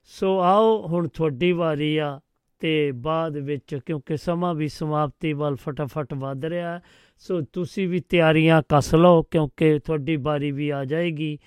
ਸੋ 0.05 0.41
ਆਓ, 0.41 0.87
ਹੁਣ 0.87 1.09
ਤੁਹਾਡੀ 1.09 1.53
ਵਾਰੀ 1.53 1.97
ਆ। 1.97 2.21
ਤੇ 2.61 2.93
ਬਾਅਦ 2.93 3.37
ਵਿੱਚ 3.37 3.75
ਕਿਉਂਕਿ 3.87 4.17
ਸਮਾਂ 4.17 4.55
ਵੀ 4.55 4.69
ਸਮਾਪਤੀ 4.69 5.33
ਵੱਲ 5.33 5.57
ਫਟਾਫਟ 5.57 6.15
ਵੱਧ 6.15 6.45
ਰਿਹਾ 6.45 6.73
ਹੈ, 6.73 6.83
ਸੋ 7.19 7.41
ਤੁਸੀਂ 7.53 7.89
ਵੀ 7.89 8.01
ਤਿਆਰੀਆਂ 8.01 8.63
ਕੱਸ 8.69 8.95
ਲਓ 8.95 9.23
ਕਿਉਂਕਿ 9.23 9.79
ਤੁਹਾਡੀ 9.79 10.17
ਵਾਰੀ 10.17 10.51
ਵੀ 10.51 10.71
ਆ 10.71 10.85
ਜਾਏਗੀ। 10.85 11.39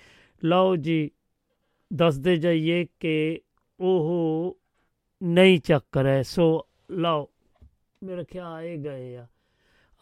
ਲਓ 0.42 0.76
ਜੀ 0.76 1.10
ਦੱਸਦੇ 1.92 2.36
ਜਾਈਏ 2.38 2.86
ਕਿ 3.00 3.42
ਉਹ 3.80 4.58
ਨਹੀਂ 5.22 5.60
ਚੱਕ 5.60 5.98
ਰਹੇ 5.98 6.24
ਸੋ 6.24 6.66
ਲਓ 6.92 7.28
ਮੇਰੇ 8.04 8.24
ਖਿਆਲ 8.24 8.54
ਆਏ 8.54 8.78
ਗਏ 8.78 9.16
ਆ। 9.18 9.26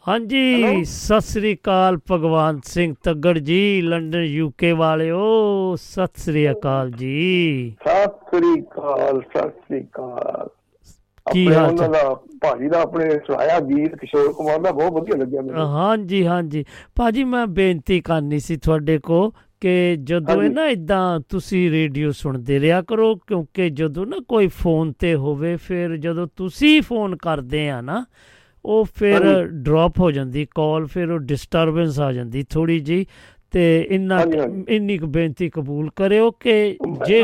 ਹਾਂਜੀ? 0.06 0.84
ਸਤਿ 0.84 1.22
ਸ੍ਰੀ 1.22 1.54
ਅਕਾਲ 1.56 1.98
ਭਗਵਾਨ 2.12 2.60
ਸਿੰਘ 2.64 2.94
ਤੱਗੜ 3.04 3.38
ਜੀ 3.38 3.82
ਲੰਡਨ 3.82 4.24
ਯੂਕੇ 4.24 4.72
ਵਾਲਿਓ 4.72 5.76
ਸਤਿ 5.76 6.22
ਸ੍ਰੀ 6.22 6.50
ਅਕਾਲ 6.52 6.92
ਜੀ। 6.92 7.76
ਸਤਿ 7.82 8.30
ਸ੍ਰੀ 8.30 8.62
ਅਕਾਲ 8.62 9.22
ਸਤਿ 9.22 9.50
ਸ੍ਰੀ 9.50 9.82
ਅਕਾਲ। 9.82 10.50
ਕੀ 11.34 11.48
ਹਾਲ 11.48 11.76
ਚਾਲ? 11.78 11.92
ਦਾ 11.92 12.14
ਭਾਜੀ 12.42 12.68
ਦਾ 12.70 12.82
ਆਪਣੇ 12.82 13.10
ਸੁਣਾਇਆ 13.28 13.60
ਗੀਤ 13.60 13.96
ਕਿਸ਼ੋਰ 13.96 14.34
ਕੁਮਾਰ 14.34 14.60
ਦਾ 14.60 14.72
ਬਹੁਤ 14.72 14.94
ਵਧੀਆ 14.94 15.16
ਲੱਗਿਆ 15.16 15.42
ਮੈਨੂੰ 15.42 15.68
ਹਾਂਜੀ 15.68 16.26
ਹਾਂਜੀ 16.28 16.66
ਭਾਜੀ 16.96 17.24
ਮੈਂ 17.24 17.46
ਬੇਨਤੀ 17.48 18.00
ਕਰਨੀ 18.02 18.40
ਸੀ 18.40 18.58
ਤੁਹਾਡੇ 18.58 18.98
ਕੋ 18.98 19.34
ਕਿ 19.62 19.96
ਜਦੋਂ 20.04 20.44
ਇਹ। 20.44 20.50
ਨਾ 20.50 20.68
ਇਦਾਂ 20.68 21.20
ਤੁਸੀਂ 21.30 21.70
ਰੇਡੀਓ 21.72 22.12
ਸੁਣਦੇ 22.12 22.60
ਰਿਹਾ 22.60 22.82
ਕਰੋ 22.82 23.16
ਕਿਉਂਕਿ 23.16 23.70
ਜਦੋਂ 23.70 24.06
ਨਾ 24.06 24.18
ਕੋਈ 24.28 24.48
ਫੋਨ 24.48 24.92
ਤੇ 25.00 25.16
ਹੋਵੇ 25.16 25.56
ਫਿਰ 25.56 25.96
ਜਦੋਂ 25.98 26.28
ਤੁਸੀਂ 26.36 26.82
ਫੋਨ 26.82 27.16
ਕਰਦੇ 27.16 27.70
ਆ 27.70 27.82
ਨਾ 27.82 28.06
ਉਹ 28.66 28.86
ਫਿਰ। 28.96 29.48
ਡ੍ਰੌਪ 29.48 30.00
ਹੋ 30.00 30.12
ਜਾਂਦੀ 30.12 30.48
ਕਾਲ 30.56 30.86
ਫਿਰ 30.86 31.12
ਉਹ 31.12 31.20
ਡਿਸਟਰਬੈਂਸ 31.20 32.00
ਆ 32.00 32.12
ਜਾਂਦੀ 32.14 32.44
ਥੋੜੀ 32.50 32.80
ਜੀ 32.80 33.06
ਤੇ 33.52 33.88
ਇੰਨਾ। 33.90 34.22
ਇੰਨੀ 34.70 34.98
ਕੁ 34.98 35.08
ਬੇਨਤੀ 35.08 35.50
ਕਬੂਲ 35.50 35.90
ਕਰਿਓ 35.96 36.32
ਕਿ 36.32 36.78
ਜੇ 37.08 37.24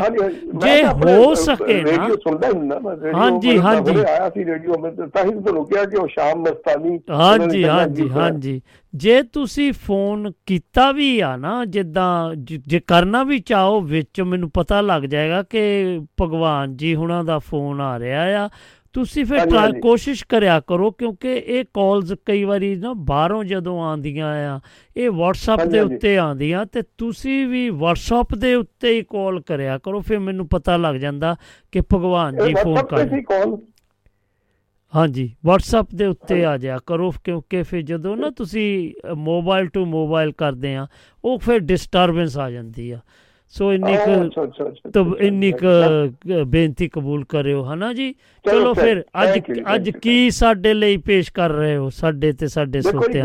ਜੇ 0.56 0.84
ਹੋ 0.84 1.34
ਸਕੇ 1.34 1.82
ਨਾ- 1.82 1.90
ਰੇਡੀਓ 1.90 2.16
ਸੁਣਦਾ 2.16 2.48
ਹੀ 2.48 2.58
ਨਾ 2.58 2.78
ਮੈਂ 2.78 3.12
ਹਾਂਜੀ, 3.14 3.58
ਹਾਂਜੀ। 3.58 4.00
ਆਇਆ 4.00 4.30
ਸੀ 4.30 4.44
ਰੇਡੀਓ 4.44 4.78
ਮੈਂ 4.78 4.90
ਤਾਂ 4.92 5.24
ਹੀ 5.24 5.30
ਤੁਹਾਨੂੰ 5.30 5.66
ਕਿਹਾ 5.66 5.84
ਕਿ 5.84 5.96
ਉਹ 5.96 6.08
ਸ਼ਾਮ 6.08 6.38
ਮਸਤਾਨੀ 6.40 6.98
ਹਾਂਜੀ 7.10 7.64
ਹਾਂਜੀ। 7.64 8.08
ਹਾਂਜੀ 8.10 8.60
ਜੇ 8.94 9.22
ਤੁਸੀਂ 9.22 9.72
ਫੋਨ 9.72 10.32
ਕੀਤਾ 10.46 10.92
ਵੀ 10.92 11.20
ਆ 11.20 11.36
ਨਾ 11.36 11.64
ਜਿੱਦਾਂ 11.64 12.34
ਜੇ 12.66 12.80
ਕਰਨਾ 12.86 13.22
ਵੀ 13.24 13.38
ਚਾਹੋ 13.40 13.80
ਵਿੱਚ 13.80 14.20
ਮੈਨੂੰ 14.20 14.50
ਪਤਾ 14.50 14.80
ਲੱਗ 14.80 15.02
ਜਾਏਗਾ 15.02 15.42
ਕਿ 15.42 16.00
ਭਗਵਾਨ 16.22 16.76
ਜੀ 16.76 16.94
ਹੁਣਾਂ 16.94 17.24
ਦਾ 17.24 17.38
ਫੋਨ 17.38 17.80
ਆ 17.80 17.98
ਰਿਹਾ 17.98 18.44
ਆ 18.44 18.48
ਤੁਸੀਂ 18.94 19.24
ਫਿਰ। 19.24 19.38
ਕੋਸ਼ਿਸ਼ 19.80 20.24
ਕਰਿਆ 20.28 20.60
ਕਰੋ 20.60 20.90
ਕਿਉਂਕਿ 20.90 21.34
ਇਹ 21.34 21.64
ਕਾਲਸ 21.64 22.12
ਕਈ 22.26 22.44
ਵਾਰੀ 22.44 22.76
ਨਾ 22.76 22.92
ਬਾਹਰੋਂ 22.92 23.44
ਜਦੋਂ 23.44 23.82
ਆਉਂਦੀਆਂ 23.82 24.54
ਆ 24.56 24.60
ਇਹ 24.96 25.08
WhatsApp 25.08 25.70
ਦੇ। 25.70 25.80
ਉੱਤੇ 25.80 26.16
ਆਉਂਦੀਆਂ 26.16 26.66
ਤੇ 26.66 26.82
ਤੁਸੀਂ 26.98 27.46
ਵੀ 27.46 27.70
WhatsApp 27.70 28.38
ਦੇ 28.38 28.54
ਉੱਤੇ 28.54 28.96
ਹੀ 28.96 29.02
ਕਾਲ 29.02 29.40
ਕਰਿਆ 29.40 29.78
ਕਰੋ 29.78 30.00
ਫਿਰ 30.00 30.18
ਮੈਨੂੰ 30.18 30.48
ਪਤਾ 30.48 30.76
ਲੱਗ 30.76 30.94
ਜਾਂਦਾ 30.94 31.36
ਕਿ 31.72 31.80
ਭਗਵਾਨ 31.80 32.36
ਜੀ 32.46 32.54
ਫੋਨ 32.54 32.82
ਕਰ 32.82 33.08
ਹਾਂਜੀ 34.94 35.36
WhatsApp 35.48 35.96
ਦੇ 35.96 36.06
ਉੱਤੇ 36.06 36.44
ਆ 36.44 36.56
ਜਾਇਆ 36.56 36.78
ਕਰੋ 36.86 37.12
ਕਿਉਂਕਿ 37.24 37.62
ਫਿਰ 37.62 37.82
ਜਦੋਂ 37.82 38.16
ਨਾ 38.16 38.30
ਤੁਸੀਂ 38.30 38.92
ਮੋਬਾਈਲ 39.14 39.66
ਟੂ 39.66 39.84
ਮੋਬਾਈਲ 39.86 40.32
ਕਰਦੇ 40.32 40.74
ਆ 40.74 40.86
ਉਹ 41.24 41.38
ਫਿਰ 41.38 41.58
ਡਿਸਟਰਬੈਂਸ 41.58 42.38
ਆ 42.38 42.50
ਜਾਂਦੀ 42.50 42.90
ਆ 42.90 42.98
ਸੋ 43.48 43.72
ਇੰਨੀ 43.72 43.96
ਕੁ 43.96 44.42
ਅੱਛਾ, 44.44 44.64
ਇੰਨੀ 45.20 45.52
ਕੁ 45.52 46.44
ਬੇਨਤੀ 46.44 46.88
ਕਬੂਲ 46.88 47.24
ਕਰਿਓ 47.24 47.64
ਹਨਾ 47.64 47.92
ਜੀ? 47.92 48.12
ਚਲੋ 48.44 48.74
ਫਿਰ, 48.74 49.04
ਅੱਜ 49.22 49.40
ਅੱਜ 49.74 49.90
ਕੀ 49.90 50.30
ਸਾਡੇ 50.30 50.74
ਲਈ 50.74 50.96
ਪੇਸ਼ 50.96 51.32
ਕਰ 51.32 51.50
ਰਹੇ 51.50 51.76
ਹੋ 51.76 51.90
ਸਾਡੇ 51.90 52.32
ਤੇ 52.32 52.48
ਸਾਡੇ 52.48 52.80
ਸੋਤਿਆਂ 52.80 53.24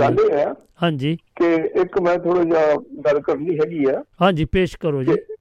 ਹਾਂਜੀ। 0.84 1.18
ਕਿ 1.36 1.56
ਇੱਕ 1.56 2.02
ਮੈਂ 2.02 2.18
ਥੋੜਾ 2.18 2.44
ਜਿਹਾ 2.44 2.76
ਗੱਲ 2.76 3.20
ਕਰਨੀ 3.20 3.60
ਹੈਗੀ 3.60 3.86
ਆ। 3.86 4.04
ਹਾਂਜੀ 4.22 4.46
ਪੇਸ਼ 4.46 4.78
ਕਰੋ 4.78 5.04
ਜੀ। 5.04 5.12
ਕਿ 5.12 5.38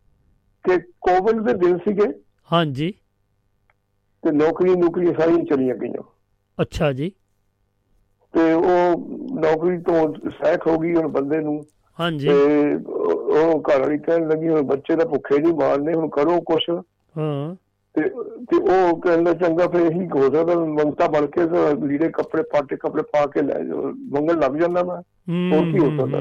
ਕਿ 0.64 0.78
ਕੋਵਿਡ 1.00 1.42
ਦੇ 1.42 1.54
ਦਿਨ 1.54 1.78
ਸੀਗੇ। 1.78 2.06
ਹਾਂਜੀ। 2.52 2.94
ਤੇ 4.22 4.32
ਨੌਕਰੀ 4.32 4.74
ਨੌਕਰੀ 4.74 5.06
ਸਾਰੀਆਂ 5.06 5.44
ਚਲੀਆਂ 5.44 5.74
ਗਈਆਂ। 5.74 6.02
ਅੱਛਾ 6.60 6.92
ਜੀ। 6.92 7.12
ਤੇ 8.34 8.52
ਉਹ 8.52 8.96
ਨੌਕਰੀ 9.40 9.78
ਤੋਂ 9.78 10.30
ਸਹਿਕ 10.30 10.66
ਹੋ 10.66 10.78
ਗਈ 10.78 10.94
ਹੁਣ 10.94 11.08
ਬੰਦੇ 11.08 11.38
ਨੂੰ। 11.38 11.66
ਹਾਂਜੀ। 12.00 12.28
ਤੇ 12.28 12.74
ਉਹ 13.38 13.62
ਘਰ 13.62 13.80
ਵਾਲੀ 13.80 13.98
ਕਹਿਣ 13.98 14.28
ਲੱਗੀ 14.28 14.48
ਹੁਣ 14.48 14.62
ਬੱਚੇ 14.62 14.96
ਤਾਂ 14.96 15.06
ਭੁੱਖੇ 15.06 15.38
ਨਹੀਂ 15.38 15.54
ਮਾਰਨੇ 15.54 15.94
ਹੁਣ 15.94 16.08
ਕਰੋ 16.08 16.40
ਕੁਛ। 16.40 16.70
ਹਾਂ। 17.18 17.56
ਤੇ 17.94 18.02
ਤੇ 18.50 18.56
ਉਹ 18.56 19.00
ਕਹਿੰਦਾ 19.00 19.32
ਚੰਗਾ 19.32 19.66
ਫਿਰ 19.68 19.80
ਇਹੀ 19.80 20.08
ਹੋ 20.08 20.22
ਸਕਦਾ 20.22 20.54
ਮੰਗਤਾ 20.54 21.06
ਬਣ 21.06 21.26
ਕੇ 21.26 21.40
ਲੀੜੇ 21.86 22.08
ਕੱਪੜੇ 22.08 22.42
ਪਾਟੇ 22.42 22.76
ਕੱਪੜੇ 22.76 23.02
ਪਾ 23.02 23.26
ਕੇ 23.26 23.42
ਲੈ 23.42 23.58
ਜਾਓ 23.64 23.82
ਮੰਗਣ 23.82 24.38
ਲੱਗ 24.40 24.56
ਜਾਂਦਾ 24.56 24.82
ਮੈਂ। 24.82 25.02
ਹੋਰ 25.52 25.72
ਕੀ 25.72 25.78
ਹੋ 25.78 25.90
ਸਕਦਾ? 25.96 26.18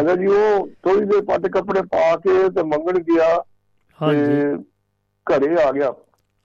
ਅਗਰ 0.00 0.16
ਜੀ 0.16 0.26
ਉਹ 0.26 0.68
ਥੋੜੀ 0.82 1.06
ਦੇਰ 1.06 1.24
ਪਾਟੇ 1.24 1.48
ਕੱਪੜੇ 1.48 1.82
ਪਾ 1.82 2.16
ਕੇ 2.16 2.48
ਤੇ 2.48 2.62
ਮੰਗਣ 2.62 2.98
ਗਿਆ 2.98 3.44
ਹਾਂਜੀ। 3.98 4.64
ਘਰੇ 5.26 5.62
ਆ 5.62 5.72
ਗਿਆ। 5.72 5.92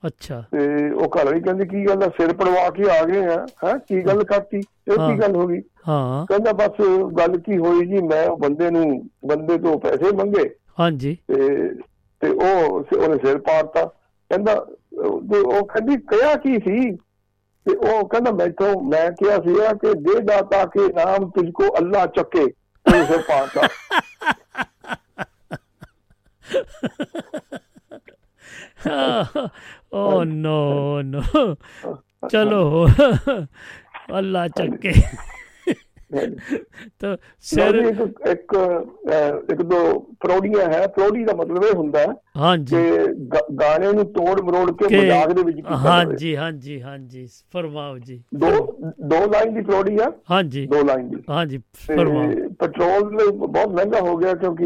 ਅੱਛਾ। 0.08 0.44
ਤੇ 0.52 0.90
ਉਹ 0.92 1.06
ਘਰ 1.06 1.26
ਵਾਲੀ 1.26 1.42
ਕਹਿੰਦੀ 1.42 1.66
ਕੀ 1.66 1.88
ਗੱਲ 1.88 2.04
ਆ? 2.04 2.08
ਸਿਰ 2.08 2.34
ਪੜਵਾ 2.34 2.70
ਕੇ 2.70 2.84
ਆ 3.00 3.04
ਗਏ 3.04 3.26
ਆ 3.26 3.46
ਹੈ? 3.66 3.78
ਕੀ 3.78 4.02
ਗੱਲ 4.02 4.24
ਕਰਤੀ? 4.24 4.58
ਇਹ। 4.58 4.94
ਕੀ 4.94 5.20
ਗੱਲ 5.20 5.36
ਹੋ 5.36 5.48
ਗਈ? 5.48 5.62
ਹਾਂ। 5.88 6.26
ਕਹਿੰਦਾ 6.26 6.52
ਬਸ 6.52 6.72
ਗੱਲ 7.20 7.38
ਕੀ 7.38 7.58
ਹੋਈ 7.58 7.86
ਜੀ? 7.86 8.02
ਮੈਂ 8.02 8.28
ਉਹ 8.28 8.38
ਬੰਦੇ 8.38 8.70
ਨੂੰ 8.72 9.10
ਬੰਦੇ 9.26 9.58
ਤੋਂ 9.58 9.80
ਪੈਸੇ 9.80 10.12
ਮੰਗੇ। 10.12 10.56
ਹਾਂਜੀ। 10.80 11.18
ਤੇ 11.28 11.70
ਤੇ 12.20 12.30
ਉਹ 12.30 12.84
ਸ- 12.84 12.98
ਉਹਨੇ 12.98 13.18
ਸਿਰ 13.26 13.38
ਪਾੜਤਾ। 13.38 13.86
ਕਹਿੰਦਾ 14.30 14.66
ਉਹ 14.98 15.22
ਉਹ 15.36 15.66
ਕਹਿੰਦੀ 15.68 15.98
ਕਿਹਾ 15.98 16.36
ਕੀ 16.36 16.58
ਸੀ? 16.58 16.96
ਤੇ 17.66 17.76
ਉਹ 17.76 18.08
ਕਹਿੰਦਾ 18.08 18.32
ਮੈਥੋਂ 18.32 18.82
ਮੈਂ 18.82 19.12
ਕਿਹਾ 19.12 19.38
ਸੀਗਾ 19.38 19.74
ਕਿ 19.74 19.94
ਦੇ 19.94 20.20
ਦਾਤਾ 20.20 20.66
ਕੇ 20.66 20.88
ਨਾਮ 20.88 21.30
ਤੁਝਕੋ 21.30 21.64
ਅੱਲਾ 21.68 22.06
ਚੱਕੇ। 22.06 22.44
ਉਹਨੇ 22.44 23.06
ਸਿਰ 23.06 23.22
ਪਾੜਤਾ। 23.22 23.68
ਓ 29.94 30.24
ਨੋ 30.24 31.02
ਨੋ 31.02 31.22
ਚਲੋ 32.30 32.88
ਅੱਲਾ 34.18 34.48
ਚੱਕੇ 34.48 34.94
ਤਾਂ 37.00 37.18
ਸਿਰ 37.40 37.76
ਇੱਕ 37.76 38.54
ਇੱਕ 39.52 39.62
ਦੋ 39.62 39.78
ਫਰੋੜੀਆਂ 40.24 40.68
ਹੈ। 40.74 40.88
ਫਰੋੜੀ 40.88 41.24
ਦਾ 41.24 41.34
ਮਤਲਬ 41.34 41.64
ਇਹ 41.64 41.74
ਹੁੰਦਾ 41.76 42.00
ਹੈ 42.00 42.14
ਹਾਂਜੀ। 42.38 42.76
ਕਿ 42.76 43.08
ਗਾਣੇ 43.56 43.92
ਨੂੰ 43.94 44.06
ਤੋੜ 44.14 44.42
ਮਰੋੜ 44.42 44.72
ਕੇ 44.72 44.98
ਮਜ਼ਾਕ 44.98 45.32
ਦੇ 45.32 45.44
ਵਿੱਚ 45.44 45.58
ਕੀਤਾ 45.58 45.76
ਹਾਂਜੀ 45.76 46.36
ਹਾਂਜੀ 46.36 46.82
ਹਾਂਜੀ। 46.82 47.28
ਫਰਮਾਓ 47.54 47.98
ਜੀ। 47.98 48.22
ਦੋ 48.36 48.50
ਦੋ 49.02 49.26
ਲਾਈਨ 49.32 49.54
ਦੀ 49.54 49.62
ਫਰੋੜੀ 49.62 49.98
ਆ। 49.98 50.12
ਹਾਂਜੀ। 50.32 50.66
ਦੋ 50.68 50.84
ਲਾਈਨ 50.84 51.10
ਦੀ। 51.10 51.24
ਹਾਂਜੀ 51.30 51.58
ਫਰਮਾਓ। 51.88 52.32
ਪੈਟਰੋਲ 52.60 53.32
ਬਹੁਤ 53.32 53.68
ਮਹਿੰਗਾ 53.68 54.00
ਹੋ 54.00 54.18
ਗਿਆ 54.18 54.34
ਕਿਉਂਕਿ 54.34 54.66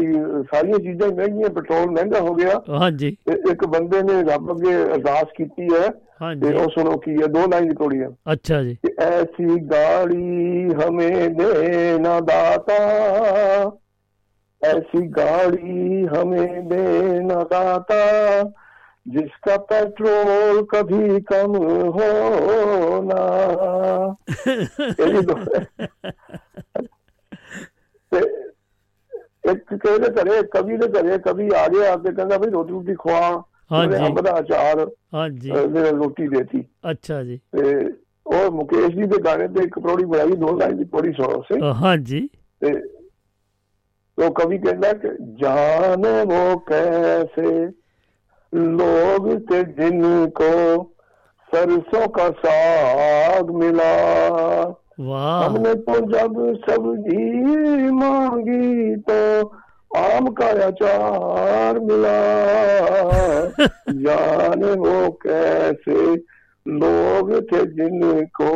ਸਾਰੀਆਂ 0.52 0.78
ਚੀਜ਼ਾਂ 0.78 1.08
ਮਹਿੰਗੀਆਂ 1.08 1.50
ਪੈਟਰੋਲ 1.50 1.90
ਮਹਿੰਗਾ 1.90 2.20
ਹੋ 2.20 2.34
ਗਿਆ। 2.34 2.60
ਹਾਂਜੀ। 2.70 3.16
ਇੱਕ 3.50 3.64
ਬੰਦੇ 3.66 4.02
ਨੇ 4.02 4.22
ਰੱਬ 4.22 4.52
ਅੱਗੇ 4.52 4.74
ਅਰਦਾਸ 4.84 5.26
ਕੀਤੀ 5.36 5.68
ਹੈ 5.74 5.88
ਤੇ 6.20 6.54
ਉਹ 6.54 6.68
ਸੁਣੋ 6.68 6.96
ਕੀ 6.98 7.14
ਹੈ 7.22 7.26
ਦੋ 7.26 7.46
ਲਾਈਨ 7.46 7.74
ਕੋੜੀ 7.74 8.00
ਹੈ। 8.02 8.08
ਅੱਛਾ 8.32 8.62
ਜੀ। 8.62 8.76
ਐਸੀ 8.98 9.60
ਗਾੜੀ 9.70 10.74
ਹਮੇ 10.74 11.28
ਦੇਣਾ 11.28 12.20
ਦਾਤਾ 12.20 12.78
ایسی 14.62 15.00
گاڑی 15.16 16.06
ہمیں 16.06 16.62
دینا 16.62 17.34
نہ 17.34 17.42
داتا 17.50 17.98
جس 19.06 19.36
کا 19.40 19.56
پیٹرول 19.56 20.64
کبھی 20.66 21.20
کم 21.20 21.54
ہونا 21.96 23.20
ایک 29.44 29.68
کہنے 29.68 30.08
کرے 30.16 30.42
کبھی 30.52 30.76
نہ 30.76 30.86
کرے 30.94 31.18
کبھی 31.24 31.48
آگے 31.56 31.86
آ 31.88 31.94
کے 31.96 32.14
کہنا 32.14 32.36
بھائی 32.36 32.50
روٹی 32.50 32.72
روٹی 32.72 32.94
کھوا 32.94 33.20
ਹਾਂਜੀ। 33.72 34.06
ਅੰਬ 34.06 34.20
ਦਾ 34.20 34.38
ਅਚਾਰ 34.38 34.90
ਹਾਂਜੀ। 35.14 35.52
ਮੇਰੇ 35.52 35.90
ਰੋਟੀ 35.90 36.28
ਦੇਤੀ। 36.28 36.64
ਅੱਛਾ 36.90 37.24
ਜੀ। 37.24 37.36
ਤੇ 37.36 37.92
ਉਹ 38.26 38.50
ਮੁਕੇਸ਼ 38.50 38.96
ਜੀ 38.96 39.02
ਦੇ 39.02 39.18
ਗਾਣੇ 39.18 39.48
ਤੇ 39.48 39.64
ਇੱਕ 39.64 39.78
ਪੌੜੀ 39.78 40.04
ਬਣਾਈ 40.04 40.30
ਦੋ 40.30 40.56
ਲਾਈਨ 40.56 40.76
ਦੀ 40.76 40.84
ਪੌੜੀ 40.84 41.12
ਸੁਣੋ 41.12 41.42
ਸੇ। 41.42 41.60
ਹਾਂਜੀ। 41.72 42.28
ਤੇ 42.60 42.72
ਉਹ 44.18 44.30
ਕਵੀ 44.30 44.58
ਕਹਿੰਦਾ 44.58 44.92
ਕਿ 44.92 45.08
ਜਾਨ 45.40 46.06
ਉਹ 46.06 46.60
ਕੈਸੇ 46.60 47.66
ਲੋਗ 48.54 49.38
ਤੇ 49.38 49.64
ਜਿਨ 49.64 50.30
ਕੋ 50.30 50.84
सरसों 51.54 52.06
का 52.08 52.24
साग 52.30 53.50
मिला 53.50 53.92
वाह 55.00 55.44
हमने 55.44 55.72
तो 55.74 55.94
जब 56.10 56.34
सब्जी 56.64 57.90
मांगी 57.90 58.96
तो 58.96 59.16
आम 59.91 60.27
का 60.33 60.45
अचार 60.65 61.79
मिला 61.79 62.13
जाने 63.97 64.71
वो 64.77 64.93
कैसे 65.23 65.97
लोग 66.65 67.29
थे 67.51 67.61
जिनको 67.73 68.49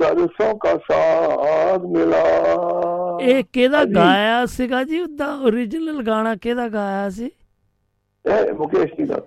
सरसों 0.00 0.52
का 0.58 0.74
साग 0.86 1.88
मिला 1.94 2.22
ਇਹ 3.22 3.42
ਕਿਹਦਾ 3.52 3.78
ਹਾਂਜੀ। 3.78 3.94
ਗਾਇਆ 3.94 4.44
ਸੀਗਾ 4.46 4.82
ਜੀ 4.84 5.00
ਉਹਦਾ 5.00 5.26
origignal 5.48 6.02
ਗਾਣਾ 6.06 6.34
ਕਿਹਦਾ 6.36 6.68
ਗਾਇਆ 6.68 7.08
ਸੀ 7.10 7.30
ਇਹ 8.24 8.52
ਮੁਕੇਸ਼ 8.52 8.92
ਜੀ 8.94 9.04
ਦਾ 9.04 9.20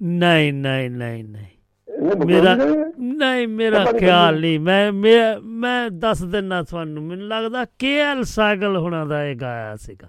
ਨਹੀਂ 0.00 0.52
ਨਹੀਂ 0.52 0.90
ਨਹੀਂ 0.90 1.24
ਨਹੀਂ 1.24 1.46
ਇਹ 1.88 2.16
ਮੁਕੇਸ਼ 2.16 2.26
ਮੇਰਾ 2.26 2.54
ਜੀ 2.54 2.66
ਦਾ 2.66 2.90
ਨਹੀਂ 3.16 3.46
ਮੇਰਾ 3.48 3.84
ਪਤਾ 3.84 3.92
ਨੀ 3.92 3.98
ਖਿਆਲ 3.98 4.34
ਮੈਨੂੰ। 4.34 4.40
ਨਹੀਂ 4.40 4.58
ਮੈਂ 4.60 4.92
ਮੈਂ 4.92 5.40
ਮੈਂ 5.40 5.90
ਦੱਸ 5.90 6.22
ਦਿੰਨਾ 6.24 6.62
ਤੁਹਾਨੂੰ 6.62 7.02
ਮੈਨੂੰ 7.02 7.28
ਲੱਗਦਾ 7.28 7.64
ਕੇਐਲ 7.78 8.22
ਸਾਗਲ 8.24 8.76
ਹੁਣਾਂ 8.76 9.04
ਦਾ 9.06 9.24
ਇਹ 9.24 9.36
ਗਾਇਆ 9.36 9.76
ਸੀਗਾ 9.76 10.08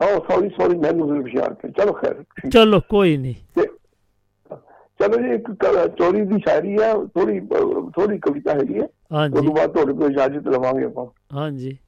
ਉਹ 0.00 0.32
ਸੌਰੀ 0.32 0.48
ਸੌਰੀ 0.48 0.78
ਮੈਨੂੰ 0.78 1.12
ਵੀ 1.12 1.18
ਹੁਸ਼ਿਆਰ 1.20 1.54
ਤੇ 1.54 1.68
ਚਲੋ 1.68 1.92
ਖੈਰ 1.92 2.24
ਚਲੋ 2.52 2.80
ਕੋਈ 2.88 3.16
ਨਹੀਂ 3.16 3.34
ਚਲੋ 5.00 5.22
ਜੀ 5.22 5.34
ਇੱਕ 5.34 5.52
ਚੋਰੀ 5.98 6.20
ਦੀ 6.20 6.38
ਸ਼ਾਇਰੀ 6.38 6.76
ਹੈ 6.82 6.94
ਥੋੜੀ 6.94 7.40
ਥੋੜੀ 7.96 8.18
ਕਵਿਤਾ 8.18 8.52
ਹੈਗੀ 8.52 8.80
ਹੈ 8.80 8.86
ਹਾਂਜੀ। 9.12 9.38
ਉਦੋਂ 9.38 9.54
ਬਾਅਦ 9.54 9.70
ਤੁਹਾਡੇ 9.72 9.92
ਕੋਲ 9.92 10.10
ਇਜਾਜ਼ਤ 10.10 10.48
ਲਵਾਂਗੇ 10.48 10.84
ਆਪਾਂ। 10.84 11.06
ਹਾਂਜੀ। 11.34 11.78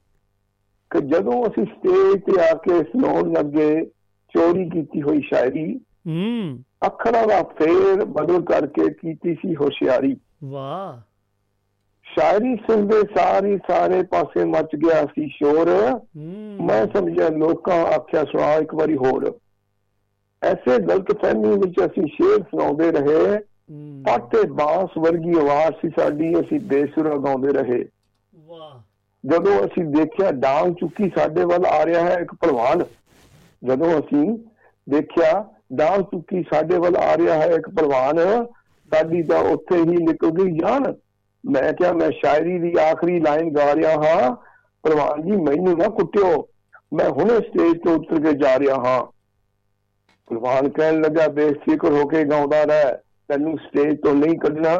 ਕਿ 0.91 1.01
ਜਦੋਂ 1.01 1.47
ਅਸੀਂ 1.47 1.65
ਸਟੇਜ 1.65 2.21
ਤੇ 2.21 2.41
ਆ 2.41 2.53
ਕੇ 2.53 2.83
ਸੁਣਾਉਣ 2.83 3.33
ਲੱਗੇ 3.33 3.85
ਚੋਰੀ 4.33 4.69
ਕੀਤੀ 4.69 5.01
ਹੋਈ 5.01 5.21
ਸ਼ਾਇਰੀ 5.21 5.75
ਹੂੰ। 6.07 6.63
ਅੱਖਰਾਂ 6.85 7.27
ਦਾ 7.27 7.43
ਫੇਰ 7.43 8.05
ਬਦਲ 8.05 8.41
ਕਰਕੇ 8.41 8.89
ਕੀਤੀ 8.89 9.35
ਸੀ 9.35 9.55
ਹੋਸ਼ਿਆਰੀ। 9.55 10.17
ਵਾਹ। 10.43 11.08
ਸ਼ਾਇਰੀ 12.09 12.55
ਸੁਣਦੇ 12.55 13.01
ਸਾਰੀ 13.15 13.57
ਸਾਰੇ 13.57 14.01
ਪਾਸੇ 14.03 14.45
ਮਚ 14.45 14.75
ਗਿਆ 14.75 15.03
ਸੀ 15.05 15.27
ਸ਼ੋਰ। 15.27 15.69
ਮੈਂ 16.61 16.85
ਸਮਝਿਆ 16.95 17.29
ਲੋਕਾਂ 17.29 17.85
ਆਖਿਆ 17.85 18.23
ਸੁਣਾ 18.23 18.53
ਇੱਕ 18.53 18.73
ਵਾਰੀ 18.75 18.97
ਹੋਰ। 18.97 19.39
ਐਸੇ 20.41 20.77
ਗਲਤ 20.79 21.11
ਫਹਿਮੀ 21.21 21.49
ਵਿੱਚ 21.49 21.79
ਅਸੀਂ 21.85 22.07
ਸ਼ੇਰ 22.07 22.41
ਸੁਣਾਉਂਦੇ 22.41 22.91
ਰਹੇ। 22.91 23.39
ਪਾਟੇ 24.05 24.47
ਬਾਂਸ 24.47 24.97
ਵਰਗੀ 24.97 25.39
ਆਵਾਜ਼ 25.39 25.75
ਸੀ 25.81 25.89
ਸਾਡੀ 25.99 26.39
ਅਸੀਂ 26.39 26.59
ਬੇਸੁਰਾ 26.59 27.15
ਗਾਉਂਦੇ 27.17 27.53
ਰਹੇ। 27.53 27.83
ਵਾਹ। 28.35 28.79
ਜਦੋਂ 29.23 29.65
ਅਸੀਂ 29.65 29.83
ਦੇਖਿਆ 29.85 30.31
ਡਾਂਗ 30.31 30.73
ਚੁੱਕੀ 30.73 31.09
ਸਾਡੇ 31.17 31.43
ਵੱਲ 31.43 31.65
ਆ 31.65 31.85
ਰਿਹਾ 31.85 32.01
ਹੈ 32.01 32.15
ਇੱਕ 32.15 32.33
ਪਹਿਲਵਾਨ 32.35 32.83
ਜਦੋਂ 33.63 33.99
ਅਸੀਂ 33.99 34.37
ਦੇਖਿਆ 34.87 35.45
ਡਾਂਗ 35.73 36.01
ਚੁੱਕੀ 36.01 36.43
ਸਾਡੇ 36.53 36.77
ਵੱਲ 36.77 36.95
ਆ 36.95 37.17
ਰਿਹਾ 37.17 37.35
ਹੈ 37.35 37.45
ਇੱਕ 37.45 37.69
ਪਹਿਲਵਾਨ 37.69 38.45
ਸਾਡੀ 38.91 39.23
ਤਾਂ 39.23 39.39
ਉੱਥੇ 39.39 39.77
ਹੀ 39.77 39.97
ਨਿਕਲ 40.05 40.31
ਗਈ 40.31 40.57
ਜਾਨ। 40.57 40.93
ਮੈਂ 41.43 41.71
ਕਿਹਾ 41.73 41.91
ਮੈਂ 41.93 42.09
ਸ਼ਾਇਰੀ 42.11 42.57
ਦੀ 42.59 42.73
ਆਖਰੀ 42.81 43.19
ਲਾਈਨ 43.19 43.49
ਗਾ 43.53 43.73
ਰਿਹਾ 43.75 43.91
ਹਾਂ 43.95 44.31
ਪਹਿਲਵਾਨ 44.83 45.21
ਜੀ 45.23 45.37
ਮੈਨੂੰ 45.37 45.77
ਨਾ 45.77 45.87
ਕੁੱਟਿਓ। 45.89 46.31
ਮੈਂ 46.93 47.09
ਹੁਣੇ 47.09 47.37
ਸਟੇਜ 47.39 47.77
ਤੋਂ 47.83 47.95
ਉਤਰ 47.95 48.21
ਕੇ 48.21 48.33
ਜਾ 48.33 48.57
ਰਿਹਾ 48.59 48.75
ਹਾਂ। 48.75 49.01
ਪਹਿਲਵਾਨ 50.27 50.69
ਕਹਿਣ 50.69 51.01
ਲੱਗਾ 51.01 51.27
ਬੇਫਿਕਰ 51.27 51.91
ਹੋ 51.91 52.05
ਕੇ 52.07 52.23
ਗਾਉਂਦਾ 52.23 52.63
ਰਹਿ। 52.63 52.93
ਤੈਨੂੰ 53.29 53.57
ਸਟੇਜ 53.57 53.99
ਤੋਂ 54.01 54.13
ਨਹੀਂ 54.15 54.37
ਕੱਢਣਾ। 54.39 54.75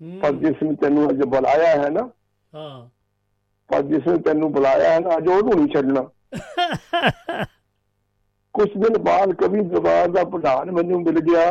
ਪਰ 0.00 0.32
ਜਿਸ 0.32 0.62
ਨੇ 0.62 0.74
ਤੈਨੂੰ 0.74 1.08
ਅੱਜ 1.10 1.22
ਬੁਲਾਇਆ 1.26 1.74
ਹੈ 1.82 1.88
ਨਾ 1.90 2.08
ਹਾਂ। 2.52 2.88
ਪਰ 3.70 3.82
ਜਿਸ 3.82 4.06
ਨੇ 4.06 4.16
ਤੈਨੂੰ 4.18 4.52
ਬੁਲਾਇਆ 4.52 4.90
ਹੈ 4.90 5.00
ਨਾ 5.00 5.16
ਅੱਜ 5.16 5.28
ਉਹਨੂੰ 5.28 5.54
ਨਹੀਂ 5.56 5.68
ਛੱਡਣਾ। 5.68 6.08
ਕੁਝ 8.54 8.68
ਦਿਨ 8.76 8.96
ਬਾਅਦ 8.98 9.32
ਕਵੀ 9.34 9.60
ਦਰਬਾਰ 9.60 10.08
ਦਾ 10.08 10.24
ਪ੍ਰਧਾਨ 10.24 10.70
ਮੈਨੂੰ 10.70 11.02
ਮਿਲ 11.02 11.20
ਗਿਆ। 11.20 11.46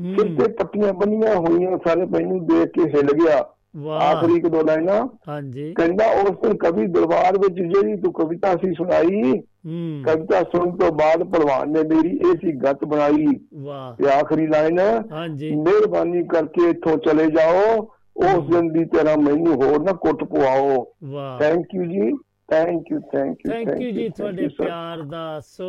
ਸਿਰ 0.00 0.36
ਤੇ 0.36 0.52
ਪੱਟੀਆਂ 0.52 0.92
ਬੰਨੀਆਂ 0.92 1.36
ਹੋਈਆਂ 1.36 1.78
ਸਾਰੇ 1.78 2.04
ਮੈਨੂੰ 2.06 2.46
ਦੇਖ 2.46 2.68
ਕੇ 2.68 2.82
ਹਿੱਲ 2.82 3.12
ਗਿਆ। 3.24 3.44
ਵਾਹ। 3.76 4.00
ਆਖਰੀ 4.00 4.34
ਇੱਕ 4.34 4.46
ਦੋ 4.46 4.62
ਲਾਈਨਾਂ। 4.62 5.08
ਹਾਂਜੀ। 5.28 5.74
ਕਹਿੰਦਾ 5.74 6.04
ਉਸ 6.06 6.30
ਦਿਨ 6.42 6.56
ਕਵੀ 6.56 6.86
ਦਰਬਾਰ 6.86 7.38
ਵਿੱਚ 7.38 7.54
ਜਿਹੜੀ 7.54 7.96
ਤੂੰ 7.96 8.12
ਕਵਿਤਾ 8.12 8.54
ਸੀ 8.54 8.72
ਸੁਣਾਈ 8.74 9.22
ਹੂੰ। 9.66 10.02
ਕਵਿਤਾ 10.06 10.42
ਸੁਣਨ 10.42 10.76
ਤੋਂ 10.76 10.92
ਬਾਅਦ 10.92 11.22
ਪ੍ਰਵਾਨ 11.24 11.70
ਨੇ 11.70 11.82
ਮੇਰੀ 11.82 12.16
ਇਹ 12.16 12.36
ਸੀ 12.36 12.52
ਗਤ 12.52 12.84
ਬਣਾਈ। 12.84 13.26
ਵਾਹ। 13.54 13.94
ਤੇ 13.94 14.10
ਆਖਰੀ 14.10 14.46
ਲਾਈਨ 14.46 14.78
ਹਾਂਜੀ। 15.12 15.50
ਮਿਹਰਬਾਨੀ 15.56 16.22
ਕਰਕੇ 16.24 16.70
ਇੱਥੋਂ 16.70 16.96
ਚਲੇ 16.98 17.26
ਜਾਓ 17.26 17.76
ਉਸ 18.16 18.50
ਦਿਨ 18.50 18.72
ਦੀ 18.72 18.84
ਤਰ੍ਹਾਂ 18.84 19.16
ਮੈਨੂੰ 19.18 19.54
ਹੋਰ 19.54 19.82
ਨਾ 19.82 19.92
ਕੁੱਟ 19.92 20.24
ਪਵਾਓ 20.24 20.86
ਵਾਹ। 21.04 21.38
ਥੈਂਕ 21.38 21.74
ਯੂ 21.74 21.84
ਜੀ। 21.84 22.12
Thank 22.50 22.92
you 22.92 23.00
thank 23.00 23.38
you 23.46 23.52
thank 23.52 23.80
you 23.80 23.90
ਜੀ 23.90 24.08
ਤੁਹਾਡੇ 24.08 24.48
ਪਿਆਰ 24.48 25.02
ਦਾ। 25.02 25.40
ਸੋ 25.40 25.68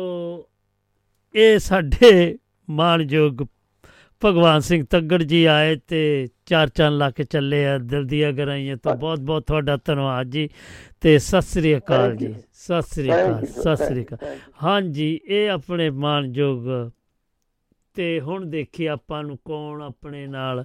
ਇਹ 1.34 1.58
ਸਾਡੇ 1.58 2.38
ਮਾਣਯੋਗ 2.70 3.42
ਭਗਵਾਨ 4.24 4.60
ਸਿੰਘ 4.60 4.84
ਤੱਗੜ 4.90 5.22
ਜੀ 5.22 5.44
ਆਏ 5.44 5.76
ਤੇ 5.88 6.28
ਚਾਰ 6.46 6.68
ਚੰਨ 6.68 6.96
ਲਾ 6.98 7.10
ਕੇ 7.10 7.24
ਚੱਲੇ 7.24 7.64
ਆ 7.66 7.76
ਦਿਲ 7.78 8.04
ਦੀਆਂ 8.04 8.32
ਗਰਾਈਆਂ 8.32 8.76
ਤੋਂ। 8.76 8.94
ਬਹੁਤ 8.94 9.20
ਬਹੁਤ 9.20 9.46
ਤੁਹਾਡਾ 9.46 9.76
ਧੰਨਵਾਦ 9.84 10.26
ਜੀ 10.26 10.48
ਤੇ 11.00 11.18
ਸਤਿ 11.18 11.40
ਸ੍ਰੀ 11.42 11.76
ਅਕਾਲ. 11.76 12.16
ਜੀ। 12.16 12.34
ਸਤਿ 12.52 12.82
ਸ੍ਰੀ 12.82 13.08
ਅਕਾਲ 13.08 13.46
ਸਤਿ 13.46 13.76
ਸ੍ਰੀ 13.76 14.04
ਅਕਾਲ। 14.04 14.36
ਹਾਂਜੀ 14.62 15.20
ਇਹ 15.26 15.50
ਆਪਣੇ 15.50 15.90
ਮਾਣਯੋਗ 15.90 16.90
ਤੇ 17.94 18.20
ਹੁਣ 18.20 18.44
ਦੇਖੀ 18.46 18.86
ਆਪਾਂ 18.86 19.22
ਨੂੰ 19.24 19.38
ਕੌਣ 19.44 19.82
ਆਪਣੇ 19.82 20.26
ਨਾਲ 20.26 20.64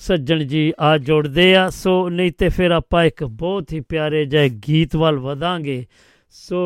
ਸੱਜਣ 0.00 0.44
ਜੀ 0.44 0.72
ਆ 0.80 0.98
ਜੁੜਦੇ 0.98 1.54
ਆ। 1.56 1.68
ਸੋ 1.70 2.08
ਨਹੀਂ 2.08 2.32
ਤੇ 2.32 2.48
ਫਿਰ 2.48 2.70
ਆਪਾਂ 2.70 3.04
ਇੱਕ 3.04 3.24
ਬਹੁਤ 3.24 3.72
ਹੀ 3.72 3.80
ਪਿਆਰੇ 3.80 4.24
ਜਿਹੇ 4.26 4.48
ਗੀਤ 4.68 4.96
ਵੱਲ 4.96 5.18
ਵਧਾਂਗੇ। 5.18 5.84
ਸੋ 6.30 6.60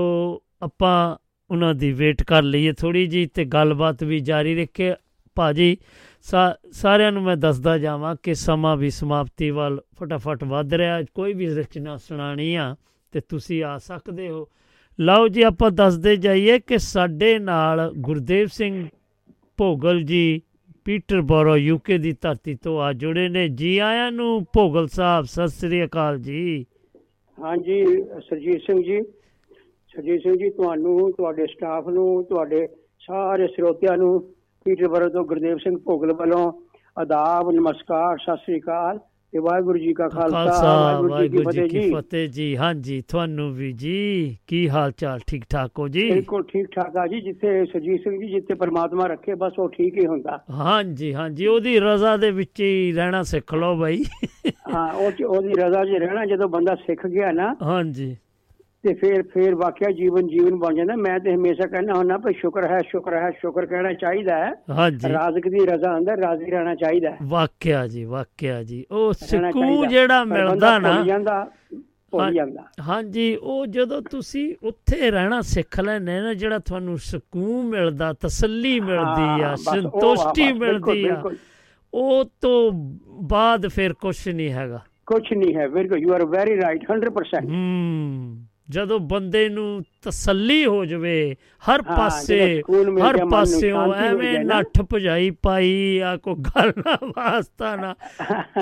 ਆਪਾਂ 0.62 1.16
ਉਹਨਾਂ 1.50 1.74
ਦੀ 1.74 1.92
ਵੇਟ 1.92 2.22
ਕਰ 2.22 2.42
ਲਈਏ 2.42 2.72
ਥੋੜੀ 2.72 3.06
ਜੀ 3.06 3.26
ਤੇ 3.26 3.44
ਗੱਲਬਾਤ 3.44 4.04
ਵੀ 4.04 4.20
ਜਾਰੀ 4.20 4.54
ਰੱਖੇ। 4.62 4.92
ਭਾਜੀ, 5.34 5.76
ਸਾ- 6.22 6.70
ਸਾਰਿਆਂ 6.72 7.12
ਨੂੰ 7.12 7.22
ਮੈਂ 7.22 7.36
ਦੱਸਦਾ 7.36 7.78
ਜਾਵਾਂ 7.78 8.16
ਕਿ 8.22 8.34
ਸਮਾਂ 8.34 8.76
ਵੀ 8.76 8.90
ਸਮਾਪਤੀ 8.90 9.50
ਵੱਲ 9.50 9.80
ਫਟਾਫਟ 9.94 10.44
ਵੱਧ 10.44 10.74
ਰਿਹਾ। 10.74 11.02
ਕੋਈ 11.02 11.34
ਵੀ 11.34 11.46
ਰਚਨਾ 11.46 11.96
ਸੁਣਾਣੀ 11.96 12.54
ਆ 12.54 12.76
ਤੇ 13.12 13.20
ਤੁਸੀਂ 13.28 13.64
ਆ 13.64 13.78
ਸਕਦੇ 13.78 14.30
ਹੋ। 14.30 14.48
ਲਓ 15.00 15.28
ਜੀ, 15.28 15.42
ਆਪਾਂ 15.42 15.70
ਦੱਸਦੇ 15.70 16.16
ਜਾਈਏ 16.16 16.58
ਕਿ 16.58 16.78
ਸਾਡੇ 16.78 17.38
ਨਾਲ 17.38 17.92
ਗੁਰਦੇਵ 17.98 18.46
ਸਿੰਘ 18.46 18.88
ਭੋਗਲ 19.56 20.02
ਜੀ 20.02 20.42
ਪੀਟਰਬੋਰੋ 20.84 21.56
ਯੂਕੇ 21.56 21.98
ਦੀ 21.98 22.16
ਧਰਤੀ 22.20 22.54
ਤੋਂ 22.54 22.80
ਆ 22.80 22.92
ਜੁੜੇ 22.92 23.28
ਨੇ। 23.28 23.48
ਜੀ 23.48 23.78
ਆਇਆਂ 23.78 24.12
ਨੂੰ 24.12 24.42
ਭੋਗਲ 24.42 24.86
ਸਾਹਿਬ, 24.86 25.26
ਸਤਿ 25.26 25.48
ਸ੍ਰੀ 25.48 25.84
ਅਕਾਲ 25.84 26.18
ਜੀ। 26.18 26.66
ਹਾਂਜੀ, 27.40 28.02
ਸਰਜੀਤ 28.02 28.60
ਸਿੰਘ 28.60 28.82
ਜੀ। 28.82 29.02
ਸਰਜੀਤ 29.96 30.22
ਸਿੰਘ 30.22 30.32
ਜੀ, 30.32 30.50
ਤੁਹਾਨੂੰ, 30.50 31.12
ਤੁਹਾਡੇ 31.12 31.46
ਸਟਾਫ 31.46 31.88
ਨੂੰ, 31.88 32.24
ਤੁਹਾਡੇ 32.24 32.66
ਸਾਰੇ 33.00 33.46
ਸਰੋਤਿਆਂ 33.46 33.96
ਨੂੰ 33.96 34.33
ਪੀਟਰਬਰੋ 34.66 35.08
ਤੋਂ 35.08 35.24
ਗੁਰਦੇਵ 35.24 35.56
ਸਿੰਘ 35.58 35.76
ਭੋਗਲ 35.84 36.12
ਵੱਲੋਂ 36.12 36.52
ਆਦਾਬ 36.96 37.50
ਨਮਸਕਾਰ 37.50 38.18
ਸਤਿ 38.18 38.36
ਸ੍ਰੀ 38.44 38.58
ਅਕਾਲ 38.60 38.98
ਤੇ 39.32 39.38
ਵਾਹਿਗੁਰੂ 39.38 39.78
ਜੀ 39.78 39.92
ਕਾ 39.94 40.08
ਖਾਲਸਾ 40.08 41.00
ਵਾਹਿਗੁਰੂ 41.02 41.50
ਜੀ 41.52 41.66
ਕੀ 41.68 41.80
ਫਤਿਹ 41.94 42.28
ਜੀ। 42.28 42.56
ਹਾਂਜੀ 42.56 43.00
ਤੁਹਾਨੂੰ 43.08 43.50
ਵੀ 43.54 43.70
ਜੀ 43.72 44.36
ਕੀ 44.48 44.68
ਹਾਲ 44.68 44.92
ਚਾਲ 44.92 45.20
ਠੀਕ 45.26 45.44
ਠਾਕ 45.50 45.78
ਹੋ 45.78 45.88
ਜੀ? 45.88 46.08
ਬਿਲਕੁਲ 46.10 46.42
ਠੀਕ 46.42 46.66
ਠਾਕ 46.74 46.96
ਆ 46.96 47.06
ਜੀ 47.06 47.20
ਜਿੱਥੇ 47.20 47.64
ਸਰਜੀਤ 47.72 48.02
ਸਿੰਘ 48.02 48.18
ਜੀ 48.20 48.32
ਜਿੱਥੇ 48.32 48.54
ਪਰਮਾਤਮਾ 48.54 49.06
ਰੱਖੇ 49.06 49.34
ਬਸ 49.34 49.58
ਉਹ 49.58 49.68
ਠੀਕ 49.68 49.98
ਹੀ 49.98 50.06
ਹੁੰਦਾ। 50.06 50.38
ਹਾਂਜੀ 50.50 51.14
ਹਾਂਜੀ 51.14 51.46
ਉਹਦੀ 51.46 51.78
ਰਜ਼ਾ 51.80 52.16
ਦੇ 52.16 52.30
ਵਿੱਚ 52.30 52.60
ਹੀ 52.60 52.92
ਰਹਿਣਾ 52.92 53.22
ਸਿੱਖ 53.22 53.54
ਲਓ 53.54 53.76
ਬਾਈ। 53.76 54.02
ਹਾਂ 54.74 54.92
ਉਹ 54.92 55.24
ਉਹਦੀ 55.26 55.60
ਰਜ਼ਾ 55.60 55.84
'ਚ 55.84 56.00
ਰਹਿਣਾ 56.00 56.24
ਜਦੋਂ 56.26 56.48
ਬੰਦਾ 56.48 56.74
ਸਿੱਖ 56.74 57.06
ਗਿਆ 57.06 57.32
ਨਾ। 57.32 57.54
ਹਾਂਜੀ। 57.62 58.16
ਤੇ 58.86 58.94
ਫਿਰ 58.94 59.22
ਫਿਰ 59.22 59.54
ਵਾਕਿਆ 59.54 59.90
ਜੀਵਨ 59.90 60.26
ਜੀਵਨ 60.28 60.54
ਬਣ 60.58 60.74
ਜਾਂਦਾ। 60.74 60.94
ਮੈਂ 60.96 61.20
ਤੇ 61.20 61.34
ਹਮੇਸ਼ਾ 61.34 61.66
ਕਹਿੰਦਾ 61.66 61.92
ਹੁੰਦਾ 61.94 62.18
ਭਈ 62.18 62.32
ਸ਼ੁਕਰ 62.32 62.70
ਹੈ 62.70 62.78
ਸ਼ੁਕਰ 62.78 63.14
ਹੈ 63.14 63.30
ਸ਼ੁਕਰ 63.30 63.66
ਕਹਿਣਾ 63.66 63.92
ਚਾਹੀਦਾ 63.92 64.36
ਹੈ। 64.36 64.52
ਰਾਜ਼ਕ 65.12 65.48
ਦੀ 65.48 65.66
ਰਜ਼ਾ 65.66 65.98
ਅੰਦਰ 65.98 66.16
ਰਾਜ਼ੀ 66.16 66.50
ਰਹਿਣਾ 66.50 66.74
ਚਾਹੀਦਾ 66.74 67.10
ਹੈ। 67.10 67.16
ਵਾਕਿਆ 67.22 67.86
ਜੀ 67.86 68.04
ਵਾਕਿਆ 68.04 68.62
ਜੀ। 68.62 68.84
ਉਹ 68.90 69.12
ਚਾਹੀਦਾ। 69.12 69.86
ਜਿਹੜਾ 69.86 70.24
ਮਿਲਦਾ 70.24 70.78
ਨਾ। 70.78 70.92
ਭੁੱਲ 70.92 71.06
ਜਾਂਦਾ 71.06 71.34
ਹਾਂ। 71.34 71.80
ਭੁੱਲ 72.10 72.34
ਜਾਂਦਾ। 72.34 72.62
ਹਾਂਜੀ 72.88 73.36
ਉਹ 73.36 73.66
ਜਦੋਂ 73.66 74.02
ਤੁਸੀਂ 74.02 74.54
ਉੱਥੇ 74.62 75.10
ਰਹਿਣਾ 75.10 75.40
ਸਿੱਖ 75.40 75.80
ਲੈਨੇ 75.80 76.20
ਨਾ 76.20 76.34
ਜਿਹੜਾ 76.34 76.58
ਤੁਹਾਨੂੰ 76.58 76.98
ਸਕੂਨ 76.98 77.66
ਮਿਲਦਾ 77.66 78.12
ਤਸੱਲੀ 78.12 78.80
ਮਿਲਦੀ 78.80 79.42
ਆ 79.42 79.54
ਸੰਤੁਸ਼ਟੀ 79.54 80.52
ਮਿਲਦੀ 80.52 81.08
ਆ। 81.08 81.22
ਉਹ 81.94 82.24
ਤੋਂ 82.24 82.72
ਬਾਅਦ 83.22 83.68
ਫਿਰ 83.68 83.92
ਕੁਝ 83.92 84.28
ਨਹੀਂ 84.28 84.52
ਹੈਗਾ। 84.52 84.80
ਕੁਛ 85.06 85.32
ਨਹੀਂ 85.32 85.54
ਹੈ 85.56 85.68
ਬਿਲਕੁਲ। 85.68 85.98
ਯੂ 85.98 86.14
ਆਰ 86.14 86.24
ਵੈਰੀ 86.26 86.56
ਰਾਈਟ 86.56 86.84
100% 86.90 87.44
ਹੂੰ। 87.44 88.44
ਜਦੋਂ 88.68 88.98
ਬੰਦੇ 89.00 89.48
ਨੂੰ 89.48 89.82
ਤਸੱਲੀ 90.02 90.64
ਹੋ 90.66 90.84
ਜਵੇ 90.84 91.34
ਹਰ 91.64 91.82
ਪਾਸੇ 91.82 92.62
ਹਰ 93.00 93.18
ਪਾਸਿਓਂ 93.30 93.92
ਐਵੇਂ। 93.94 94.38
ਨੱਠ 94.44 94.80
ਭਜਾਈ 94.94 95.30
ਪਾਈ 95.42 95.98
ਆ 96.04 96.16
ਕੋ 96.16 96.34
ਗੱਲ 96.36 96.72
ਨਾ 96.78 96.96
ਵਾਸਤਾ 97.06 97.74
ਨਾ। 97.76 97.94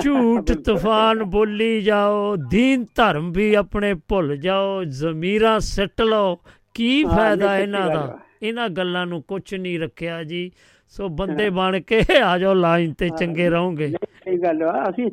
ਝੂਠ 0.01 0.51
ਤੂਫਾਨ 0.65 1.23
ਬੋਲੀ 1.23 1.81
ਜਾਓ 1.81 2.35
ਦੀਨ 2.49 2.85
ਧਰਮ 2.95 3.31
ਵੀ 3.31 3.53
ਆਪਣੇ 3.53 3.93
ਭੁੱਲ 4.07 4.35
ਜਾਓ 4.37 4.83
ਜ਼ਮੀਰਾਂ 4.99 5.59
ਸਿੱਟ 5.59 6.01
ਲਓ। 6.01 6.35
ਕੀ 6.73 7.03
ਫਾਇਦਾ 7.05 7.57
ਇਹਨਾਂ 7.57 7.87
ਦਾ। 7.89 8.17
ਇਹਨਾਂ 8.41 8.69
ਗੱਲਾਂ 8.69 9.05
ਨੂੰ 9.05 9.21
ਕੁਝ 9.21 9.53
ਨਹੀਂ 9.55 9.79
ਰੱਖਿਆ 9.79 10.23
ਜੀ। 10.23 10.49
ਸੋ 10.93 11.07
ਬੰਦੇ 11.09 11.49
ਬਣ 11.49 11.79
ਕੇ 11.79 12.01
ਆ 12.23 12.37
ਜਾਓ 12.37 12.53
ਲਾਈਨ 12.53 12.93
ਤੇ 12.93 13.09
ਚੰਗੇ 13.09 13.49
ਰਹੋਗੇ। 13.49 13.87
ਸਹੀ 13.89 14.37
ਗੱਲ 14.37 14.63
ਆ। 14.63 14.83
ਅਸੀਂ 14.89 15.09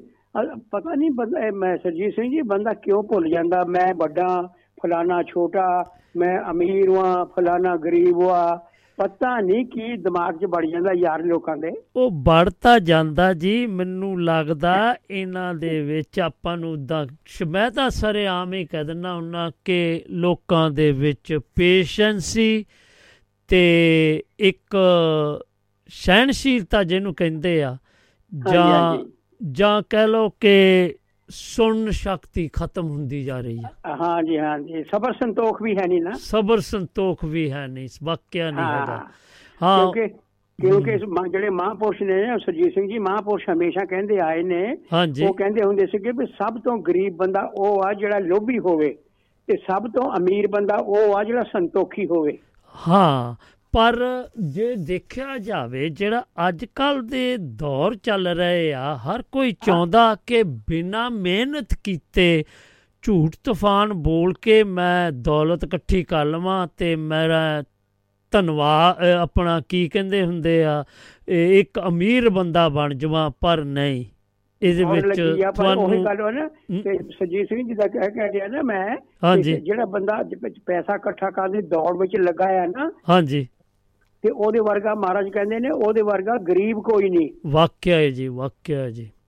ਪਤਾ 0.71 0.95
ਨਹੀਂ 0.95 1.11
ਬੰਦਾ 1.11 1.47
ਇਹ 1.47 1.53
ਮੈਂ 1.53 1.77
ਸਰਜੀਤ 1.77 2.15
ਸਿੰਘ 2.15 2.31
ਜੀ 2.31 2.41
ਬੰਦਾ 2.49 2.73
ਕਿਉਂ 2.75 3.03
ਭੁੱਲ 3.03 3.29
ਜਾਂਦਾ? 3.31 3.65
ਮੈਂ 3.65 3.93
ਵੱਡਾ 3.95 4.27
ਫਲਾਨਾ 4.83 5.23
ਛੋਟਾ 5.23 5.85
ਮੈਂ 6.17 6.51
ਅਮੀਰ 6.51 6.91
ਹਾਂ 6.91 7.25
ਫਲਾਨਾ 7.25 7.77
ਗਰੀਬ 7.77 8.21
ਹਾਂ। 8.23 8.71
ਪਤਾ 8.99 9.41
ਨਹੀਂ 9.41 9.67
ਕੀ 9.67 9.97
ਦਿਮਾਗ 9.97 10.37
'ਚ 10.37 10.45
ਵੜ 10.45 10.67
ਜਾਂਦਾ 10.67 10.93
ਯਾਰ 10.93 11.23
ਲੋਕਾਂ 11.23 11.57
ਦੇ। 11.57 11.71
ਉਹ 11.97 12.11
ਵੜਤਾ 12.11 12.79
ਜਾਂਦਾ 12.79 13.33
ਜੀ 13.33 13.67
ਮੈਨੂੰ 13.67 14.23
ਲੱਗਦਾ 14.23 14.95
ਇਹਨਾਂ 15.11 15.55
ਦੇ 15.55 15.81
ਵਿੱਚ 15.81 16.21
ਆਪਾਂ 16.21 16.57
ਨੂੰ 16.57 16.73
ਉਦਾਂ 16.73 17.07
ਮੈਂ 17.47 17.71
ਤਾਂ 17.71 17.91
ਸਾਰੇ 17.91 18.27
ਆਮ 18.27 18.53
ਹੀ 18.53 18.65
ਕਹਿ 18.65 18.85
ਦਿੰਦਾ 18.85 19.15
ਹੁੰਨਾ 19.15 19.51
ਕਿ 19.65 20.05
ਲੋਕਾਂ 20.11 20.71
ਦੇ 20.71 20.93
ਵਿੱਚ 20.93 21.39
ਪੇਸ਼ੈਂਸੀ 21.57 22.65
ਤੇ 23.49 24.23
ਇੱਕ 24.41 24.77
ਸਹਿਣਸ਼ੀਲਤਾ 25.89 26.85
ਜਿਹਨੂੰ 26.85 27.15
ਕਹਿੰਦੇ 27.15 27.63
ਆ 27.63 27.77
ਜਾਂ। 28.53 28.99
ਜਾਂ 29.53 29.83
ਕਹਿ 29.91 30.09
ਲਓ 30.09 30.29
ਕਿ 30.29 30.95
ਸੁਣਨ 31.31 31.91
ਸ਼ਕਤੀ 31.91 32.51
ਖਤਮ 32.53 32.89
ਹੁੰਦੀ 32.89 33.25
ਜਾ 33.25 33.41
ਰਹੀ 33.41 33.59
ਹੈ। 33.59 33.71
ਹਾਂ 33.87 34.23
ਜੀ 34.23 34.39
ਹਾਂ 34.39 34.59
ਜੀ। 34.59 34.83
ਸਬਰ 34.83 35.13
ਸੰਤੋਖ 35.13 35.63
ਵੀ 35.63 35.77
ਹੈ 35.77 35.87
ਨਹੀਂ 35.87 36.03
ਨਾ। 36.03 36.11
ਸਬਰ 36.15 36.59
ਸੰਤੋਖ 36.59 37.25
ਵੀ 37.25 37.53
ਹੈ 37.53 37.67
ਨਹੀਂ 37.67 37.89
ਵਾਕਿਆ 38.03 38.51
ਨਹੀਂ 38.51 38.65
ਹਾਂ। 38.65 38.83
ਹੈਗਾ। 38.83 39.05
ਹਾਂ। 39.63 39.93
ਕਿਉਂਕਿ 39.93 40.15
ਕਿਉਂਕਿ 40.63 40.99
ਜਿਹੜੇ 41.31 41.51
ਮਹਾਂਪੁਰਸ਼ 41.51 42.03
ਨੇ 42.03 42.39
ਸਰਜੀਤ 42.39 42.75
ਸਿੰਘ 42.75 42.89
ਜੀ 42.89 42.99
ਮਹਾਂਪੁਰਸ਼ 42.99 43.51
ਹਮੇਸ਼ਾ 43.53 43.85
ਕਹਿੰਦੇ 43.85 44.19
ਆਏ 44.19 44.43
ਨੇ। 44.43 44.77
ਉਹ 45.27 45.35
ਕਹਿੰਦੇ 45.35 45.65
ਹੁੰਦੇ 45.65 45.87
ਸੀਗੇ 45.87 46.11
ਵੀ 46.11 46.27
ਸਭ 46.27 46.61
ਤੋਂ 46.61 46.79
ਗਰੀਬ 46.79 47.17
ਬੰਦਾ 47.17 47.51
ਉਹ 47.55 47.83
ਆ 47.87 47.93
ਜਿਹੜਾ 47.93 48.19
ਲੋਭੀ 48.19 48.59
ਹੋਵੇ 48.59 48.99
ਤੇ 49.47 49.57
ਸਭ 49.57 49.83
ਤੋਂ 49.83 50.17
ਅਮੀਰ 50.17 50.49
ਬੰਦਾ 50.49 50.77
ਉਹ 50.77 51.19
ਆ 51.19 51.25
ਜਿਹੜਾ 51.25 51.43
ਸੰਤੋਖੀ 51.43 52.07
ਹੋਵੇ। 52.07 52.39
ਹਾਂ। 52.89 53.35
ਪਰ 53.73 53.97
ਜੇ 54.41 54.77
ਦੇਖਿਆ 54.77 55.39
ਜਾਵੇ 55.39 55.89
ਜਿਹੜਾ 55.89 56.25
ਅੱਜ 56.49 56.65
ਕੱਲ 56.75 57.03
ਦੇ 57.03 57.37
ਦੌਰ 57.37 57.95
ਚੱਲ 57.95 58.29
ਰਹੇ 58.29 58.73
ਆ 58.73 58.97
ਹਰ 58.97 59.23
ਕੋਈ 59.33 59.53
ਚਾਹੁੰਦਾ 59.67 60.17
ਕਿ 60.27 60.43
ਬਿਨਾ 60.43 61.09
ਮਿਹਨਤ 61.09 61.75
ਕੀਤੇ 61.85 62.45
ਝੂਠ 63.03 63.37
ਤੂਫਾਨ 63.45 63.93
ਬੋਲ 63.93 64.35
ਕੇ 64.43 64.65
ਮੈਂ 64.65 65.13
ਦੌਲਤ 65.13 65.65
ਇਕੱਠੀ 65.65 66.05
ਕਰ 66.05 66.25
ਲਵਾਂ 66.25 66.67
ਤੇ 66.77 66.97
ਮੇਰਾ 66.97 67.63
ਧਨਵਾਦ 68.33 69.05
ਆਪਣਾ 69.05 69.61
ਕੀ 69.69 69.89
ਕਹਿੰਦੇ 69.89 70.25
ਹੁੰਦੇ 70.25 70.65
ਆ 70.65 70.85
ਇੱਕ 71.29 71.81
ਅਮੀਰ 71.89 72.29
ਬੰਦਾ 72.31 72.69
ਬਣ 72.69 72.95
ਜਾਵਾਂ 72.95 73.31
ਪਰ 73.41 73.65
ਨਹੀਂ। 73.65 74.05
ਇਹਦੇ 74.63 74.85
ਵਿੱਚ 74.85 75.21
ਪਰ 75.59 75.77
ਉਹੀ 75.77 75.85
ਤੁਹਾਨੂੰ 75.87 76.05
ਗੱਲ 76.05 76.21
ਹੋ 76.21 76.31
ਨਾ। 76.31 76.49
ਤੇ 76.83 76.99
ਸਰਜੀਤ 76.99 77.49
ਸਿੰਘ 77.49 77.69
ਜੀ 77.69 77.75
ਦਾ 77.75 77.87
ਕਹਿ 77.87 78.11
ਕਹਿ 78.11 78.33
ਰਿਹਾ 78.33 78.47
ਨਾ 78.47 78.63
ਮੈਂ 78.63 78.97
ਜਿਹੜਾ 79.37 79.85
ਬੰਦਾ 79.85 80.23
ਪੈਸਾ 80.67 80.95
ਇਕੱਠਾ 80.95 81.31
ਕਰਨ 81.31 81.53
ਦੀ 81.53 81.63
ਦੌੜ 81.63 81.97
ਵਿੱਚ 81.97 82.17
ਲੱਗਾ 82.17 82.45
ਆ 82.63 82.67
ਨਾ 82.67 82.91
ਹਾਂਜੀ। 83.09 83.49
ਤੇ 84.23 84.31
ਉਹਦੇ 84.31 84.61
ਵਰਗਾ 84.61 84.95
ਮਹਾਰਾਜ 84.95 85.29
ਕਹਿੰਦੇ 85.29 85.59
ਨੇ, 85.59 85.71
ਉਹਦੇ 85.71 86.03
ਵਰਗਾ 86.03 86.37
ਗਰੀਬ 86.37 86.79
ਕੋਈ 86.79 87.11
ਨਹੀਂ। 87.11 87.31
ਵਾਕਿਆ 87.47 87.97
ਹੈ 87.97 88.11
ਜੀ, 88.11 88.29
ਵਾਕਿਆ 88.29 88.81
ਹੈ 88.81 88.91
ਜੀ। 88.91 89.05
ਹੂੰ 89.05 89.20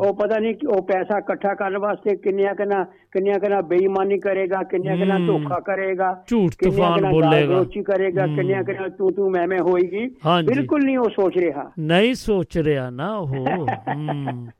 ਉਹ 0.00 0.14
ਪਤਾ 0.14 0.38
ਨਹੀਂ 0.38 0.54
ਉਹ 0.68 0.82
ਪੈਸਾ 0.82 1.18
ਇਕੱਠਾ 1.18 1.54
ਕਰਨ 1.54 1.78
ਵਾਸਤੇ 1.78 2.16
ਕਿੰਨਿਆਂ 2.16 2.54
ਕਿੰਨਾ 2.54 2.84
ਕਿੰਨਿਆਂ 2.84 3.38
ਕਿੰਨਾ 3.38 3.60
ਬੇਈਮਾਨੀ 3.60 4.18
ਕਰੇਗਾ 4.18 4.62
ਕਿੰਨਿਆਂ 4.62 4.96
ਕਿੰਨਾ। 4.96 5.18
ਧੋਖਾ 5.26 5.60
ਕਰੇਗਾ 5.60 6.24
ਝੂਠ 6.26 6.50
ਤੂਫਾਨ 6.64 7.10
ਬੋਲੇਗਾ। 7.10 7.32
ਗਾਲ-ਗਲੋਚੀ 7.32 7.82
ਕਰੇਗਾ। 7.82 8.26
ਕਿੰਨਿਆਂ 8.26 8.64
ਕਿੰਨਾ 8.64 8.88
ਤੂੰ 8.88 9.12
ਤੂੰ 9.12 9.30
ਮੈਂ 9.30 9.48
ਮੈਂ 9.48 9.58
ਹੋਏਗੀ 9.58 10.08
ਬਿਲਕੁਲ 10.44 10.80
ਨਹੀਂ 10.84 10.98
ਉਹ 10.98 11.10
ਸੋਚ 11.10 11.38
ਰਿਹਾ। 11.38 11.72
ਨਹੀਂ 11.78 12.14
ਸੋਚ 12.14 12.58
ਰਿਹਾ 12.58 12.90
ਨਾ 12.90 13.16
ਉਹ। 13.16 13.66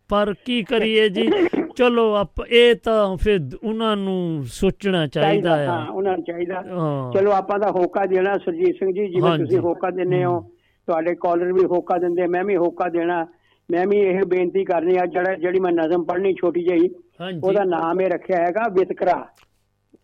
ਪਰ 0.08 0.34
ਕੀ 0.44 0.62
ਕਰੀਏ 0.62 1.08
ਜੀ? 1.08 1.30
ਚਲੋ 1.76 2.14
ਆਪ 2.14 2.32
ਇਹ 2.50 2.74
ਤਾਂ 2.84 3.16
ਫਿਰ 3.16 3.40
ਉਹਨਾਂ 3.64 3.96
ਨੂੰ 3.96 4.42
ਸੋਚਣਾ 4.46 5.06
ਚਾਹੀਦਾ 5.06 5.66
ਹਾਂ 5.66 5.86
ਆ। 5.86 5.90
ਉਹਨਾਂ 5.90 6.12
ਨੂੰ 6.12 6.24
ਚਾਹੀਦਾ। 6.24 6.54
ਹਾਂ। 6.54 7.12
ਚਲੋ 7.12 7.30
ਆਪਾਂ 7.30 7.58
ਦਾ 7.58 7.70
ਹੋਕਾ 7.70 8.06
ਦੇਣਾ 8.06 8.38
ਸਰਜੀਤ 8.38 8.74
ਸਿੰਘ 8.74 8.92
ਜੀ 8.92 9.06
ਜਿਵੇਂ। 9.06 9.38
ਤੁਸੀਂ 9.38 9.58
ਹੋਕਾ 9.58 9.90
ਦਿੰਦੇ 9.90 10.24
ਹੋ। 10.24 10.40
ਤੁਹਾਡੇ 10.86 11.14
ਕਾਲਰ 11.14 11.52
ਵੀ 11.52 11.64
ਹੋਕਾ 11.64 11.98
ਦਿੰਦੇ 11.98 12.26
ਮੈਂ 12.26 12.44
ਵੀ 12.44 12.56
ਹੋਕਾ 12.56 12.88
ਦੇਣਾ। 12.88 13.26
ਮੈਂ 13.70 13.86
ਵੀ 13.86 13.98
ਇਹ 13.98 14.20
ਬੇਨਤੀ 14.26 14.64
ਕਰਨੀ 14.64 14.96
ਆ 14.96 15.06
ਜਿਹੜਾ 15.06 15.34
ਜਿਹੜੀ 15.34 15.60
ਮੈਂ 15.60 15.72
ਨਜ਼ਮ 15.72 16.04
ਪੜ੍ਹਨੀ 16.04 16.34
ਛੋਟੀ 16.34 16.62
ਜਿਹੀ 16.64 16.88
ਉਹਦਾ 17.44 17.64
ਨਾਮ 17.64 18.00
ਇਹ 18.00 18.08
ਰੱਖਿਆ 18.08 18.36
ਹੈਗਾ 18.46 18.68
ਵਿਤਕਰਾ। 18.68 19.28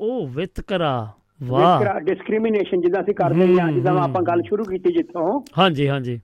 ਉਹ 0.01 0.27
ਵਿਤਕਰਾ 0.29 1.13
ਵਾਹ। 1.43 1.79
ਵਿਤਕਰਾ 1.79 2.01
ਡਿਸਕ੍ਰਿਮੀਨੇਸ਼ਨ 2.01 2.81
ਜਿੱਦਾਂ 2.81 3.03
ਅਸੀਂ 3.03 3.15
ਕਰਦੇ 3.15 3.61
ਹਾਂ 3.61 3.73
ਜਿੱਦਾਂ 3.73 3.95
ਆਪਾਂ 3.95 4.23
ਗੱਲ 4.23 4.43
ਸ਼ੁਰੂ 4.43 4.65
ਕੀਤੀ 4.65 4.93
ਜਿੱਥੋਂ। 4.93 5.41
ਹਾਂਜੀ 5.59 5.89
ਹਾਂਜੀ। 5.89 6.21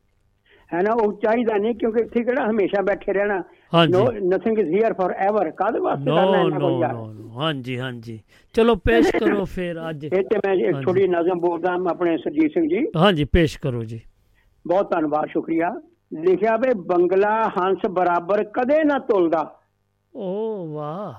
ਹੈ 0.74 0.82
ਨਾ 0.82 0.92
ਉਹ 0.92 1.12
ਚਾਹੀਦਾ 1.12 1.56
ਨਹੀਂ 1.56 1.74
ਕਿਉਂਕਿ 1.74 2.02
ਇੱਥੇ 2.02 2.22
ਕਿਹੜਾ 2.24 2.50
ਹਮੇਸ਼ਾ 2.50 2.82
ਬੈਠੇ 2.82 3.12
ਰਹਿਣਾ। 3.12 3.42
No 3.90 4.04
nothing 4.12 4.58
is 4.58 4.68
here 4.74 4.92
forever 5.12 5.50
ਕਾਹਦੇ 5.50 5.78
ਵਾਸਤੇ 5.78 6.10
ਕਰਨਾ 6.10 6.42
ਨੋ 6.42 6.58
ਕੋਲ 6.60 6.80
ਯਾਰ? 6.80 6.94
ਹਾਂਜੀ 7.36 7.78
ਹਾਂਜੀ। 7.78 8.20
ਚਲੋ 8.54 8.74
ਪੇਸ਼ 8.74 9.10
ਕਰੋ 9.18 9.44
ਫਿਰ 9.44 9.88
ਅੱਜ। 9.90 10.04
ਇਹ 10.04 10.22
ਤੇ 10.22 10.36
ਮੈਂ 10.36 10.54
ਇੱਕ। 10.54 10.80
ਛੋਟੀ 10.82 11.06
ਨਜ਼ਮ 11.08 11.40
ਬੋਲਦਾ 11.40 11.76
ਆਪਣੇ 11.90 12.16
ਸਰਜੀਤ 12.16 12.52
ਸਿੰਘ 12.52 12.68
ਜੀ। 12.68 12.86
ਹਾਂਜੀ 12.96 13.24
ਪੇਸ਼ 13.24 13.58
ਕਰੋ 13.58 13.84
ਜੀ। 13.84 14.00
ਬਹੁਤ 14.66 14.90
ਧੰਨਵਾਦ 14.90 15.28
ਸ਼ੁਕਰੀਆ। 15.28 15.74
ਲਿਖਿਆ 16.18 16.56
ਵੇ 16.56 16.74
ਬੰਗਲਾ 16.74 17.48
ਹੰਸ 17.48 17.78
ਬਰਾਬਰ 17.90 18.44
ਕਦੇ 18.44 18.84
ਨਾ 18.84 18.98
ਤੁਲਦਾ। 18.98 19.58
ਓ 20.16 20.66
ਵਾਹ। 20.66 21.14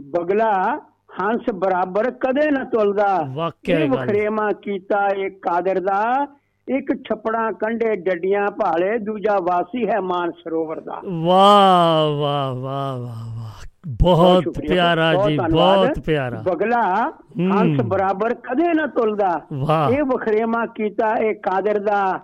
ਬਗਲਾ 0.00 0.80
ਹੰਸ 1.22 1.42
ਬਰਾਬਰ 1.54 2.10
ਕਦੇ 2.10 2.50
ਨਾ 2.50 2.64
ਤੁਲਦਾ। 2.64 3.26
ਵਾਕਿਆ 3.32 3.78
ਗੱਲ। 3.78 3.88
ਵਖਰੇਵਾ 3.88 4.52
ਕੀਤਾ 4.52 5.06
ਇੱਕ 5.06 5.38
ਕਾਦਰ 5.42 5.80
ਦਾ। 5.80 6.26
ਇੱਕ 6.68 7.02
ਛਪੜਾ 7.08 7.52
ਕੰਢੇ 7.52 7.96
ਡੱਡੀਆਂ 7.96 8.46
ਭਾਲੇ 8.50 8.98
ਦੂਜਾ 8.98 9.38
ਵਾਸੀ 9.42 9.88
ਹੈ 9.88 10.00
ਮਾਨ 10.00 10.30
ਸਰੋਵਰ 10.30 10.80
ਦਾ। 10.80 11.00
ਵਾਹ 11.06 12.10
ਵਾਹ 12.20 12.54
ਵਾਹ 12.54 12.98
ਵਾਹ 12.98 13.36
ਵਾਹ 13.36 13.66
ਬਹੁਤ 13.88 14.44
ਪਿਆਰਾ 14.68 15.28
ਜੀ। 15.28 15.38
ਬਹੁਤ 15.50 16.00
ਪਿਆਰਾ। 16.00 16.42
ਬਗਲਾ। 16.42 17.12
ਹੰਸ 17.40 17.80
ਬਰਾਬਰ 17.80 18.34
ਕਦੇ 18.34 18.74
ਨਾ 18.74 18.86
ਤੁਲਦਾ। 18.86 19.40
ਵਾਹ। 19.52 19.90
ਇਹ 19.90 20.02
ਵਖਰੇਵਾ 20.02 20.66
ਕੀਤਾ 20.66 21.14
ਇਹ 21.16 21.34
ਕਾਦਰ 21.34 21.78
ਦਾ। 21.78 22.20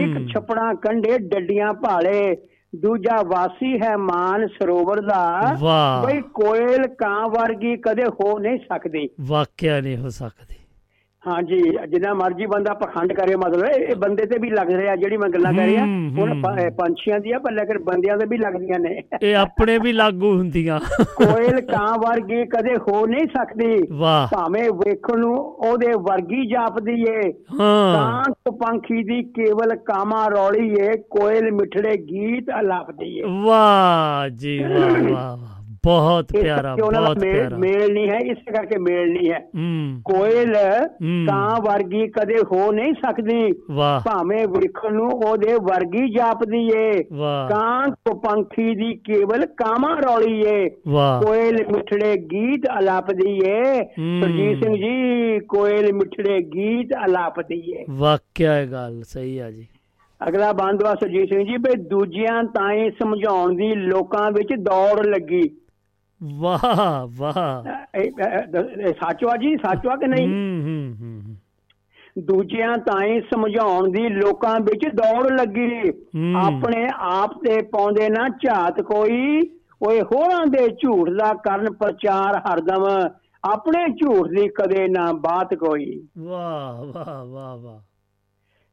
ਇੱਕ 0.00 0.28
ਛਪੜਾ 0.34 0.74
ਕੰਢੇ 0.74 1.18
ਡੱਡੀਆਂ 1.18 1.72
ਭਾਲੇ। 1.72 2.36
ਦੂਜਾ 2.76 3.22
ਵਾਸੀ 3.22 3.78
ਹੈ 3.82 3.96
ਮਾਨ 3.96 4.46
ਸਰੋਵਰ 4.46 5.00
ਦਾ। 5.00 5.56
ਵਾਹ। 5.58 6.06
ਬਈ 6.06 6.20
ਕੋਇਲ 6.20 6.86
ਕਾਂ 6.86 7.28
ਵਰਗੀ 7.28 7.76
ਕਦੇ 7.76 8.04
ਹੋ 8.04 8.38
ਨਹੀਂ 8.38 8.58
ਸਕਦੀ। 8.58 9.08
ਵਾਕਿਆ 9.20 9.80
ਨਹੀਂ 9.80 9.96
ਹੋ 9.96 10.08
ਸਕਦੀ। 10.08 10.54
ਹਾਂਜੀ 11.28 11.58
ਜਿੰਨਾ 11.88 12.14
ਮਰਜ਼ੀ 12.14 12.46
ਬੰਦਾ 12.46 12.74
ਪਖੰਡ 12.74 13.12
ਕਰੇ 13.12 13.36
ਮਤਲਬ 13.36 13.64
ਇਹ 13.66 13.96
ਬੰਦੇ 13.96 14.26
ਤੇ 14.26 14.38
ਵੀ 14.40 14.50
ਲੱਗ 14.50 14.70
ਰਿਹਾ 14.70 14.96
ਜਿਹੜੀ 14.96 15.16
ਮੈਂ 15.16 15.28
ਗੱਲਾਂ 15.28 15.52
ਕਰ 15.52 15.64
ਰਿਹਾ। 15.64 15.84
ਹੁਣ 15.84 16.42
ਪੰਛੀਆਂ 16.70 17.20
ਦੀਆਂ 17.20 17.40
ਪਰ 17.40 17.52
ਲੇਕਿਨ 17.52 17.78
ਬੰਦਿਆਂ 17.78 18.18
ਤੇ 18.18 18.26
ਵੀ 18.26 18.38
ਲੱਗਦੀਆਂ 18.38 18.80
ਨੇ। 18.80 19.02
ਇਹ 19.22 19.36
ਆਪਣੇ 19.36 19.78
ਵੀ 19.78 19.92
ਲਾਗੂ 19.92 20.36
ਹੁੰਦੀਆਂ। 20.36 20.80
ਕੋਇਲ 21.16 21.60
ਕਾਂ 21.60 21.98
ਵਰਗੀ 21.98 22.44
ਕਦੇ 22.44 22.74
ਹੋ 22.74 23.06
ਨਹੀਂ 23.06 23.26
ਸਕਦੀ। 23.26 23.82
ਵਾਹ। 23.92 24.26
ਭਾਵੇਂ 24.26 24.70
ਵੇਖਣ 24.70 25.18
ਨੂੰ 25.18 25.36
ਉਹਦੇ 25.38 25.92
ਵਰਗੀ 25.98 26.46
ਜਾਪਦੀ 26.46 27.02
ਏ। 27.02 27.32
ਹਾਂ। 27.60 27.94
ਕਾਂ 27.94 28.52
ਪੰਖੀ 28.52 29.02
ਦੀ 29.02 29.22
ਕੇਵਲ 29.22 29.76
ਕਾਮਾ 29.76 30.26
ਰੌਲੀ 30.28 30.74
ਏ 30.80 30.90
ਕੋਇਲ 31.10 31.52
ਮਿੱਠੜੇ 31.52 31.96
ਗੀਤ 31.96 32.46
ਅਲਾਪਦੀ 32.60 33.18
ਏ। 33.18 33.22
ਵਾਹ 33.44 34.28
ਜੀ 34.28 34.58
ਵਾਹ 34.58 35.36
ਵਾਹ। 35.36 35.51
ਕਰਕੇ 36.66 36.82
ਉਹਨਾਂ 36.82 37.02
ਦਾ 37.02 37.08
ਬਹੁਤ 37.08 37.24
ਮੇਲ 37.24 37.34
ਪਿਆਰਾ। 37.34 37.56
ਮੇਲ 37.56 37.92
ਨਹੀਂ 37.92 38.08
ਹੈ 38.08 38.18
ਇਸ 38.18 38.38
ਕਰਕੇ 38.56 38.78
ਮੇਲ 38.78 39.12
ਨਹੀਂ 39.12 39.30
ਹੈ। 39.30 39.38
ਹੂੰ। 39.38 40.02
ਕੋਇਲ। 40.04 40.54
ਕਾਂ 41.26 41.62
ਵਰਗੀ 41.62 42.08
ਕਦੇ 42.08 42.34
ਹੋ 42.52 42.72
ਨਹੀਂ 42.72 42.92
ਸਕਦੀ। 42.92 43.52
ਭਾਵੇਂ 44.04 44.46
ਵੇਖਣ 44.46 44.94
ਨੂੰ 44.94 45.10
ਉਹਦੇ 45.10 45.54
ਵਰਗੀ 45.54 46.14
ਜਾਪਦੀ 46.14 46.70
ਏ। 46.76 47.04
ਵਾਹ। 47.12 47.48
ਕਾਂ 47.48 47.88
ਪੰਖੀ 48.14 48.74
ਦੀ 48.74 48.94
ਕੇਵਲ 48.94 49.46
ਕਾਮਾ 49.46 49.94
ਰੌਲੀ 49.94 50.44
ਏ। 50.46 50.68
ਕੋਇਲ 51.26 51.66
ਮਿੱਠੜੇ 51.66 52.16
ਗੀਤ 52.16 52.62
ਅਲਾਪਦੀ 52.80 53.40
ਏ। 53.46 53.64
ਸਰਜੀਤ 54.20 54.64
ਸਿੰਘ 54.64 54.76
ਜੀ 54.76 55.40
ਕੋਇਲ 55.40 55.92
ਮਿੱਠੜੇ 55.92 56.38
ਗੀਤ 56.38 56.88
ਅਲਾਪਦੀ 57.06 57.72
ਏ। 57.72 57.84
ਵਾਕਿਆ 57.90 58.64
ਗੱਲ 58.64 59.02
ਸਹੀ 59.02 59.38
ਆ 59.38 59.50
ਜੀ। 59.50 59.66
ਅਗਲਾ 60.28 60.52
ਬੰਦਵਾ 60.52 60.94
ਸਰਜੀਤ 60.94 61.28
ਸਿੰਘ 61.28 61.44
ਜੀ 61.44 61.56
ਵੀ 61.56 61.74
ਦੂਜਿਆਂ 61.76 62.44
ਤਾਈਂ 62.44 62.90
ਸਮਝਾਉਣ 62.90 63.56
ਦੀ 63.56 63.74
ਲੋਕਾਂ 63.74 64.30
ਵਿੱਚ 64.30 64.48
ਦੌੜ 64.58 65.06
ਲੱਗੀ। 65.06 65.50
ਵਾਹ 66.22 67.06
ਵਾਹ। 67.16 67.70
ਇਹ- 67.98 68.04
ਇਹ- 68.04 68.88
ਇਹ 68.88 68.92
ਸੱਚ 68.92 69.24
ਵਾ 69.24 69.36
ਜੀ 69.36 69.56
ਵਾ 69.86 69.96
ਕਿ 69.96 70.06
ਨਹੀਂ? 70.06 70.28
ਹੂੰ 70.28 70.62
ਹੂੰ 70.62 70.94
ਹੂੰ 71.00 71.36
ਦੂਜਿਆਂ 72.24 72.78
ਤਾਈਂ 72.78 73.20
ਸਮਝਾਉਣ 73.20 73.90
ਦੀ 73.90 74.08
ਲੋਕਾਂ 74.08 74.60
ਵਿੱਚ 74.60 74.94
ਦੌੜ 74.94 75.30
ਲੱਗੀ। 75.30 75.92
ਆਪਣੇ 76.36 76.88
ਆਪ 76.94 77.30
ਤੇ 77.34 77.62
ਪਾਉਂਦੇ 77.62 78.08
ਨਾ 78.08 78.28
ਝਾਤ 78.28 78.80
ਕੋਈ। 78.80 79.40
ਓਏ 79.88 80.00
ਹੋਰਾਂ 80.00 80.46
ਦੇ 80.46 80.68
ਝੂਠ 80.68 81.10
ਦਾ 81.10 81.34
ਕਰਨ 81.34 81.72
ਪ੍ਰਚਾਰ 81.72 82.38
ਹਰਦਮ। 82.38 82.84
ਆਪਣੇ 83.44 83.88
ਝੂਠ 83.88 84.28
ਦੀ 84.28 84.48
ਕਦੇ 84.48 84.88
ਨਾ 84.88 85.12
ਬਾਤ 85.12 85.54
ਕੋਈ। 85.54 86.06
ਵਾਹ 86.18 86.84
ਵਾਹ 86.84 87.24
ਵਾਹ 87.24 87.56
ਵਾਹ। 87.56 87.80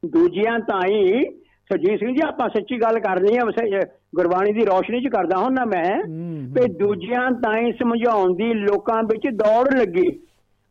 ਦੂਜਿਆਂ 0.06 0.58
ਤਾਈਂ 0.58 1.24
ਸਰਜੀਤ 1.70 1.98
ਸਿੰਘ 1.98 2.14
ਜੀ 2.14 2.20
ਆਪਾਂ 2.28 2.48
ਸੱਚੀ 2.48 2.80
ਗੱਲ 2.82 2.98
ਕਰਨੀ 3.00 3.36
ਆ 3.36 3.44
ਵੈਸੇ 3.44 3.80
ਗੁਰਬਾਣੀ 4.14 4.52
ਦੀ 4.52 4.64
ਰੌਸ਼ਨੀ 4.64 5.00
ਚ 5.00 5.08
ਕਰਦਾ 5.08 5.38
ਹਾਂ 5.38 5.50
ਨਾ 5.50 5.64
ਮੈਂ 5.64 5.96
ਹੂੰ, 6.08 6.54
ਤੇ 6.54 6.68
ਦੂਜਿਆਂ 6.68 7.30
ਤਾਈਂ 7.30 7.72
ਸਮਝਾਉਣ 7.72 8.34
ਦੀ 8.34 8.54
ਲੋਕਾਂ 8.54 9.02
ਵਿੱਚ 9.02 9.28
ਦੌੜ 9.34 9.74
ਲੱਗੀ। 9.74 10.20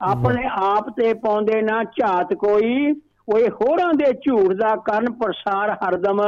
ਆਪਣੇ 0.01 0.43
ਆਪ 0.51 0.89
ਤੇ 0.89 1.13
ਪਾਉਂਦੇ 1.13 1.61
ਨਾ 1.61 1.83
ਝਾਤ 1.83 2.33
ਕੋਈ 2.33 2.91
ਓਏ 3.35 3.49
ਹੋਰਾਂ 3.49 3.93
ਦੇ 3.93 4.13
ਝੂਠ 4.13 4.53
ਦਾ 4.53 4.75
ਕਰਨ 4.75 5.11
ਪ੍ਰਸਾਰ 5.13 5.71
ਹਰਦਮ 5.71 6.21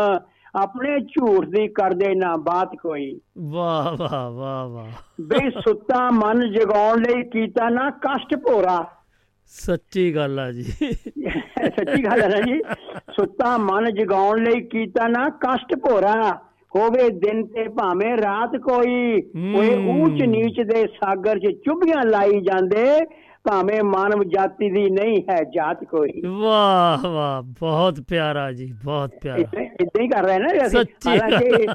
ਆਪਣੇ 0.55 0.99
ਝੂਠ 0.99 1.45
ਦੀ 1.45 1.67
ਕਰਦੇ 1.67 2.15
ਨਾ 2.15 2.35
ਬਾਤ 2.37 2.75
ਕੋਈ। 2.75 3.19
ਵਾਹ 3.39 3.97
ਵਾਹ 3.97 4.31
ਵਾਹ 4.31 4.67
ਵਾਹ। 4.67 4.87
ਬਈ 5.21 5.49
ਸੁੱਤਾ 5.49 6.09
ਮਨ 6.09 6.51
ਜਗਾਉਣ 6.51 6.99
ਲਈ 6.99 7.23
ਕੀਤਾ 7.23 7.69
ਨਾ 7.69 7.89
ਕਸ਼ਟ 7.89 8.35
ਭੋਰਾ। 8.35 8.85
ਸੱਚੀ 9.51 10.15
ਗੱਲ 10.15 10.39
ਆ 10.39 10.51
ਜੀ। 10.51 10.63
ਸੱਚੀ 10.63 12.03
ਗੱਲ 12.03 12.19
ਨਾ 12.19 12.41
ਜੀ। 12.41 12.61
ਸੁੱਤਾ 13.11 13.57
ਮਨ 13.57 13.93
ਜਗਾਉਣ 13.93 14.43
ਲਈ 14.43 14.61
ਕੀਤਾ 14.61 15.07
ਨਾ 15.07 15.29
ਕਸ਼ਟ 15.29 15.75
ਭੋਰਾ। 15.75 16.39
ਹੋਵੇ 16.75 17.09
ਦਿਨ 17.09 17.45
ਤੇ 17.47 17.67
ਭਾਵੇਂ 17.67 18.17
ਰਾਤ 18.17 18.57
ਕੋਈ। 18.57 19.21
ਹਮ। 19.35 19.55
ਊਚ 19.89 20.21
ਨੀਚ 20.23 20.61
ਦੇ 20.61 20.87
ਸਾਗਰ 20.87 21.39
'ਚ 21.39 21.55
ਚੁੱਭੀਆਂ 21.65 22.05
ਲਾਈ 22.05 22.41
ਜਾਂਦੇ। 22.41 23.01
ਭਾਵੇਂ 23.43 23.83
ਮਾਨਵ 23.83 24.23
ਜਾਤੀ 24.23 24.69
ਦੀ 24.69 24.89
ਨਹੀਂ 24.89 25.21
ਹੈ 25.21 25.43
ਜਾਤ 25.43 25.83
ਕੋਈ। 25.83 26.21
ਵਾਹ 26.27 27.07
ਵਾਹ 27.07 27.41
ਬਹੁਤ 27.41 28.01
ਪਿਆਰਾ 28.01 28.51
ਜੀ 28.51 28.75
ਬਹੁਤ 28.85 29.11
ਪਿਆਰਾ। 29.21 29.61
ਇਦਾਂ 29.61 30.03
ਹੀ 30.03 30.07
ਕਰ 30.07 30.23
ਰਹੇ 30.23 30.39
ਨਾ 30.39 30.47
ਅਸੀਂ। 30.65 30.79
ਹਾਲਾਂਕਿ 31.07 31.67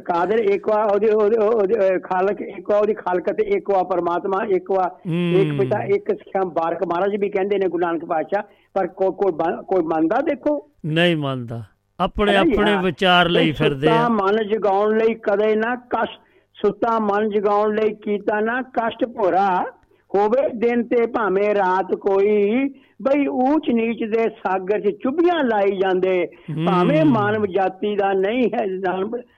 ਕਾਦਰ 0.00 0.38
ਇੱਕ 0.38 0.68
ਵਾ 0.68 0.84
ਉਹਦੇ 0.84 1.10
ਉਹਦੇ- 1.10 2.00
ਖਾਲਕ 2.00 2.40
ਇੱਕ 2.40 2.70
ਵਾ 2.70 2.78
ਉਹਦੀ 2.78 2.94
ਖਾਲਕਤ 2.94 3.40
ਇੱਕ 3.40 3.70
ਵਾ 3.70 3.82
ਪਰਮਾਤਮਾ 3.82 4.44
ਇੱਕ 4.48 4.70
ਵਾ 4.70 4.98
ਹਮ। 5.06 5.34
ਇੱਕ 5.36 5.58
ਪਿਤਾ 5.58 5.82
ਇੱਕ 5.82 6.08
ਸਿੱਖਿਆ 6.08 6.44
ਬਾਰਕ 6.44 6.84
ਮਹਾਰਾਜ 6.86 7.16
ਵੀ 7.16 7.28
ਕਹਿੰਦੇ 7.28 7.58
ਨੇ 7.58 7.68
ਗੁਰੂ 7.68 7.86
ਨਾਨਕ 7.86 8.04
ਪਾਤਸ਼ਾਹ 8.04 8.42
ਪਰ 8.74 8.86
ਕੋਈ 8.86 9.32
ਕੋਈ 9.66 9.82
ਮੰਨਦਾ 9.82 10.20
ਦੇਖੋ। 10.20 10.70
ਨਹੀਂ 10.86 11.16
ਮੰਨਦਾ। 11.16 11.62
ਆਪਣੇ 12.00 12.36
ਆਪਣੇ। 12.36 12.76
ਵਿਚਾਰ 12.82 13.28
ਲਈ 13.28 13.52
ਫਿਰਦੇ 13.52 13.88
ਆ। 13.88 14.08
ਮਨ 14.08 14.48
ਜਗਾਉਣ 14.48 14.98
ਲਈ 14.98 15.14
ਕਦੇ 15.14 15.56
ਨਾ 15.56 15.76
ਕਸ਼ਟ। 15.76 16.20
ਸੁੱਤਾ 16.54 16.98
ਮਨ 16.98 17.30
ਜਗਾਉਣ 17.30 17.74
ਲਈ 17.74 17.94
ਕੀਤਾ 17.94 18.40
ਨਾ 18.40 18.62
ਕਸ਼ਟ 18.62 19.04
ਭੋਰਾ। 19.04 19.66
ਹੋਵੇ 20.14 20.48
ਦਿਨ 20.54 20.82
ਤੇ 20.88 21.06
ਭਾਵੇਂ 21.06 21.54
ਰਾਤ 21.54 21.94
ਕੋਈ 21.94 22.64
ਬਈ 23.02 23.26
ਊਚ 23.26 23.70
ਨੀਚ 23.70 24.04
ਦੇ 24.04 24.28
ਸਾਗਰ 24.28 24.80
'ਚ 24.80 24.96
ਚੁੱਭੀਆਂ 25.02 25.44
ਲਾਈ 25.44 25.78
ਜਾਂਦੇ। 25.78 26.26
ਭਾਵੇਂ। 26.66 27.04
ਮਾਨਵ 27.04 27.46
ਜਾਤੀ 27.46 27.96
ਦਾ 27.96 28.12
ਨਹੀਂ 28.12 28.50
ਹੈ 28.54 28.66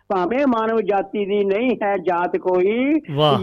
ਭਾਵੇਂ 0.09 0.47
ਮਾਨਵ 0.47 0.81
ਜਾਤੀ 0.81 1.27
ਦੀ 1.27 1.45
ਨਹੀਂ 1.45 1.77
ਹੈ 1.85 1.97
ਜਾਤ 1.97 2.37
ਕੋਈ। 2.37 2.95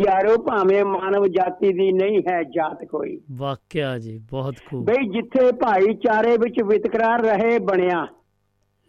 ਯਾਰੋ 0.08 0.38
ਭਾਵੇਂ 0.38 0.86
ਮਾਨਵ 0.86 1.28
ਜਾਤੀ 1.28 1.74
ਦੀ 1.74 1.92
ਨਹੀਂ 1.92 2.22
ਹੈ 2.32 2.44
ਜਾਤ 2.44 2.86
ਕੋਈ। 2.86 3.22
ਵਾਕਿਆ 3.32 4.00
ਜੀ 4.00 4.22
ਬਹੁਤ 4.32 4.56
ਖੂਬ। 4.72 4.86
ਬਈ 4.86 5.08
ਜਿੱਥੇ 5.08 5.52
ਭਾਈਚਾਰੇ 5.52 6.38
ਵਿੱਚ 6.38 6.62
ਵਿਤਕਰਾ 6.64 7.16
ਰਹੇ 7.16 7.60
ਬਣਿਆ। 7.60 8.08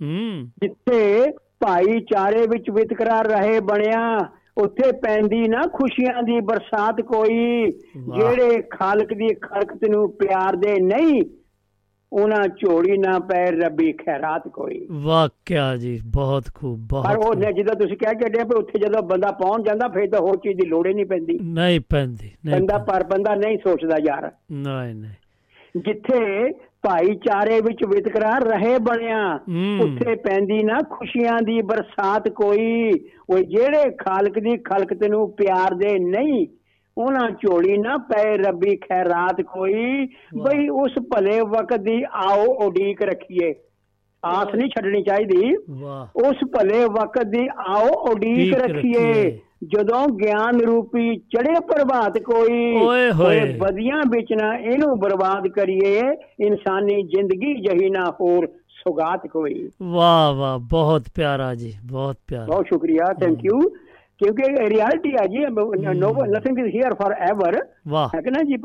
ਹੂੰ। 0.02 0.50
ਜਿੱਥੇ 0.58 1.30
ਭਾਈਚਾਰੇ 1.60 2.46
ਵਿੱਚ 2.46 2.70
ਵਿਤਕਰਾ 2.70 3.22
ਰਹੇ 3.22 3.60
ਬਣਿਆ 3.60 4.18
ਉੱਥੇ 4.58 4.92
ਪੈਂਦੀ 4.92 5.48
ਨਾ 5.48 5.62
ਖੁਸ਼ੀਆਂ 5.72 6.22
ਦੀ 6.22 6.40
ਬਰਸਾਤ 6.40 7.00
ਕੋਈ। 7.00 7.72
ਜਿਹੜੇ 7.96 8.62
ਖਾਲਕ 8.62 9.14
ਦੀ 9.14 9.34
ਖਲਕਤ 9.34 9.88
ਨੂੰ 9.88 10.10
ਪਿਆਰ 10.12 10.56
ਦੇ 10.56 10.80
ਨਹੀਂ 10.80 11.22
ਉਹਨਾਂ 12.12 12.48
ਝੋੜੀ 12.48 12.96
ਨਾ 12.98 13.18
ਪੈ 13.18 13.50
ਰੱਬੀ 13.50 13.92
ਖੈਰਾਤ 13.92 14.48
ਕੋਈ 14.48 14.86
ਵਾਕਿਆ 14.90 15.76
ਜੀ 15.76 16.00
ਬਹੁਤ 16.06 16.44
ਖੂਬ 16.54 16.80
ਪਰ 16.80 17.16
ਬਹੁਤ 17.16 17.18
ਉਹ 17.18 17.32
ਖੂਬ। 17.32 17.42
ਨੇ 17.44 17.52
ਜਦੋਂ 17.52 17.74
ਤੁਸੀਂ 17.74 17.96
ਕਹਿ 17.96 18.14
ਕੇ 18.14 18.28
ਡੇ 18.28 18.42
ਵੀ 18.42 18.54
ਉੱਥੇ 18.56 18.78
ਜਦੋਂ 18.78 19.02
ਬੰਦਾ 19.02 19.30
ਪਹੁੰਚ 19.30 19.66
ਜਾਂਦਾ 19.66 19.88
ਫਿਰ 19.88 20.10
ਤਾਂ 20.10 20.20
ਹੋਰ 20.20 20.36
ਚੀਜ਼ 20.36 20.58
ਦੀ 20.58 20.66
ਲੋੜ 20.66 20.86
ਹੀ 20.86 20.94
ਨਹੀਂ 20.94 21.06
ਪੈਂਦੀ 21.06 21.38
ਨਹੀਂ 21.42 21.80
ਪੈਂਦੀ 21.88 22.30
ਨਹੀਂ 22.46 22.60
ਬੰਦਾ। 22.60 22.78
ਪਰ 22.78 23.04
ਬੰਦਾ 23.04 23.34
ਨਹੀਂ 23.34 23.58
ਸੋਚਦਾ 23.58 23.96
ਯਾਰ 24.08 24.30
ਨਹੀਂ 24.52 24.94
ਨਹੀਂ 24.94 25.80
ਜਿੱਥੇ 25.80 26.48
ਭਾਈਚਾਰੇ 26.86 27.60
ਵਿੱਚ 27.60 27.84
ਵਿਤਕਰਾ 27.84 28.38
ਰਹੇ 28.38 28.78
ਬਣਿਆ। 28.78 29.34
ਉੱਥੇ 29.80 30.14
ਪੈਂਦੀ 30.14 30.62
ਨਾ 30.62 30.78
ਖੁਸ਼ੀਆਂ 30.90 31.42
ਦੀ 31.42 31.62
ਬਰਸਾਤ 31.62 32.28
ਕੋਈ। 32.28 32.92
ਉਹ 33.30 33.38
ਜਿਹੜੇ 33.38 33.90
ਖਾਲਕ 33.90 34.38
ਦੀ 34.38 34.56
ਖਲਕਤ 34.56 35.04
ਨੂੰ 35.04 35.30
ਪਿਆਰ 35.32 35.74
ਦੇ 35.74 35.98
ਨਹੀਂ 35.98 36.46
ਉਹਨਾਂ 36.98 37.30
ਝੋਲੀ 37.30 37.76
ਨਾ 37.78 37.96
ਪਏ 37.96 38.36
ਰੱਬੀ 38.36 38.76
ਖੈਰਾਤ 38.76 39.42
ਕੋਈ। 39.42 40.06
ਬਈ 40.42 40.68
ਉਸ 40.68 40.92
ਭਲੇ 41.14 41.40
ਵਕਤ 41.40 41.80
ਦੀ 41.80 42.04
ਆਓ 42.12 42.44
ਉਡੀਕ 42.66 43.02
ਰੱਖੀਏ। 43.02 43.54
ਆਸ 44.24 44.54
ਨਹੀਂ 44.54 44.68
ਛੱਡਣੀ 44.68 45.02
ਚਾਹੀਦੀ। 45.02 45.56
ਉਸ 46.26 46.36
ਭਲੇ 46.54 46.84
ਵਕਤ 46.84 47.24
ਦੀ 47.24 47.48
ਆਓ 47.66 47.88
ਉਡੀਕ 48.10 48.54
ਰੱਖੀਏ। 48.54 49.38
ਜਦੋਂ 49.64 50.06
ਗਿਆਨ 50.08 50.60
ਰੂਪੀ 50.60 51.16
ਚੜੇ 51.16 51.60
ਪ੍ਰਭਾਤ 51.60 52.18
ਕੋਈ 52.18 52.76
ਓਏ 52.76 53.10
ਹੋਏ। 53.12 53.58
ਵਧੀਆਂ 53.58 54.02
ਵਿੱਚ 54.10 54.32
ਨਾ 54.32 54.56
ਇਹਨੂੰ 54.56 54.98
ਬਰਬਾਦ 54.98 55.48
ਕਰੀਏ 55.48 56.00
ਇਨਸਾਨੀ 56.46 57.02
ਜ਼ਿੰਦਗੀ 57.02 57.54
ਜਹੀ 57.54 57.90
ਨਾ 57.90 58.04
ਹੋਰ 58.20 58.46
ਸੁਗਾਤ 58.68 59.26
ਕੋਈ। 59.26 59.68
ਵਾਹ 59.82 60.34
ਵਾਹ 60.34 60.58
ਬਹੁਤ 60.58 61.02
ਪਿਆਰਾ 61.14 61.54
ਜੀ 61.54 61.74
ਬਹੁਤ 61.84 62.16
ਪਿਆਰਾ। 62.26 62.46
ਬਹੁਤ 62.46 62.66
ਸ਼ੁਕਰੀਆ 62.66 63.12
ਥੈਂਕ 63.12 63.44
ਯੂ 63.44 63.60
ਕਿਉਂਕਿ 64.18 64.42
ਰਿਐਲਿਟੀ 64.68 65.12
ਹੈ 65.12 65.26
ਜੀ 65.26 65.38
no 65.94 66.14
nothing 66.26 66.58
is 66.58 66.76
here 66.76 66.94
forever 67.12 67.58
ਵਾਹ। 67.88 68.08
ਹੈ 68.08 68.20
ਕਿ 68.20 68.30
ਨਾ 68.30 68.42
ਜੀ? 68.42 68.56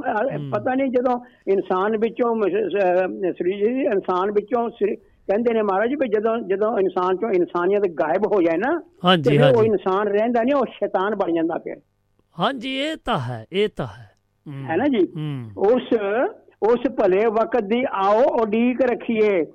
ਪਤਾ 0.50 0.74
ਨਹੀਂ 0.76 0.92
ਜਦੋਂ 0.92 1.20
ਇਨਸਾਨ 1.48 1.98
ਵਿੱਚੋਂ 1.98 2.36
ਮ- 2.36 2.50
ਸ- 2.50 3.36
ਸ੍ਰੀ 3.38 3.52
ਜੀ 3.52 3.82
ਇਨਸਾਨ 3.82 4.32
ਵਿੱਚੋਂ 4.32 4.70
ਕਹਿੰਦੇ 5.32 5.54
ਨੇ 5.54 5.62
ਮਹਾਰਾਜ 5.62 5.94
ਵੀ 5.94 6.08
ਜਦੋਂ 6.08 6.38
ਜਦੋਂ 6.38 6.80
ਇਨਸਾਨ 6.80 7.18
ਚੋਂ 7.18 7.30
ਇਨਸਾਨੀਅਤ 7.32 7.88
ਗਾਇਬ 7.88 8.26
ਹੋ 8.34 8.42
ਜਾਏ 8.42 8.58
ਨਾ 8.58 8.82
ਹਾਂਜੀ, 9.06 9.30
ਤੇ 9.30 9.38
ਫਿਰ 9.38 9.42
ਉਹ 9.42 9.58
ਹਾਂਜੀ। 9.58 9.70
ਇਨਸਾਨ 9.70 10.08
ਰਹਿੰਦਾ 10.08 10.44
ਨਹੀਂ 10.44 10.54
ਉਹ 10.54 10.66
ਸ਼ੈਤਾਨ 10.66 11.16
ਬਣ 11.16 11.34
ਜਾਂਦਾ 11.34 11.58
ਫਿਰ। 11.58 11.76
ਹਾਂਜੀ 12.40 12.78
ਇਹ 12.78 12.96
ਤਾਂ 13.06 13.20
ਹੈ 13.20 13.46
ਇਹ 13.52 13.70
ਤਾਂ 13.76 13.88
ਹੈ। 13.88 14.12
ਹੂੰ, 14.48 14.78
ਨਾ 14.78 14.88
ਜੀ? 14.88 15.08
ਉਸ 15.58 15.84
ਉਸ 16.64 16.80
ਭਲੇ 17.02 17.26
ਵਕਤ 17.26 17.64
ਦੀ 17.64 17.84
ਆਓ 17.92 18.24
ਉਡੀਕ 18.42 18.82
ਰੱਖੀਏ। 18.82 19.46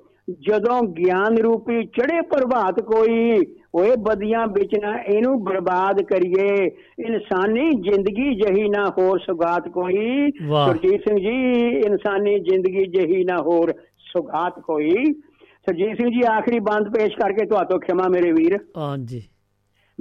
ਜਦੋਂ 0.40 0.82
ਗਿਆਨ 0.82 1.38
ਰੂਪੀ 1.38 1.84
ਚੜੇ 1.84 2.20
ਪ੍ਰਭਾਤ 2.20 2.80
ਕੋਈ 2.80 3.44
ਓਏ 3.74 3.90
ਬਦੀਆਂ 3.98 4.46
ਵਿੱਚ 4.46 4.70
ਨਾ 4.82 4.98
ਇਹਨੂੰ 5.02 5.44
ਬਰਬਾਦ 5.44 6.02
ਕਰੀਏ। 6.02 6.66
ਇਨਸਾਨੀ 6.98 7.70
ਜ਼ਿੰਦਗੀ 7.70 8.34
ਜਹੀ 8.34 8.68
ਨਾ 8.68 8.84
ਹੋਰ 8.98 9.18
ਸੁਗਾਤ 9.18 9.68
ਕੋਈ। 9.68 10.30
ਸੁਰਜੀਤ 10.30 11.08
ਸਿੰਘ 11.08 11.18
ਜੀ 11.18 11.58
ਇਨਸਾਨੀ 11.86 12.38
ਜ਼ਿੰਦਗੀ 12.38 12.86
ਜਹੀ 12.86 13.24
ਨਾ 13.24 13.36
ਹੋਰ 13.36 13.72
ਸੁਗਾਤ 14.12 14.60
ਕੋਈ। 14.60 14.94
ਸੁਰਜੀਤ 15.66 15.96
ਸਿੰਘ 15.96 16.08
ਜੀ 16.08 16.22
ਆਖਰੀ 16.26 16.58
ਬੰਦ 16.58 16.88
ਪੇਸ਼ 16.88 17.16
ਕਰਕੇ 17.16 17.46
ਤੁਹਾਤੋਂ 17.46 17.78
ਖਿਮਾ 17.80 18.08
ਮੇਰੇ 18.08 18.32
ਵੀਰ। 18.32 18.58
ਹਾਂਜੀ। 18.76 19.22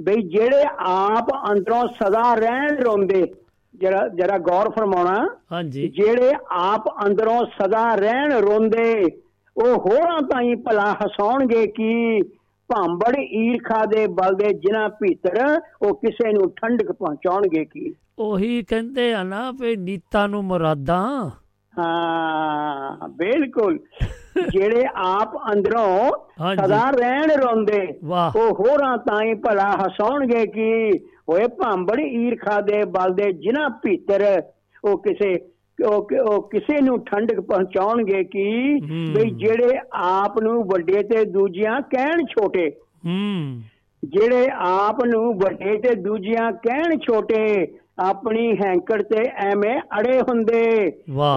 ਬਈ 0.00 0.22
ਜਿਹੜੇ 0.22 0.64
ਆਪ 0.86 1.26
ਅੰਦਰੋਂ 1.52 1.88
ਸਦਾ 1.88 2.34
ਰਹਿਣ 2.34 2.76
ਰੋਂਦੇ 2.76 3.32
ਜਰਾ 3.74 4.08
ਜਰਾ 4.08 4.38
ਗੌਰ 4.38 4.70
ਫਰਮਾਉਣਾ 4.70 5.36
ਹਾਂਜੀ। 5.52 5.88
ਜਿਹੜੇ 5.88 6.32
ਆਪ 6.50 7.06
ਅੰਦਰੋਂ 7.06 7.46
ਸਦਾ 7.46 7.94
ਰਹਿਣ 7.94 8.32
ਰੋਂਦੇ 8.32 9.04
ਉਹ 9.56 9.74
ਹੋਰਾਂ 9.74 10.22
ਤਾਈਂ 10.22 10.56
ਭਲਾ 10.56 10.92
ਹਸਾਉਣਗੇ 10.92 11.66
ਕਿ? 11.66 12.20
ਭਾਂਬੜ 12.68 13.16
ਈਰਖਾ 13.18 13.84
ਦੇ 13.84 14.06
ਬਲ 14.06 14.34
ਦੇ 14.34 14.52
ਜਿਨ੍ਹਾਂ 14.52 14.88
ਭੀਤਰ 14.88 15.60
ਉਹ 15.82 15.94
ਕਿਸੇ 15.94 16.32
ਨੂੰ 16.32 16.50
ਠੰਡਕ 16.50 16.92
ਪਹੁੰਚਾਉਣਗੇ 16.92 17.64
ਕੀ? 17.64 17.94
ਉਹੀ 18.18 18.62
ਕਹਿੰਦੇ 18.62 19.14
ਆ 19.14 19.22
ਨਾ 19.22 19.50
ਵੀ 19.50 19.76
ਨੀਤਾਂ 19.76 20.28
ਨੂੰ 20.28 20.44
ਮੁਰਾਦਾਂ। 20.44 21.30
ਹਾਂ 21.78 23.08
ਬਿਲਕੁਲ 23.08 23.78
ਜਿਹੜੇ 24.50 24.84
ਆਪ 24.96 25.36
ਅੰਦਰੋਂ। 25.52 26.10
ਸਦਾ 26.56 26.90
ਰਹਿਣ 26.90 27.30
ਰੋਂਦੇ। 27.30 27.86
ਉਹ 28.36 28.54
ਹੋਰਾਂ 28.60 28.98
ਤਾਈਂ 28.98 29.34
ਭਲਾ 29.34 29.70
ਹਸਾਉਣਗੇ 29.70 30.46
ਕਿ 30.46 30.90
ਓਏ 31.28 31.46
ਭਾਂਬੜ 31.46 32.00
ਈਰਖਾ 32.00 32.60
ਦੇ 32.60 32.84
ਬਲ 32.84 33.14
ਦੇ 33.14 33.32
ਜਿਨ੍ਹਾਂ 33.32 33.70
ਭੀਤਰ 33.70 34.42
ਉਹ 34.84 34.98
ਕਿਸੇ 34.98 35.34
ਉਹ 35.86 36.48
ਕਿਸੇ 36.48 36.80
ਨੂੰ 36.80 37.04
ਠੰਡਕ 37.04 37.40
ਪਹੁੰਚਾਉਣਗੇ 37.40 38.24
ਕਿ 38.24 38.44
ਹੂੰ। 38.82 39.14
ਬਈ 39.14 39.30
ਜਿਹੜੇ 39.30 39.78
ਆਪ 39.92 40.42
ਨੂੰ 40.42 40.64
ਵੱਡੇ 40.64 41.02
ਤੇ 41.02 41.24
ਦੂਜਿਆਂ 41.24 41.80
ਕਹਿਣ 41.80 42.24
ਛੋਟੇ 42.24 42.70
ਹੂੰ 43.06 43.62
ਜਿਹੜੇ 44.04 44.48
ਆਪ 44.58 45.04
ਨੂੰ 45.04 45.38
ਵੱਡੇ 45.38 45.76
ਤੇ 45.78 45.94
ਦੂਜਿਆਂ 45.94 46.52
ਕਹਿਣ 46.52 46.98
ਛੋਟੇ 46.98 47.66
ਆਪਣੀ 47.98 48.56
ਹੈਂਕੜ 48.66 49.02
ਤੇ 49.02 49.24
ਐਵੇਂ 49.36 49.80
ਅੜੇ 50.00 50.20
ਹੁੰਦੇ। 50.20 50.86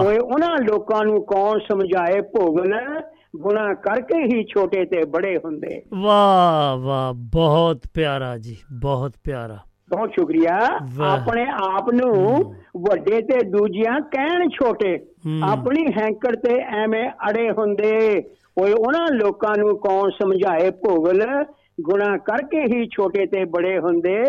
ਓਏ 0.06 0.18
ਉਹਨਾਂ 0.18 0.56
ਲੋਕਾਂ 0.62 1.04
ਨੂੰ 1.04 1.22
ਕੌਣ 1.22 1.58
ਸਮਝਾਏ 1.58 2.20
ਭੋਗਲ 2.20 3.00
ਗੁਨਾਹ 3.36 3.74
ਕਰਕੇ 3.74 4.22
ਹੀ 4.22 4.44
ਛੋਟੇ 4.44 4.84
ਤੇ 4.84 5.04
ਬੜੇ 5.04 5.36
ਹੁੰਦੇ। 5.36 5.82
ਵਾਹ 5.94 6.76
ਵਾਹ 6.76 7.12
ਬਹੁਤ 7.14 7.80
ਪਿਆਰਾ 7.94 8.38
ਜੀ 8.38 8.56
ਬਹੁਤ 8.72 9.12
ਪਿਆਰਾ। 9.24 9.58
ਬਹੁਤ 9.90 10.10
ਸ਼ੁਕਰੀਆ। 10.10 10.78
ਆਪਣੇ 11.04 11.46
ਆਪ 11.74 11.90
ਨੂੰ 11.90 12.40
ਵੱਡੇ 12.76 13.20
ਤੇ 13.22 13.44
ਦੂਜਿਆਂ 13.44 14.00
ਕਹਿਣ 14.00 14.48
ਛੋਟੇ। 14.48 14.98
ਆਪਣੀ 15.44 15.84
ਹੈਂਕੜ 16.02 16.36
ਤੇ 16.36 16.58
ਐਵੇਂ 16.58 17.10
ਅੜੇ 17.30 17.50
ਹੁੰਦੇ। 17.50 18.22
ਓਏ 18.58 18.72
ਉਹਨਾਂ 18.72 19.06
ਲੋਕਾਂ 19.12 19.54
ਨੂੰ 19.58 19.78
ਕੌਣ 19.78 20.10
ਸਮਝਾਏ 20.10 20.70
ਭੋਗਲ 20.70 21.44
ਗੁਨਾਹ 21.80 22.18
ਕਰਕੇ 22.18 22.62
ਹੀ 22.62 22.86
ਛੋਟੇ 22.86 23.26
ਤੇ 23.26 23.44
ਬੜੇ 23.44 23.78
ਹੁੰਦੇ। 23.78 24.24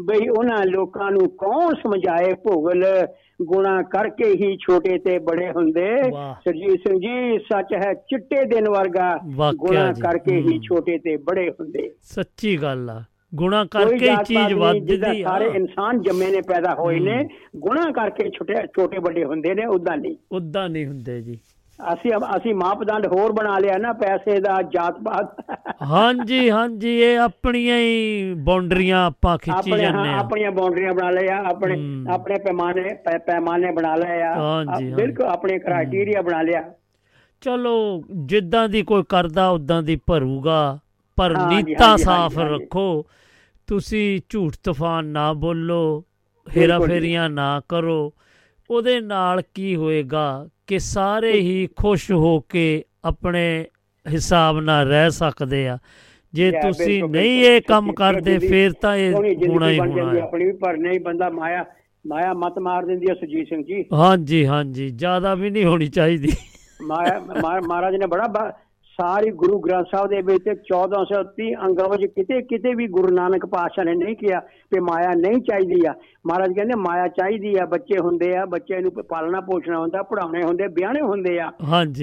ਬਈ 0.00 0.28
ਉਹਨਾਂ 0.28 0.64
ਲੋਕਾਂ 0.64 1.10
ਨੂੰ 1.10 1.28
ਕੌਣ 1.28 1.74
ਸਮਝਾਏ 1.74 2.34
ਭੁਗਲ? 2.34 3.06
ਗੁਨਾਹ 3.42 3.82
ਕਰਕੇ 3.82 4.30
ਹੀ 4.30 4.56
ਛੋਟੇ 4.56 4.98
ਤੇ 4.98 5.18
ਬੜੇ 5.18 5.50
ਹੁੰਦੇ। 5.50 6.02
ਸਰਜੀਤ 6.12 6.88
ਸਿੰਘ 6.88 6.98
ਜੀ 6.98 7.38
ਸੱਚ 7.38 7.74
ਹੈ 7.74 7.94
ਚਿੱਟੇ 7.94 8.44
ਦਿਨ 8.44 8.68
ਵਰਗਾ 8.68 9.18
ਗੁਨਾਹ। 9.56 9.92
ਕਰਕੇ 9.92 10.36
ਹੀ। 10.36 10.58
ਛੋਟੇ 10.58 10.98
ਤੇ 10.98 11.16
ਬੜੇ 11.16 11.50
ਹੁੰਦੇ। 11.50 11.90
ਸੱਚੀ 12.02 12.56
ਗੱਲ 12.56 12.90
ਆ। 12.90 13.02
ਕੋਈ 13.38 13.66
ਕਰਕੇ 13.70 14.10
ਹੀ 14.10 14.16
ਚੀਜ਼ 14.26 14.54
ਵੱਧਦੀ 14.54 15.22
ਆ। 15.22 15.28
ਸਾਰੇ 15.28 15.46
ਇਨਸਾਨ 15.46 16.00
ਜੰਮੇ 16.00 16.26
ਨੇ 16.26 16.40
ਪੈਦਾ 16.40 16.74
ਹੋਏ 16.74 17.00
ਨੇ। 17.00 17.28
ਗੁਨਾਹ 17.56 17.92
ਕਰਕੇ 17.92 18.30
ਛੋਟੇ 18.30 18.54
ਛੋਟੇ 18.54 18.98
ਵੱਡੇ 18.98 19.24
ਹੁੰਦੇ 19.24 19.54
ਨੇ 19.54 19.66
ਉਦਾਂ 19.66 19.96
ਨਹੀਂ। 19.96 20.16
ਉਦਾਂ 20.32 20.68
ਨਹੀਂ 20.68 20.86
ਹੁੰਦੇ 20.86 21.22
ਜੀ। 21.22 21.38
ਅਸੀਂ 21.78 22.10
ਅਸੀਂ 22.36 22.54
ਮਾਪਦੰਡ 22.54 23.06
ਹੋਰ 23.06 23.32
ਬਣਾ 23.32 23.58
ਲਿਆ 23.58 23.76
ਨਾ 23.78 23.92
ਪੈਸੇ 23.92 24.38
ਦਾ 24.40 24.60
ਜਾਤ 24.72 24.98
ਪਾਤ 25.04 25.40
ਹਾਂਜੀ 25.82 26.50
ਹਾਂਜੀ 26.50 26.90
ਇਹ 27.00 27.18
ਆਪਣੀਆਂ 27.18 27.78
ਹੀ 27.78 28.34
ਬਾਉਂਡਰੀਆਂ 28.36 29.04
ਆਪਾਂ 29.06 29.36
ਖਿੱਚੀ 29.38 29.70
ਜਾਂਦੇ 29.70 30.08
ਆ 30.08 30.18
ਆਪਣੀਆਂ 30.18 30.50
ਬਾਉਂਡਰੀਆਂ 30.50 30.92
ਬਣਾ 30.94 31.10
ਲਏ 31.10 31.28
ਆ 31.28 31.42
ਆਪਣੇ। 31.46 31.76
ਆਪਣੇ 32.10 32.38
ਪੈਮਾਨੇ 32.38 32.94
ਪੈਮਾਨੇ 33.26 33.70
ਬਣਾ 33.72 33.94
ਲਏ 33.96 34.20
ਆ 34.22 34.32
ਹਾਂਜੀ, 34.34 34.70
ਆ, 34.70 34.74
ਹਾਂਜੀ। 34.74 34.92
ਬਿਲਕੁਲ 34.94 35.26
ਆਪਣੇ 35.26 35.58
ਕ੍ਰਾਈਟੇਰੀਆ 35.58 36.22
ਬਣਾ 36.22 36.42
ਲਿਆ 36.42 36.62
ਚਲੋ 37.42 38.02
ਜਿੱਦਾਂ 38.26 38.68
ਦੀ 38.68 38.82
ਕੋਈ 38.82 39.02
ਕਰਦਾ 39.08 39.48
ਉਦਾਂ 39.48 39.82
ਦੀ 39.82 39.96
ਭਰੂਗਾ 40.06 40.78
ਪਰ 41.18 41.36
ਨੀਤਾਂ 41.48 41.96
ਸਾਫ਼। 41.96 42.38
ਰੱਖੋ 42.38 43.04
ਤੁਸੀਂ 43.68 44.20
ਝੂਠ 44.28 44.54
ਤੂਫਾਨ 44.64 45.04
ਨਾ 45.06 45.32
ਬੋਲੋ 45.32 46.04
ਹੇਰਾ। 46.46 46.78
ਫੇਰੀਆਂ 46.78 47.28
ਨਾ 47.30 47.60
ਕਰੋ 47.68 48.12
ਉਹਦੇ 48.70 49.00
ਨਾਲ 49.00 49.42
ਕੀ 49.54 49.76
ਹੋਏਗਾ 49.76 50.48
ਕਿ 50.66 50.78
ਸਾਰੇ 50.78 51.32
ਹੀ 51.32 51.68
ਖੁਸ਼ 51.76 52.12
ਹੋ 52.12 52.40
ਕੇ 52.40 52.84
ਆਪਣੇ 53.04 53.66
ਹਿਸਾਬ 54.08 54.60
ਨਾਲ 54.60 54.88
ਰਹਿ 54.88 55.10
ਸਕਦੇ 55.10 55.68
ਆ। 55.68 55.78
ਜੇ 56.32 56.50
ਤੁਸੀਂ 56.50 57.04
ਨਹੀਂ। 57.04 57.44
ਇਹ 57.44 57.60
ਕੰਮ 57.60 57.92
ਕਰਦੇ 57.92 58.38
ਫੇਰ 58.38 58.72
ਤਾਂ 58.72 58.96
ਇਹ 58.96 59.12
ਹੋਣਾ 59.12 59.70
ਹੀ 59.70 59.78
ਹੋਣਾ 59.78 60.14
ਹੈ। 60.14 60.20
ਆਪਣੀ 60.20 60.44
ਵੀ 60.44 60.52
ਪਰ 60.52 60.76
ਨਹੀਂ 60.76 61.00
ਬੰਦਾ 61.00 61.30
ਮਾਇਆ 61.30 61.64
ਮਾਇਆ 62.06 62.32
ਮਤ 62.32 62.58
ਮਾਰ 62.58 62.84
ਦਿੰਦੀ 62.84 63.06
ਹੈ 63.10 63.14
ਸੁਜੀਤ 63.14 63.48
ਸਿੰਘ 63.48 63.64
ਜੀ। 63.64 63.84
ਹਾਂਜੀ 63.92 64.46
ਹਾਂਜੀ। 64.46 64.90
ਜ਼ਿਆਦਾ 64.90 65.34
ਵੀ 65.34 65.50
ਨਹੀਂ 65.50 65.64
ਹੋਣੀ 65.64 65.86
ਚਾਹੀਦੀ। 65.86 66.32
ਮਾਇਆ 66.82 67.20
ਮਹਾਰਾਜ 67.68 67.94
ਨੇ 67.96 68.06
ਬੜਾ 68.06 68.54
ਸਾਰੀ 68.94 69.30
ਗੁਰੂ 69.30 69.58
ਗ੍ਰੰਥ 69.58 69.86
ਸਾਹਿਬ 69.90 70.08
ਦੇ 70.08 70.20
ਵਿੱਚ 70.22 70.48
1430 70.66 71.46
ਅੰਗਾਂ 71.64 71.88
ਵਿੱਚ 71.88 72.04
ਕਿਤੇ 72.06 72.40
ਕਿਤੇ 72.42 72.74
ਵੀ 72.74 72.86
ਗੁਰੂ 72.88 73.14
ਨਾਨਕ 73.14 73.46
ਪਾਤਸ਼ਾਹ 73.46 73.84
ਨੇ 73.84 73.94
ਨਹੀਂ 73.94 74.14
ਕਿਹਾ 74.16 74.40
ਕਿ 74.40 74.80
ਮਾਇਆ 74.80 75.14
ਨਹੀਂ 75.16 75.40
ਚਾਹੀਦੀ 75.42 75.80
ਆ। 75.86 75.94
ਮਹਾਰਾਜ 76.26 76.52
ਕਹਿੰਦੇ 76.56 76.74
ਮਾਇਆ 76.78 77.08
ਚਾਹੀਦੀ 77.08 77.54
ਆ 77.62 77.64
ਬੱਚੇ 77.66 77.98
ਹੁੰਦੇ 78.00 78.36
ਆ 78.36 78.44
ਬੱਚੇ 78.46 78.80
ਨੂੰ 78.80 78.92
ਪਾਲਣਾ 79.08 79.40
ਪੋਸ਼ਣਾ 79.40 79.78
ਹੁੰਦਾ 79.78 80.02
ਪੜਾਉਣੇ 80.02 80.42
ਹੁੰਦੇ 80.42 80.66
ਵਿਆਹਣੇ 80.66 81.00
ਹੁੰਦੇ 81.00 81.38
ਆ। 81.40 81.50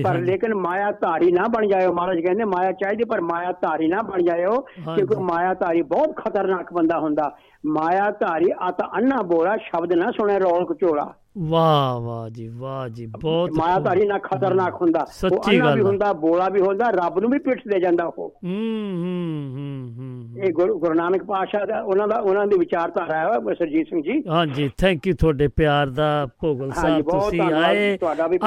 ਪਰ 0.04 0.18
ਲੇਕਿਨ 0.20 0.56
ਮਾਇਆ 0.56 0.92
ਧਾਰੀ 1.02 1.32
ਨਾ 1.32 1.48
ਬਣ 1.56 1.68
ਜਾਇਓ 1.68 1.94
ਮਹਾਰਾਜ 1.94 2.20
ਕਹਿੰਦੇ 2.20 2.44
ਮਾਇਆ 2.46 2.72
ਚਾਹੀਦੀ 2.72 3.04
ਪਰ 3.04 3.22
ਮਾਇਆ 3.22 3.52
ਧਾਰੀ 3.62 3.88
ਨਾ 3.88 4.02
ਬਣ 4.02 4.24
ਜਾਇਓ। 4.24 4.60
ਕਿਉਂਕਿ 4.96 5.22
ਮਾਇਆ 5.24 5.54
ਧਾਰੀ 5.54 5.82
ਬਹੁਤ 5.96 6.16
ਖਤਰਨਾਕ 6.18 6.74
ਬੰਦਾ 6.74 7.00
ਹੁੰਦਾ। 7.00 7.32
ਮਾਇਆ 7.66 8.12
ਧਾਰੀ 8.20 8.52
ਅਤ 8.70 8.82
ਅੰਨਾ 8.98 9.22
ਬੋਲਾ 9.24 9.58
ਸ਼ਬਦ 9.58 9.94
ਨਾ 9.94 10.12
ਸੁਣੇ 10.12 10.40
ਰੌਲ 10.40 10.66
ਕਚੋਲਾ 10.66 11.14
ਵਾਹ 11.38 12.00
ਵਾਹ 12.00 12.30
ਜੀ 12.30 12.48
ਵਾਹ 12.48 12.90
ਜੀ 12.90 13.06
ਬਹੁਤ 13.06 13.52
ਮਾਇਆ 13.58 13.76
ਖੂਬ। 13.76 13.86
ਧਾਰੀ 13.86 14.06
ਨਾ 14.06 14.18
ਖਤਰਨਾਕ 14.18 14.82
ਹੁੰਦਾ। 14.82 15.06
ਸੱਚੀ 15.12 15.60
ਗੱਲ 15.60 15.76
ਵੀ। 15.76 15.82
ਹੁੰਦਾ 15.82 16.14
ਬੋਲਾ 16.14 16.50
ਵੀ 16.50 16.62
ਹੁੰਦਾ 16.62 16.90
ਰੱਬ 16.90 17.20
ਨੂੰ 17.20 17.30
ਵੀ 17.32 17.40
ਪਿੱਠ 17.40 17.62
ਦੇ 17.68 17.80
ਜਾਂਦਾ 17.80 18.06
ਉਹ। 18.06 18.28
ਹੂੰ 18.44 18.52
ਹੂੰ 18.96 19.54
ਹੂੰ 19.56 19.94
ਹੂੰ 19.98 20.44
ਇਹ 20.44 20.52
ਗੁਰੂ 20.54 20.80
ਗੁਰੂ 20.80 20.94
ਨਾਨਕ 20.94 21.24
ਪਾਤਸ਼ਾਹ 21.24 21.66
ਦਾ 21.66 21.82
ਉਹਨਾਂ 21.82 22.08
ਦਾ 22.08 22.20
ਉਹਨਾਂ 22.20 22.46
ਦੀ 22.48 22.58
ਵਿਚਾਰਧਾਰਾ 22.60 23.20
ਹੈ 23.20 23.54
ਸਰਜੀਤ 23.54 23.88
ਸਿੰਘ 23.88 24.02
ਜੀ। 24.02 24.24
ਹਾਂਜੀ 24.30 24.70
ਥੈਂਕ 24.78 25.08
ਯੂ 25.08 25.14
ਤੁਹਾਡੇ 25.20 25.48
ਪਿਆਰ 25.48 25.90
ਦਾ 25.90 26.28
ਭੋਗਲ 26.42 26.72
ਸਾਹਿਬ 26.72 27.10
ਤੁਸੀਂ 27.10 27.42
ਆਏ। 27.42 27.98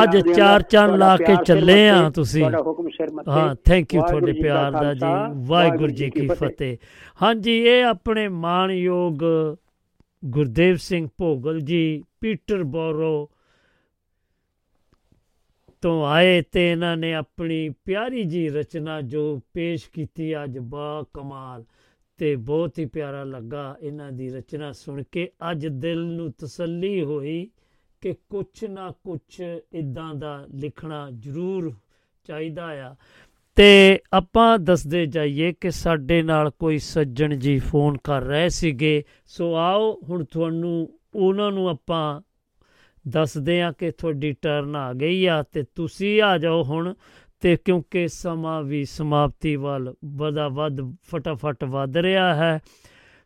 ਅੱਜ 0.02 0.18
ਚਾਰ 0.36 0.62
ਚੰਨ 0.62 0.98
ਲਾ 0.98 1.16
ਕੇ 1.16 1.36
ਚੱਲੇ 1.46 1.88
ਆ 1.90 2.10
ਤੁਸੀਂ। 2.10 2.40
ਤੁਹਾਡਾ 2.40 2.62
ਹੁਕਮ 2.62 2.88
ਸਿਰ 2.88 3.12
ਮੱਥੇ। 3.12 3.30
ਹਾਂ 3.30 3.54
ਥੈਂਕ 3.64 3.94
ਯੂ 3.94 4.02
ਤੁਹਾਡੇ 4.02 4.32
ਪਿਆਰ 4.32 4.72
ਦਾ 4.72 4.94
ਜੀ। 4.94 5.12
ਵਾਹਿਗੁਰੂ 5.46 5.92
ਜੀ 5.92 6.10
ਕੀ 6.10 6.26
ਫਤਿਹ। 6.28 6.76
ਹਾਂਜੀ 7.22 7.58
ਇਹ 7.58 7.84
ਆਪਣੇ 7.84 8.28
ਮਾਣਯੋਗ 8.28 9.22
ਗੁਰਦੇਵ 10.26 10.76
ਸਿੰਘ 10.76 11.08
ਭੋਗਲ 11.18 11.60
ਜੀ 11.60 12.04
ਪੀਟਰ 12.20 12.62
ਬੋਰੋ 12.62 13.30
ਤੋਂ 15.82 16.06
ਆਏ 16.06 16.42
ਤੇ 16.42 16.72
ਇਹਨਾਂ 16.72 16.96
ਨੇ 16.96 17.14
ਆਪਣੀ 17.14 17.70
ਪਿਆਰੀ 17.84 18.24
ਜੀ 18.24 18.48
ਰਚਨਾ 18.48 19.00
ਜੋ 19.00 19.40
ਪੇਸ਼ 19.52 19.90
ਕੀਤੀ 19.90 20.44
ਅੱਜ 20.44 20.58
ਬਾ 20.58 21.04
ਕਮਾਲ 21.14 21.64
ਤੇ 22.16 22.36
ਬਹੁਤ 22.36 22.78
ਹੀ 22.78 22.86
ਪਿਆਰਾ 22.86 23.24
ਲੱਗਾ 23.24 23.76
ਇਹਨਾਂ 23.80 24.12
ਦੀ 24.12 24.28
ਰਚਨਾ 24.30 24.72
ਸੁਣ 24.72 25.02
ਕੇ। 25.12 25.30
ਅੱਜ 25.50 25.66
ਦਿਲ 25.66 26.04
ਨੂੰ 26.04 26.32
ਤਸੱਲੀ 26.32 27.02
ਹੋਈ 27.02 27.50
ਕਿ 28.00 28.12
ਕੁਛ 28.12 28.64
ਨਾ 28.64 28.90
ਕੁਛ 28.90 29.40
ਇਦਾਂ 29.72 30.14
ਦਾ 30.14 30.46
ਲਿਖਣਾ 30.54 31.10
ਜ਼ਰੂਰ 31.18 31.74
ਚਾਹੀਦਾ 32.24 32.90
ਆ। 32.90 32.96
ਤੇ 33.56 33.98
ਆਪਾਂ 34.12 34.58
ਦੱਸਦੇ 34.58 35.06
ਜਾਈਏ 35.06 35.52
ਕਿ 35.52 35.70
ਸਾਡੇ 35.70 36.22
ਨਾਲ 36.22 36.50
ਕੋਈ 36.50 36.78
ਸੱਜਣ 36.78 37.36
ਜੀ 37.36 37.58
ਫੋਨ 37.58 37.98
ਕਰ 38.04 38.22
ਰਹੇ 38.22 38.48
ਸੀਗੇ। 38.48 39.04
ਸੋ 39.26 39.54
ਆਓ, 39.54 40.00
ਹੁਣ 40.08 40.24
ਤੁਹਾਨੂੰ, 40.24 41.00
ਉਹਨਾਂ 41.14 41.52
ਨੂੰ 41.52 41.68
ਆਪਾਂ 41.68 42.20
ਦੱਸਦੇ 43.08 43.62
ਆ 43.62 43.72
ਕਿ 43.72 43.90
ਤੁਹਾਡੀ 43.90 44.32
ਟਰਨ 44.32 44.76
ਆ 44.76 44.92
ਗਈ 44.92 45.26
ਆ 45.26 45.42
ਤੇ 45.42 45.64
ਤੁਸੀਂ 45.74 46.22
ਆ 46.22 46.38
ਜਾਓ 46.38 46.64
ਹੁਣ 46.64 46.94
ਤੇ 47.40 47.56
ਕਿਉਂਕਿ 47.56 48.08
ਸਮਾਂ 48.08 48.62
ਵੀ 48.62 48.84
ਸਮਾਪਤੀ 48.84 49.56
ਵੱਲ 49.56 49.94
ਵਧਾ 50.04 50.48
ਵੱਧ 50.48 50.94
ਫਟਾਫਟ 51.02 51.64
ਵੱਧ 51.64 51.96
ਰਿਹਾ 51.96 52.34
ਹੈ। 52.34 52.58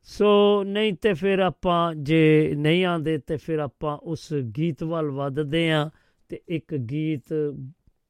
ਸੋ 0.02 0.62
ਨਹੀਂ 0.64 0.92
ਤੇ 0.92 1.12
ਫਿਰ 1.12 1.38
ਆਪਾਂ, 1.38 1.94
ਜੇ 1.94 2.52
ਨਹੀਂ 2.56 2.84
ਆਂਦੇ 2.84 3.18
ਤੇ 3.18 3.36
ਫਿਰ 3.36 3.58
ਆਪਾਂ 3.58 3.96
ਉਸ 3.96 4.34
ਗੀਤ 4.34 4.82
ਵੱਲ 4.82 5.10
ਵੱਧਦੇ 5.10 5.70
ਆ 5.70 5.90
ਤੇ 6.28 6.40
ਇੱਕ 6.48 6.74
ਗੀਤ 6.74 7.54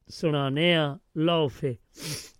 ਸੁਣਾਣੇ 0.08 0.74
ਆ 0.74 0.98
ਲਓ 1.16 1.48
ਫੇ 1.48 1.76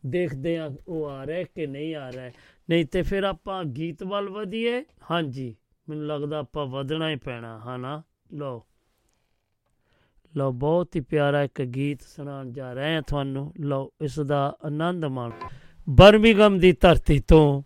ਦੇਖਦੇ 0.06 0.58
ਆ 0.58 0.70
ਉਹ 0.88 1.06
ਆ 1.06 1.26
ਰਿਹਾ 1.26 1.42
ਕਿ 1.42 1.66
ਨਹੀਂ 1.66 1.94
ਆ 1.94 2.12
ਰਿਹਾ। 2.12 2.30
ਨਹੀਂ 2.70 2.86
ਤੇ 2.86 3.02
ਫਿਰ 3.02 3.24
ਆਪਾਂ 3.24 3.64
ਗੀਤ 3.64 4.02
ਵੱਲ 4.02 4.28
ਵਧੀਏ। 4.28 4.84
ਹਾਂਜੀ, 5.10 5.56
ਮੈਨੂੰ 5.88 6.06
ਲੱਗਦਾ 6.06 6.38
ਆਪਾਂ 6.38 6.66
ਵਧਣਾ 6.66 7.10
ਹੀ 7.10 7.16
ਪੈਣਾ, 7.16 7.60
ਹਨਾ? 7.60 8.02
ਲਓ। 8.32 8.64
ਲਓ, 10.36 10.52
ਬਹੁਤ 10.52 10.96
ਹੀ 10.96 11.00
ਪਿਆਰਾ 11.00 11.42
ਇੱਕ 11.42 11.62
ਗੀਤ 11.62 12.02
ਸੁਣਾਉਣ 12.02 12.52
ਜਾ 12.52 12.72
ਰਹੇ 12.72 12.94
ਹਾਂ 12.94 13.02
ਤੁਹਾਨੂੰ। 13.02 13.54
ਲਓ, 13.60 13.90
ਇਸ 14.00 14.20
ਦਾ 14.20 14.56
ਆਨੰਦ 14.64 15.04
ਮਾਣੋ। 15.04 15.48
ਬਰਮਿੰਗਮ 15.90 16.58
ਦੀ 16.58 16.72
ਧਰਤੀ 16.72 17.18
ਤੋਂ 17.18 17.62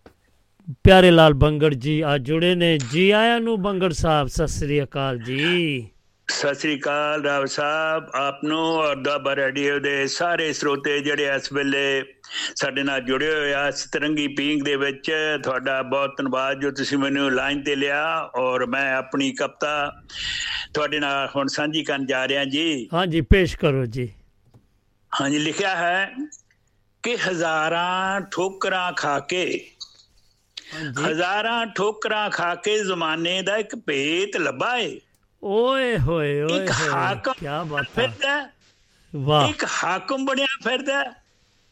ਪਿਆਰੇ 0.84 1.10
ਲਾਲ 1.10 1.34
ਬੰਗੜ 1.34 1.74
ਜੀ 1.74 2.00
ਆ 2.00 2.18
ਜੁੜੇ 2.18 2.54
ਨੇ। 2.54 2.78
ਜੀ 2.78 3.10
ਆਇਆਂ 3.10 3.40
ਨੂੰ 3.40 3.62
ਬੰਗੜ 3.62 3.92
ਸਾਹਿਬ, 3.92 4.28
ਸਤਿ 4.28 4.48
ਸ੍ਰੀ 4.48 4.82
ਅਕਾਲ 4.82 5.18
ਜੀ। 5.18 5.88
ਸਤਿ 6.28 6.54
ਸ੍ਰੀ 6.54 6.78
ਅਕਾਲ 6.78 7.22
ਰਾਵ 7.24 7.44
ਸਾਹਿਬ 7.46 8.06
ਆਪ 8.14 8.44
ਨੂੰ 8.44 8.58
ਔਰ 8.58 8.96
ਦੁਆਬਾ 8.96 9.34
ਰੇਡੀਓ 9.36 9.78
ਦੇ 9.78 10.06
ਸਾਰੇ 10.06 10.52
ਸਰੋਤੇ 10.52 10.98
ਜਿਹੜੇ 11.00 11.28
ਇਸ 11.36 11.52
ਵੇਲੇ 11.52 11.82
ਸਾਡੇ 12.56 12.82
ਨਾਲ 12.82 13.00
ਜੁੜੇ 13.00 13.32
ਹੋਏ 13.34 13.52
ਆ 13.54 13.70
ਸਤਰੰਗੀ 13.70 14.26
ਪੀਂਗ 14.28 14.62
ਦੇ 14.62 14.76
ਵਿੱਚ। 14.76 15.10
ਤੁਹਾਡਾ 15.42 15.80
ਬਹੁਤ 15.82 16.16
ਧੰਨਵਾਦ 16.16 16.60
ਜੋ 16.60 16.70
ਤੁਸੀਂ 16.70 16.98
ਮੈਨੂੰ 16.98 17.30
ਲਾਈਨ 17.32 17.62
ਤੇ 17.62 17.76
ਲਿਆ 17.76 18.04
ਔਰ 18.36 18.66
ਮੈਂ 18.66 18.94
ਆਪਣੀ 18.94 19.30
ਕਪਤਾ 19.32 19.74
ਤੁਹਾਡੇ 20.74 21.00
ਨਾਲ 21.00 21.28
ਹੁਣ 21.36 21.46
ਸਾਂਝੀ 21.46 21.84
ਕਰਨ 21.84 22.06
ਜਾ 22.06 22.26
ਰਿਹਾ 22.28 22.44
ਜੀ। 22.44 22.88
ਹਾਂਜੀ 22.94 23.20
ਪੇਸ਼ 23.20 23.56
ਕਰੋ 23.58 23.84
ਜੀ। 23.86 24.08
ਹਾਂਜੀ 25.12 25.38
ਲਿਖਿਆ 25.38 25.76
ਹੈ 25.76 26.10
ਕਿ 27.04 27.16
ਹਜ਼ਾਰਾਂ 27.28 28.20
ਠੋਕਰਾਂ 28.32 28.92
ਖਾ 28.92 29.18
ਕੇ 29.20 29.44
ਹਾਂਜੀ। 30.74 31.04
ਹਜ਼ਾਰਾਂ 31.04 31.64
ਠੋਕਰਾਂ 31.66 32.28
ਖਾ 32.30 32.54
ਕੇ 32.54 32.78
ਜ਼ਮਾਨੇ 32.78 33.40
ਦਾ 33.42 33.56
ਇੱਕ 33.56 33.74
ਭੇਤ 33.76 34.36
ਲੱਭਾ 34.36 34.76
ਏ। 34.78 34.98
ਓਏ 35.44 35.98
ਹੋਏ 35.98 36.42
ਓਏ 36.42 36.64
ਇੱਕ 36.64 36.70
ਹਾਕਮ 36.70 37.32
ਕੀ 37.32 37.46
ਬਾਤ 37.46 37.98
ਹੈ 37.98 38.08
ਫਿਰਦਾ 38.08 38.50
ਵਾਹ। 39.16 39.48
ਇੱਕ 39.48 39.64
ਹਾਕਮ 39.84 40.24
ਬਣਿਆ 40.24 40.46
ਫਿਰਦਾ 40.64 41.04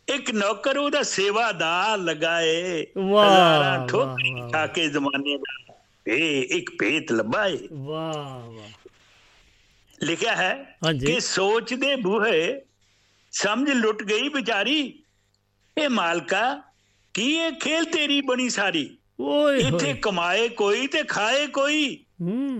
ਇੱਕ 0.09 0.31
ਨੌਕਰ 0.31 0.77
ਉਹਦਾ 0.77 1.03
ਸੇਵਾਦਾਰ 1.03 1.99
ਲਗਾਏ। 1.99 2.87
ਵਾਹ, 2.99 3.87
ਠੋਕਰੀ। 3.87 4.51
ਖਾ 4.53 4.67
ਕੇ 4.67 4.89
ਜ਼ਮਾਨੇ 4.89 5.37
ਦਾ। 5.37 5.75
ਇਹ 6.07 6.43
ਇੱਕ 6.43 6.71
ਭੇਤ 6.79 7.13
ਲੱਭਾਏ 7.13 7.59
ਵਾਹ 7.73 8.51
ਵਾਹ। 8.51 8.89
ਲਿਖਿਆ 10.03 10.37
ਹੈ। 10.37 10.79
ਕਿ 11.07 11.21
ਸੋਚ 11.21 11.75
ਦੇ 11.75 11.97
ਬੂਹੇ 11.97 12.63
ਸਮਝ 13.33 13.71
ਲੁੱਟ 13.71 14.03
ਗਈ 14.03 14.29
ਵਿਚਾਰੀ। 14.29 15.03
ਇਹ 15.79 15.89
ਮਾਲਕਾ 15.89 16.63
ਕੀ 17.15 17.35
ਇਹ 17.35 17.53
ਖੇਲ 17.53 17.85
ਤੇਰੀ 17.85 18.21
ਬਣੀ 18.21 18.49
ਸਾਰੀ? 18.49 18.99
ਓਏ 19.21 19.59
ਇੱਥੇ 19.61 19.93
ਕਮਾਏ 19.93 20.49
ਕੋਈ 20.49 20.87
ਤੇ 20.87 21.03
ਖਾਏ 21.03 21.47
ਕੋਈ। 21.47 22.05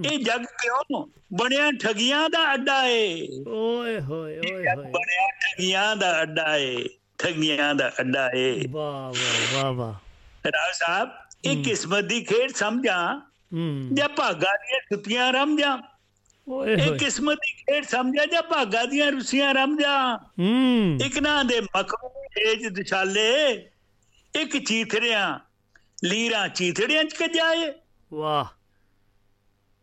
ਇਹ 0.05 0.19
ਜੱਗ 0.19 0.41
ਕਿਉਂ? 0.41 1.07
ਬਣਿਆ 1.33 1.71
ਠਗੀਆਂ 1.83 2.31
ਦਾ 2.31 2.55
ਅੱਡਾ 2.55 2.87
ਏ। 2.87 3.29
ਓਏ 3.49 4.01
ਹੋਏ 4.01 4.39
ਓਏ 4.39 4.53
ਹੋਏ। 4.53 4.75
ਬਣਿਆ 4.75 5.29
ਠਗੀਆਂ 5.31 5.97
ਦਾ 5.97 6.23
ਅੱਡਾ 6.23 6.57
ਏ। 6.57 6.85
ਠਗੀਆਂ 7.19 7.75
ਦਾ 7.75 7.93
ਅੱਡਾ 8.01 8.31
ਏ। 8.35 8.67
ਵਾਹ 8.71 9.13
ਵਾਹ 9.13 9.63
ਵਾਹ 9.63 9.73
ਵਾਹ। 9.73 9.95
ਰਾਓ 10.51 10.71
ਸਾਹਿਬ 10.75 11.09
ਇਹ 11.45 11.65
ਕਿਸਮਤ 11.65 12.05
ਦੀ 12.05 12.21
ਖੇਡ 12.25 12.51
ਸਮਝਾਂ। 12.51 13.21
ਹੂੰ। 13.53 13.89
ਜਾਂ 13.95 14.09
ਭਾਗਾ 14.09 14.57
ਦੀਆਂ 14.57 14.81
ਛੁੱਟੀਆਂ 14.81 15.83
ਓਏ 16.49 16.73
ਇਹ 16.73 16.99
ਕਿਸਮਤ 16.99 17.37
ਦੀ 17.37 17.53
ਖੇਡ 17.53 17.85
ਸਮਝਾਂ 17.85 18.27
ਜਾਂ 18.27 18.43
ਭਾਗਾ 18.43 18.85
ਦੀਆਂ 18.85 19.13
ਰੁਸੀਆਂ 19.13 19.55
ਰਮਜਾਂ 19.55 20.19
ਹੂੰ। 20.19 20.99
ਇੱਕ 21.07 21.19
ਨਾ 21.19 21.43
ਦੇ 21.43 21.61
ਮਖਮੂ 21.61 22.25
ਏਜ 22.39 22.67
ਦਿਸ਼ਾਲੇ 22.67 23.53
ਇੱਕ 24.35 24.59
ਚੀਥੜਿਆਂ 24.59 25.39
ਲੀਰਾਂ 26.05 26.49
ਚੀਥੜਿਆਂ 26.49 27.05
ਚ 27.05 27.15
ਕਜਾਏ 27.15 27.73
ਵਾਹ। 28.13 28.60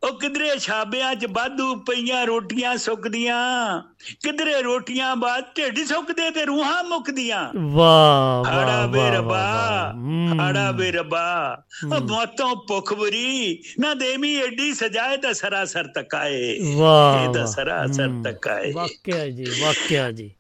ਉਹ 0.04 0.20
ਕਿਧਰੇ 0.20 0.60
ਛਾਬਿਆਂ 0.60 1.16
'ਚ 1.16 1.26
ਬਾਦੂ 1.26 1.76
ਪਈਆਂ 1.76 2.26
ਰੋਟੀਆਂ 2.26 2.78
ਸੁੱਕਦੀਆਂ 2.78 3.82
ਕਿਧਰੇ 4.24 4.62
ਰੋਟੀਆਂ 4.62 5.16
ਬਾਅਦ 5.16 5.44
ਢਿੱਡ 5.58 5.80
ਸੁੱਕਦੇ 5.80 6.32
ਤੇ 6.32 6.46
ਰੂਹਾਂ 6.46 6.84
ਮੁੱਕਦੀਆਂ। 6.84 7.52
ਵਾਹ 7.58 8.52
ਹਾੜਾ 8.52 8.88
ਵਾਹ 8.88 9.12
ਰੱਬਾ 9.12 9.94
ਹਾੜਾ 10.40 10.72
ਵੇ 10.72 10.92
ਰੱਬਾ। 10.92 11.58
ਮੌਤੋਂ 11.86 12.56
ਭੁੱਖ 12.68 12.94
ਬਰੀ 12.94 13.64
ਨਾ 13.80 13.94
ਦੇਵੀ 13.94 14.42
ਐਡੀ 14.42 14.74
ਸਜਾਏ 14.74 15.18
ਤਾਂ 15.18 15.34
ਸਰਾਸਰ 15.34 15.88
ਤਕਾਏ। 15.88 16.60
ਵਾਹ 16.76 17.30
ਇਹ 17.30 17.34
ਤਾਂ 17.34 17.48
ਸਰਾਸਰ 17.48 18.10
ਤਕਾਏ। 18.24 18.74
ਵਾਕਿਆ 18.74 19.28
ਜੀ 19.28 19.46
ਵਾਕਿਆ 19.62 20.12
ਜੀ। 20.12 20.32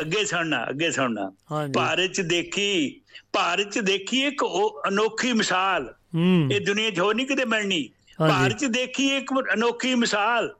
ਅੱਗੇ 0.00 0.24
ਸੁਣਨਾ 0.24 0.66
ਅੱਗੇ 0.70 0.90
ਸੁਣਨਾ। 0.90 1.32
ਭਾਰਤ 1.74 2.10
'ਚ 2.10 2.20
ਦੇਖੀ 2.20 3.00
ਭਾਰਤ 3.32 3.72
'ਚ 3.72 3.78
ਦੇਖੀ 3.78 4.24
ਇੱਕ 4.24 4.44
ਅਨੋਖੀ 4.88 5.32
ਮਿਸਾਲ। 5.32 5.94
ਹੂੰ। 6.14 6.48
ਇਹ 6.52 6.60
ਦੁਨੀਆ 6.60 6.90
'ਚ 6.90 7.00
ਹੋਰ 7.00 7.14
ਨਹੀਂ 7.14 7.26
ਕਿਤੇ 7.26 7.44
ਮਿਲਣੀ। 7.44 7.88
ਭਾਰਤ 8.18 8.64
ਦੇਖੀ 8.64 9.16
ਇੱਕ 9.16 9.32
ਅਨੋਖੀ 9.54 9.94
ਮਿਸਾਲ। 9.94 10.54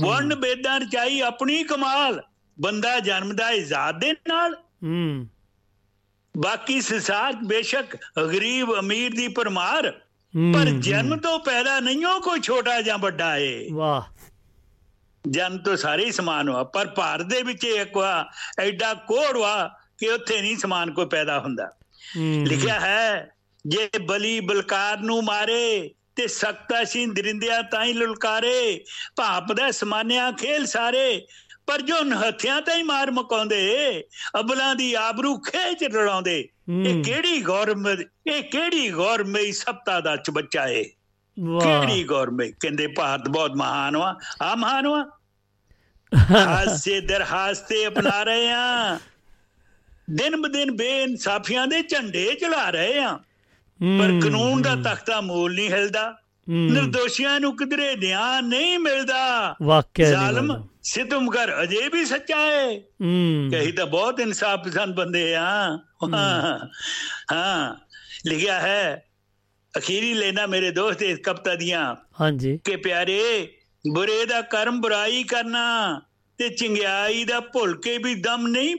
ਵਰਨ 0.00 0.34
ਬੇਦਾਂ 0.34 0.80
ਰਚਾਈ 0.80 1.20
ਆਪਣੀ 1.20 1.64
ਕਮਾਲ। 1.64 2.22
ਬੰਦਾ 2.60 2.98
ਜਨਮਦਾ 2.98 3.50
ਇਜ਼ਾਦ 3.50 4.00
ਦੇ 4.00 4.12
ਨਾਲ। 4.12 4.54
ਹੂੰ। 4.84 5.28
ਬਾਕੀ 6.36 6.80
ਸੰਸਾਰ 6.80 7.32
ਬੇਸ਼ੱਕ 7.32 7.96
ਗਰੀਬ 8.18 8.78
ਅਮੀਰ 8.78 9.14
ਦੀ 9.14 9.28
ਪਰਮਾਰ 9.28 10.00
ਹੂੰ, 10.36 10.52
ਪਰ 10.54 10.68
ਹੂੰ, 10.68 10.80
ਜਨਮ 10.80 11.16
ਤੋਂ 11.16 11.38
ਪੈਦਾ 11.38 11.80
ਨਹੀਂ 11.80 12.04
ਹੋ 12.04 12.20
ਕੋਈ 12.20 12.40
ਛੋਟਾ 12.40 12.82
ਜਾਂ 12.82 12.98
ਵੱਡਾ 12.98 13.36
ਏ। 13.36 13.68
ਵਾਹ। 13.72 14.02
ਜਨਮ 15.30 15.58
ਤੋਂ 15.58 15.76
ਸਾਰੇ 15.76 16.04
ਹੀ 16.04 16.12
ਸਮਾਨ 16.12 16.48
ਹੋਆ 16.48 16.64
ਪਰ 16.64 16.86
ਭਾਰਤ 16.86 17.26
ਦੇ 17.26 17.42
ਵਿੱਚ 17.42 17.64
ਇੱਕ 17.64 17.96
ਵਾ 17.96 18.30
ਐਡਾ 18.60 18.94
ਕੋੜ 18.94 19.38
ਵਾ 19.38 19.78
ਕਿ 19.98 20.08
ਉੱਥੇ 20.08 20.40
ਨਹੀਂ 20.40 20.56
ਸਮਾਨ 20.56 20.90
ਕੋਈ 20.90 21.06
ਪੈਦਾ 21.06 21.40
ਹੁੰਦਾ। 21.40 21.72
ਹੂੰ, 22.16 22.44
ਲਿਖਿਆ 22.46 22.80
ਹੈ 22.80 23.30
ਜੇ 23.66 23.90
ਬਲੀ 24.04 24.40
ਬਲਕਾਰ 24.40 24.98
ਨੂੰ 24.98 25.22
ਮਾਰੇ 25.22 25.90
ਤੇ 26.20 26.26
ਸਕਤਾ 26.26 26.84
ਸੀ 26.84 27.06
ਦਰਿੰਦਿਆ 27.06 27.62
ਤਾਈ 27.62 27.92
ਲੁਲਕਾਰੇ। 27.92 28.84
ਭਾਪ 29.16 29.52
ਦਾ 29.52 29.70
ਸਮਾਨਿਆ 29.70 30.32
ਖੇਲ 30.32 30.66
ਸਾਰੇ 30.66 31.26
ਪਰ 31.66 31.80
ਜੋ 31.80 32.00
ਨਹਥਿਆਂ 32.00 32.62
ਤਾਂ 32.62 32.76
ਹੀ 32.76 32.82
ਮਾਰ 32.82 33.10
ਮਕਾਉਂਦੇ। 33.10 34.04
ਅਬਲਾਂ 34.40 34.74
ਦੀ 34.74 34.94
ਆਬਰੂ 34.94 35.38
ਖੇਚ 35.38 35.84
ਰੜਾਉਂਦੇ 35.84 36.48
ਹੂੰ, 36.68 36.86
ਇਹ 36.86 37.04
ਕਿਹੜੀ 37.04 37.42
ਗੌਰਮ 37.42 37.88
ਇਹ 38.26 38.42
ਕਿਹੜੀ 38.42 38.90
ਗੌਰਮਈ 38.90 39.52
ਸਪਤਾ 39.52 40.00
ਦਾ 40.00 40.16
ਚਬੱਚਾ 40.16 40.66
ਏ? 40.66 40.84
ਕਿਹੜੀ 41.62 42.04
ਗੌਰਮਈ 42.04 42.52
ਕਹਿੰਦੇ 42.52 42.86
ਭਾਰਤ 42.86 43.28
ਬਹੁਤ 43.28 43.50
ਮਹਾਨ 43.56 43.96
ਵਾ। 43.96 44.16
ਆ 44.42 44.54
ਮਹਾਨ 44.54 44.88
ਵਾ? 44.88 45.04
ਹਾਸੇ 46.30 47.00
ਦਰ 47.00 47.22
ਹਾਸਤੇ 47.22 47.86
ਅਪਣਾ 47.86 48.22
ਰਹੇ 48.22 48.50
ਆ। 48.50 48.98
ਦਿਨ 50.10 50.42
ਬ 50.42 50.46
ਦਿਨ 50.46 50.70
ਬੇਇਨਸਾਫੀਆਂ 50.70 51.66
ਦੇ 51.66 51.82
ਝੰਡੇ 51.82 52.34
ਚਲਾ 52.34 52.70
ਰਹੇ 52.70 52.98
ਆ। 52.98 53.18
ਪਰ 53.80 54.20
ਕਾਨੂੰਨ 54.22 54.62
ਦਾ 54.62 54.76
ਤਖਤਾ 54.76 55.20
ਮੋਲ 55.20 55.54
ਨਹੀਂ 55.54 55.70
ਹਿਲਦਾ। 55.70 56.18
ਨਿਰਦੋਸ਼ੀਆਂ 56.48 57.40
ਨੂੰ 57.40 57.56
ਕਿਧਰੇ 57.56 57.96
ਨਿਆਂ 57.96 58.42
ਨਹੀਂ 58.42 58.78
ਮਿਲਦਾ। 58.78 59.54
ਵਾਕਿਆ 59.62 60.10
ਜ਼ਾਲਮ। 60.10 60.66
ਸਿਤਮਗਰ 60.82 61.62
ਅਜੇ 61.62 61.88
ਵੀ 61.92 62.04
ਸੱਚਾ 62.04 62.36
ਹੈ। 62.36 62.80
ਕਹੀ 63.50 63.72
ਤਾਂ 63.72 63.86
ਬਹੁਤ 63.86 64.20
ਇਨਸਾਫ 64.20 64.68
ਪਸੰਦ 64.68 64.94
ਬੰਦੇ 64.94 65.34
ਆ। 65.34 65.78
ਹਾਂ। 66.14 66.58
ਹਾਂ 67.32 67.74
ਲਿਖਿਆ 68.26 68.60
ਹੈ 68.60 69.04
ਅਖੀਰੀ 69.76 70.14
ਲੈਣਾ 70.14 70.46
ਮੇਰੇ 70.46 70.70
ਦੋਸਤ 70.70 71.02
ਇਸ 71.02 71.18
ਕਪਤਾ 71.18 71.54
ਦੀਆਂ 71.54 71.96
ਹਾਂਜੀ। 72.20 72.58
ਕਿ 72.64 72.76
ਪਿਆਰੇ 72.76 73.54
ਬੁਰੇ 73.94 74.26
ਦਾ 74.26 74.42
ਕਰਮ 74.42 74.80
ਬੁਰਾਈ 74.80 75.24
ਕਰਨਾ। 75.24 76.00
ਤੇ 76.40 76.48
ਚੰਗਿਆਈ 76.48 77.24
ਦਾ 77.24 77.40
ਭੁੱਲ 77.40 77.80
ਕੇ 77.80 77.98
ਵੀ 77.98 78.14
ਦਮ 78.14 78.46
ਨਹੀਂ 78.46 78.76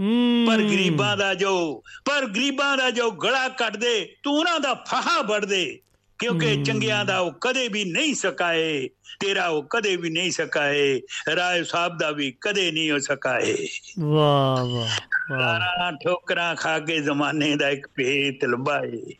ਹੂੰ। 0.00 0.46
ਪਰ 0.48 0.56
ਗਰੀਬਾਂ 0.56 1.16
ਦਾ 1.16 1.34
ਜੋ 1.34 1.82
ਪਰ 2.04 2.26
ਗਰੀਬਾਂ 2.26 2.76
ਦਾ 2.76 2.90
ਜੋ 2.90 3.10
ਗਲਾ 3.10 3.48
ਕੱਟ 3.48 3.76
ਦੇ 3.76 4.16
ਤੂੰ 4.22 4.34
ਉਹਨਾਂ 4.38 4.60
ਦਾ 4.60 4.74
ਫਾਹਾ 4.74 5.22
ਵੜ 5.22 5.44
ਦੇ। 5.44 5.80
ਕਿਉਂਕਿ। 6.18 6.62
ਚੰਗਿਆਂ 6.62 7.04
ਦਾ 7.04 7.18
ਉਹ 7.18 7.32
ਕਦੇ 7.32 7.68
ਵੀ 7.68 7.84
ਨਹੀਂ 7.84 8.14
ਸਕਾਏ 8.14 8.88
ਤੇਰਾ 9.20 9.48
ਉਹ 9.48 9.62
ਕਦੇ 9.62 9.96
ਵੀ 9.96 10.10
ਨਹੀਂ 10.10 10.30
ਸਕਾਏ 10.30 11.00
ਰਾਏ 11.36 11.62
ਸਾਹਿਬ 11.64 11.98
ਦਾ 11.98 12.10
ਵੀ 12.10 12.34
ਕਦੇ 12.40 12.70
ਨਹੀਂ 12.72 12.90
ਹੋ 12.90 12.98
ਸਕਾਏ। 12.98 13.68
ਵਾਹ 14.00 14.66
ਵਾਹ 14.66 14.86
ਵਾਹ। 15.30 15.92
ਠੋਕਰਾਂ 15.92 16.54
ਖਾ 16.54 16.78
ਕੇ 16.78 16.98
ਜ਼ਮਾਨੇ 16.98 17.56
ਦਾ 17.56 17.68
ਇੱਕ 17.68 17.86
ਭੇਤ 17.94 18.44
ਲਬਾਏ। 18.44 19.14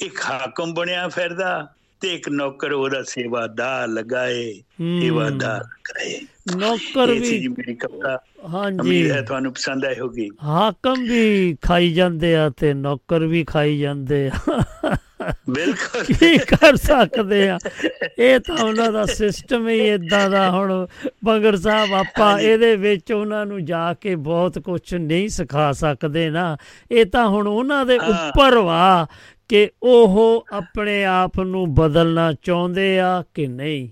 ਇੱਕ 0.00 0.20
ਹਾਕਮ 0.20 0.74
ਬਣਿਆ 0.74 1.08
ਫਿਰਦਾ 1.08 1.75
ਤੇ 2.00 2.08
ਇੱਕ 2.08 2.28
ਨੌਕਰ 2.28 2.72
ਉਹਦਾ 2.72 3.02
ਸੇਵਾਦਾਰ 3.02 3.88
ਲਗਾਏ। 3.88 4.52
ਸੇਵਾਦਾਰ 4.78 5.64
ਕਰੇ 5.84 6.20
ਨੌਕਰ 6.56 7.12
ਵੀ 7.12 7.48
ਮੇਰੀ 7.48 7.74
ਕਵਿਤਾ। 7.74 8.18
ਹਾਂਜੀ। 8.48 8.78
ਉਮੀਦ 8.78 9.10
ਹੈ 9.10 9.22
ਤੁਹਾਨੂੰ 9.22 9.52
ਪਸੰਦ 9.52 9.84
ਆਈ 9.84 9.94
ਹੋਗੀ 10.00 10.30
ਹਾਕਮ 10.44 11.02
ਵੀ 11.02 11.56
ਖਾਈ 11.62 11.92
ਜਾਂਦੇ 11.92 12.36
ਆ 12.36 12.50
ਤੇ 12.50 12.74
ਨੌਕਰ 12.74 13.26
ਵੀ 13.26 13.44
ਖਾਈ 13.44 13.78
ਜਾਂਦੇ 13.78 14.30
ਆ। 14.50 14.56
ਬਿਲਕੁਲ। 15.50 16.04
ਕੀ 16.04 16.38
ਕਰ 16.38 16.76
ਸਕਦੇ 16.76 17.48
ਆ? 17.48 17.58
ਇਹ 18.18 18.40
ਤਾਂ 18.40 18.56
ਉਹਨਾਂ 18.64 18.92
ਦਾ 18.92 19.04
ਸਿਸਟਮ 19.06 19.68
ਹੀ 19.68 19.88
ਇਦਾਂ 19.88 20.30
ਦਾ 20.30 20.50
ਹੁਣ। 20.50 20.86
ਬੰਗੜ 21.24 21.56
ਸਾਹਿਬ 21.56 21.94
ਆਪਾਂ। 21.94 22.38
ਇਹਦੇ 22.38 22.76
ਵਿੱਚ 22.76 23.12
ਉਹਨਾਂ 23.12 23.46
ਨੂੰ 23.46 23.64
ਜਾ 23.64 23.94
ਕੇ 23.94 24.14
ਬਹੁਤ 24.14 24.58
ਕੁਝ 24.58 24.94
ਨਹੀਂ 24.94 25.28
ਸਿਖਾ 25.28 25.72
ਸਕਦੇ 25.72 26.30
ਨਾ। 26.30 26.56
ਇਹ 26.90 27.06
ਤਾਂ 27.06 27.28
ਹੁਣ 27.28 27.48
ਉਹਨਾਂ 27.48 27.86
ਦੇ। 27.86 27.98
ਉੱਪਰ 27.98 28.58
ਵਾ 28.58 29.06
ਕਿ 29.48 29.70
ਉਹ 29.82 30.46
ਆਪਣੇ 30.52 31.04
ਆਪ 31.04 31.40
ਨੂੰ 31.40 31.74
ਬਦਲਣਾ 31.74 32.32
ਚਾਹੁੰਦੇ 32.32 33.00
ਆ 33.00 33.24
ਕਿ 33.34 33.46
ਨਹੀਂ 33.46 33.88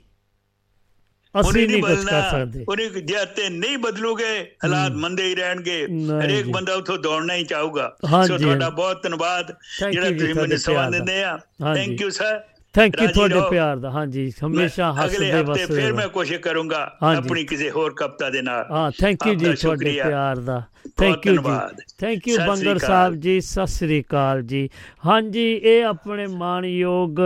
ਅਸੀਂ 1.40 1.68
ਨਹੀਂ 1.68 1.82
ਕੁਝ 1.82 2.05
ਕਰ 2.05 2.22
ਸਕਦੇ 2.30 2.64
ਉਹਨੇ 2.68 2.88
ਜੇ 2.88 3.14
ਤੇ 3.36 3.48
ਨਹੀਂ 3.48 3.78
ਬਦਲੂਗੇ 3.78 4.55
ਹਾਲਾਤ। 4.64 4.92
ਮੰਦੇ 4.92 5.24
ਹੀ 5.24 5.34
ਰਹਿਣਗੇ 5.34 5.86
ਹਰੇਕ। 6.24 6.46
ਬੰਦਾ 6.46 6.74
ਉਥੋਂ 6.74 6.98
ਦੌੜਨਾ 6.98 7.34
ਹੀ 7.34 7.44
ਚਾਹੂਗਾ 7.44 7.96
ਸੋ 8.28 8.38
ਤੁਹਾਡਾ। 8.38 8.70
ਬਹੁਤ 8.70 9.02
ਧੰਨਵਾਦ 9.02 9.52
ਜਿਹੜਾ 9.92 10.11
ਤੁਸੀਂ 10.11 10.34
ਮੈਨੂੰ 10.34 10.74
ਦਾ। 10.74 10.90
ਦਿੰਦੇ 10.90 11.24
ਆ। 11.24 11.38
Thank 11.74 12.00
you 12.00 12.11
sir 12.11 12.40
thank 12.74 13.00
you 13.02 13.08
ਤੁਹਾਡੇ। 13.08 13.40
ਪਿਆਰ 13.50 13.76
ਦਾ 13.76 13.90
ਹਾਂਜੀ 13.90 14.30
ਹਮੇਸ਼ਾ 14.44 14.90
ਅਗਲੇ 14.90 15.04
ਹੱਸਦੇ 15.04 15.30
ਹਫ਼ਤੇ 15.32 15.42
ਵਸਦੇ 15.64 15.74
ਫਿਰ। 15.74 15.92
ਮੈਂ 15.92 16.08
ਕੋਸ਼ਿਸ਼ 16.08 16.40
ਕਰੂੰਗਾ। 16.40 16.80
ਆਪਣੀ 17.02 17.44
ਕਿਸੇ 17.44 17.70
ਹੋਰ 17.70 17.94
ਕਪਤਾ 17.96 18.30
ਦੇ 18.30 18.42
ਨਾਲ 18.42 18.64
ਹਾਂ 18.70 18.90
ਥੈਂਕ 19.00 19.26
ਯੂ 19.26 19.34
ਜੀ 19.34 19.52
ਤੁਹਾਡੇ। 19.62 19.92
ਪਿਆਰ 20.04 20.40
ਦਾ 20.40 20.62
ਥੈਂਕ 20.98 21.26
ਯੂ 21.26 21.36
ਜੀ 21.36 21.84
ਥੈਂਕ 21.98 22.28
ਯੂ 22.28 22.38
ਬੰਗਰ। 22.46 22.78
ਸਾਹਿਬ 22.78 23.14
ਜੀ 23.14 23.40
ਸਤਿ 23.40 23.66
ਸ੍ਰੀ 23.66 24.00
ਅਕਾਲ 24.02 24.42
ਜੀ 24.42 24.68
ਹਾਂਜੀ 25.06 25.52
ਇਹ 25.54 25.84
ਆਪਣੇ 25.84 26.26
ਮਾਣਯੋਗ 26.26 27.20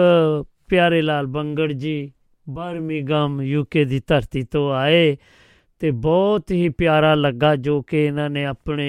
ਪਿਆਰੇ 0.68 1.02
ਲਾਲ 1.02 1.26
ਬੰਗੜ 1.26 1.72
ਜੀ 1.72 2.10
ਬਰਮਿੰਗਮ 2.46 3.40
ਯੂਕੇ 3.42 3.84
ਦੀ 3.84 4.00
ਧਰਤੀ 4.06 4.42
ਤੋਂ 4.42 4.70
ਆਏ 4.74 5.16
ਤੇ 5.80 5.90
ਬਹੁਤ 5.90 6.50
ਹੀ 6.50 6.68
ਪਿਆਰਾ 6.68 7.14
ਲੱਗਾ 7.14 7.54
ਜੋ 7.56 7.80
ਕਿ 7.82 8.04
ਇਹਨਾਂ 8.04 8.28
ਨੇ 8.30 8.44
ਆਪਣੇ 8.46 8.88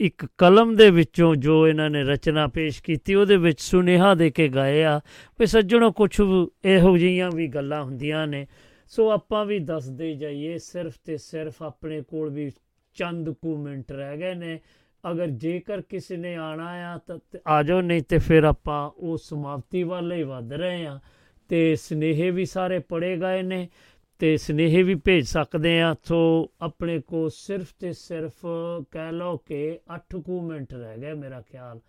ਇੱਕ 0.00 0.26
ਕਲਮ 0.38 0.76
ਦੇ 0.76 0.90
ਵਿੱਚੋਂ 0.90 1.34
ਜੋ 1.36 1.68
ਇਹਨਾਂ 1.68 1.90
ਨੇ 1.90 2.02
ਰਚਨਾ 2.02 2.46
ਪੇਸ਼ 2.46 2.82
ਕੀਤੀ, 2.82 3.14
ਉਹਦੇ 3.14 3.36
ਵਿੱਚ 3.36 3.60
ਸੁਨੇਹਾ 3.60 4.14
ਦੇ 4.14 4.30
ਕੇ 4.30 4.48
ਗਏ 4.48 4.84
ਆ 4.84 5.00
ਵੀ 5.40 5.46
ਸੱਜਣੋ 5.46 5.92
ਕੁਝ 5.92 6.20
ਇਹੋ 6.64 6.98
ਜਿਹੀਆਂ 6.98 7.30
ਵੀ 7.30 7.48
ਗੱਲਾਂ 7.48 7.82
ਹੁੰਦੀਆਂ 7.84 8.26
ਨੇ। 8.26 8.46
ਸੋ 8.88 9.10
ਆਪਾਂ 9.10 9.46
ਵੀ 9.46 9.58
ਦੱਸਦੇ 9.58 10.14
ਜਾਈਏ, 10.14 10.58
ਸਿਰਫ 10.58 10.94
ਤੇ 11.04 11.16
ਸਿਰਫ 11.16 11.62
ਆਪਣੇ 11.62 12.02
ਕੋਲ 12.02 12.30
ਵੀ 12.30 12.50
ਚੰਦ 12.94 13.30
ਕੁ 13.30 13.56
ਮਿੰਟ 13.56 13.92
ਰਹਿ 13.92 14.16
ਗਏ 14.16 14.34
ਨੇ। 14.34 14.60
ਅਗਰ 15.10 15.26
ਜੇਕਰ 15.26 15.80
ਕਿਸੇ 15.80 16.16
ਨੇ 16.16 16.34
ਆਣਾ 16.34 16.68
ਆ, 16.68 16.98
ਤਾਂ 16.98 17.18
ਤੇ 17.32 17.38
ਆ 17.46 17.62
ਜਾਓ, 17.62 17.80
ਨਹੀਂ 17.80 18.02
ਤੇ 18.02 18.18
ਫਿਰ 18.18 18.44
ਆਪਾਂ 18.44 18.90
ਉਹ 18.96 19.16
ਸਮਾਪਤੀ 19.16 19.82
ਵੱਲ 19.82 20.12
ਹੀ 20.12 20.22
ਵੱਧ 20.22 20.52
ਰਹੇ 20.52 20.86
ਆ। 20.86 21.00
ਤੇ 21.48 21.76
ਸਨੇਹੇ 21.76 22.30
ਵੀ 22.30 22.44
ਸਾਰੇ 22.44 22.78
ਪੜੇ 22.78 23.16
ਗਏ 23.16 23.42
ਨੇ। 23.42 23.68
ਤੇ 24.18 24.36
ਸਨੇਹੇ 24.36 24.82
ਵੀ 24.82 24.94
ਭੇਜ 24.94 25.26
ਸਕਦੇ 25.26 25.80
ਆ 25.80 25.94
ਸੋ 26.04 26.50
ਆਪਣੇ 26.60 26.98
ਕੋ 27.00 27.28
ਸਿਰਫ 27.28 27.72
ਤੇ 27.80 27.92
ਸਿਰਫ 27.92 28.46
ਕਹਿ 28.90 29.12
ਲਓ 29.12 29.36
ਕਿ 29.36 29.78
8 29.96 30.20
ਕੁ 30.20 30.40
ਮਿੰਟ 30.40 30.74
ਰਹਿ 30.74 30.98
ਗਏ 30.98 31.14
ਮੇਰਾ 31.14 31.40
ਖਿਆਲ। 31.40 31.80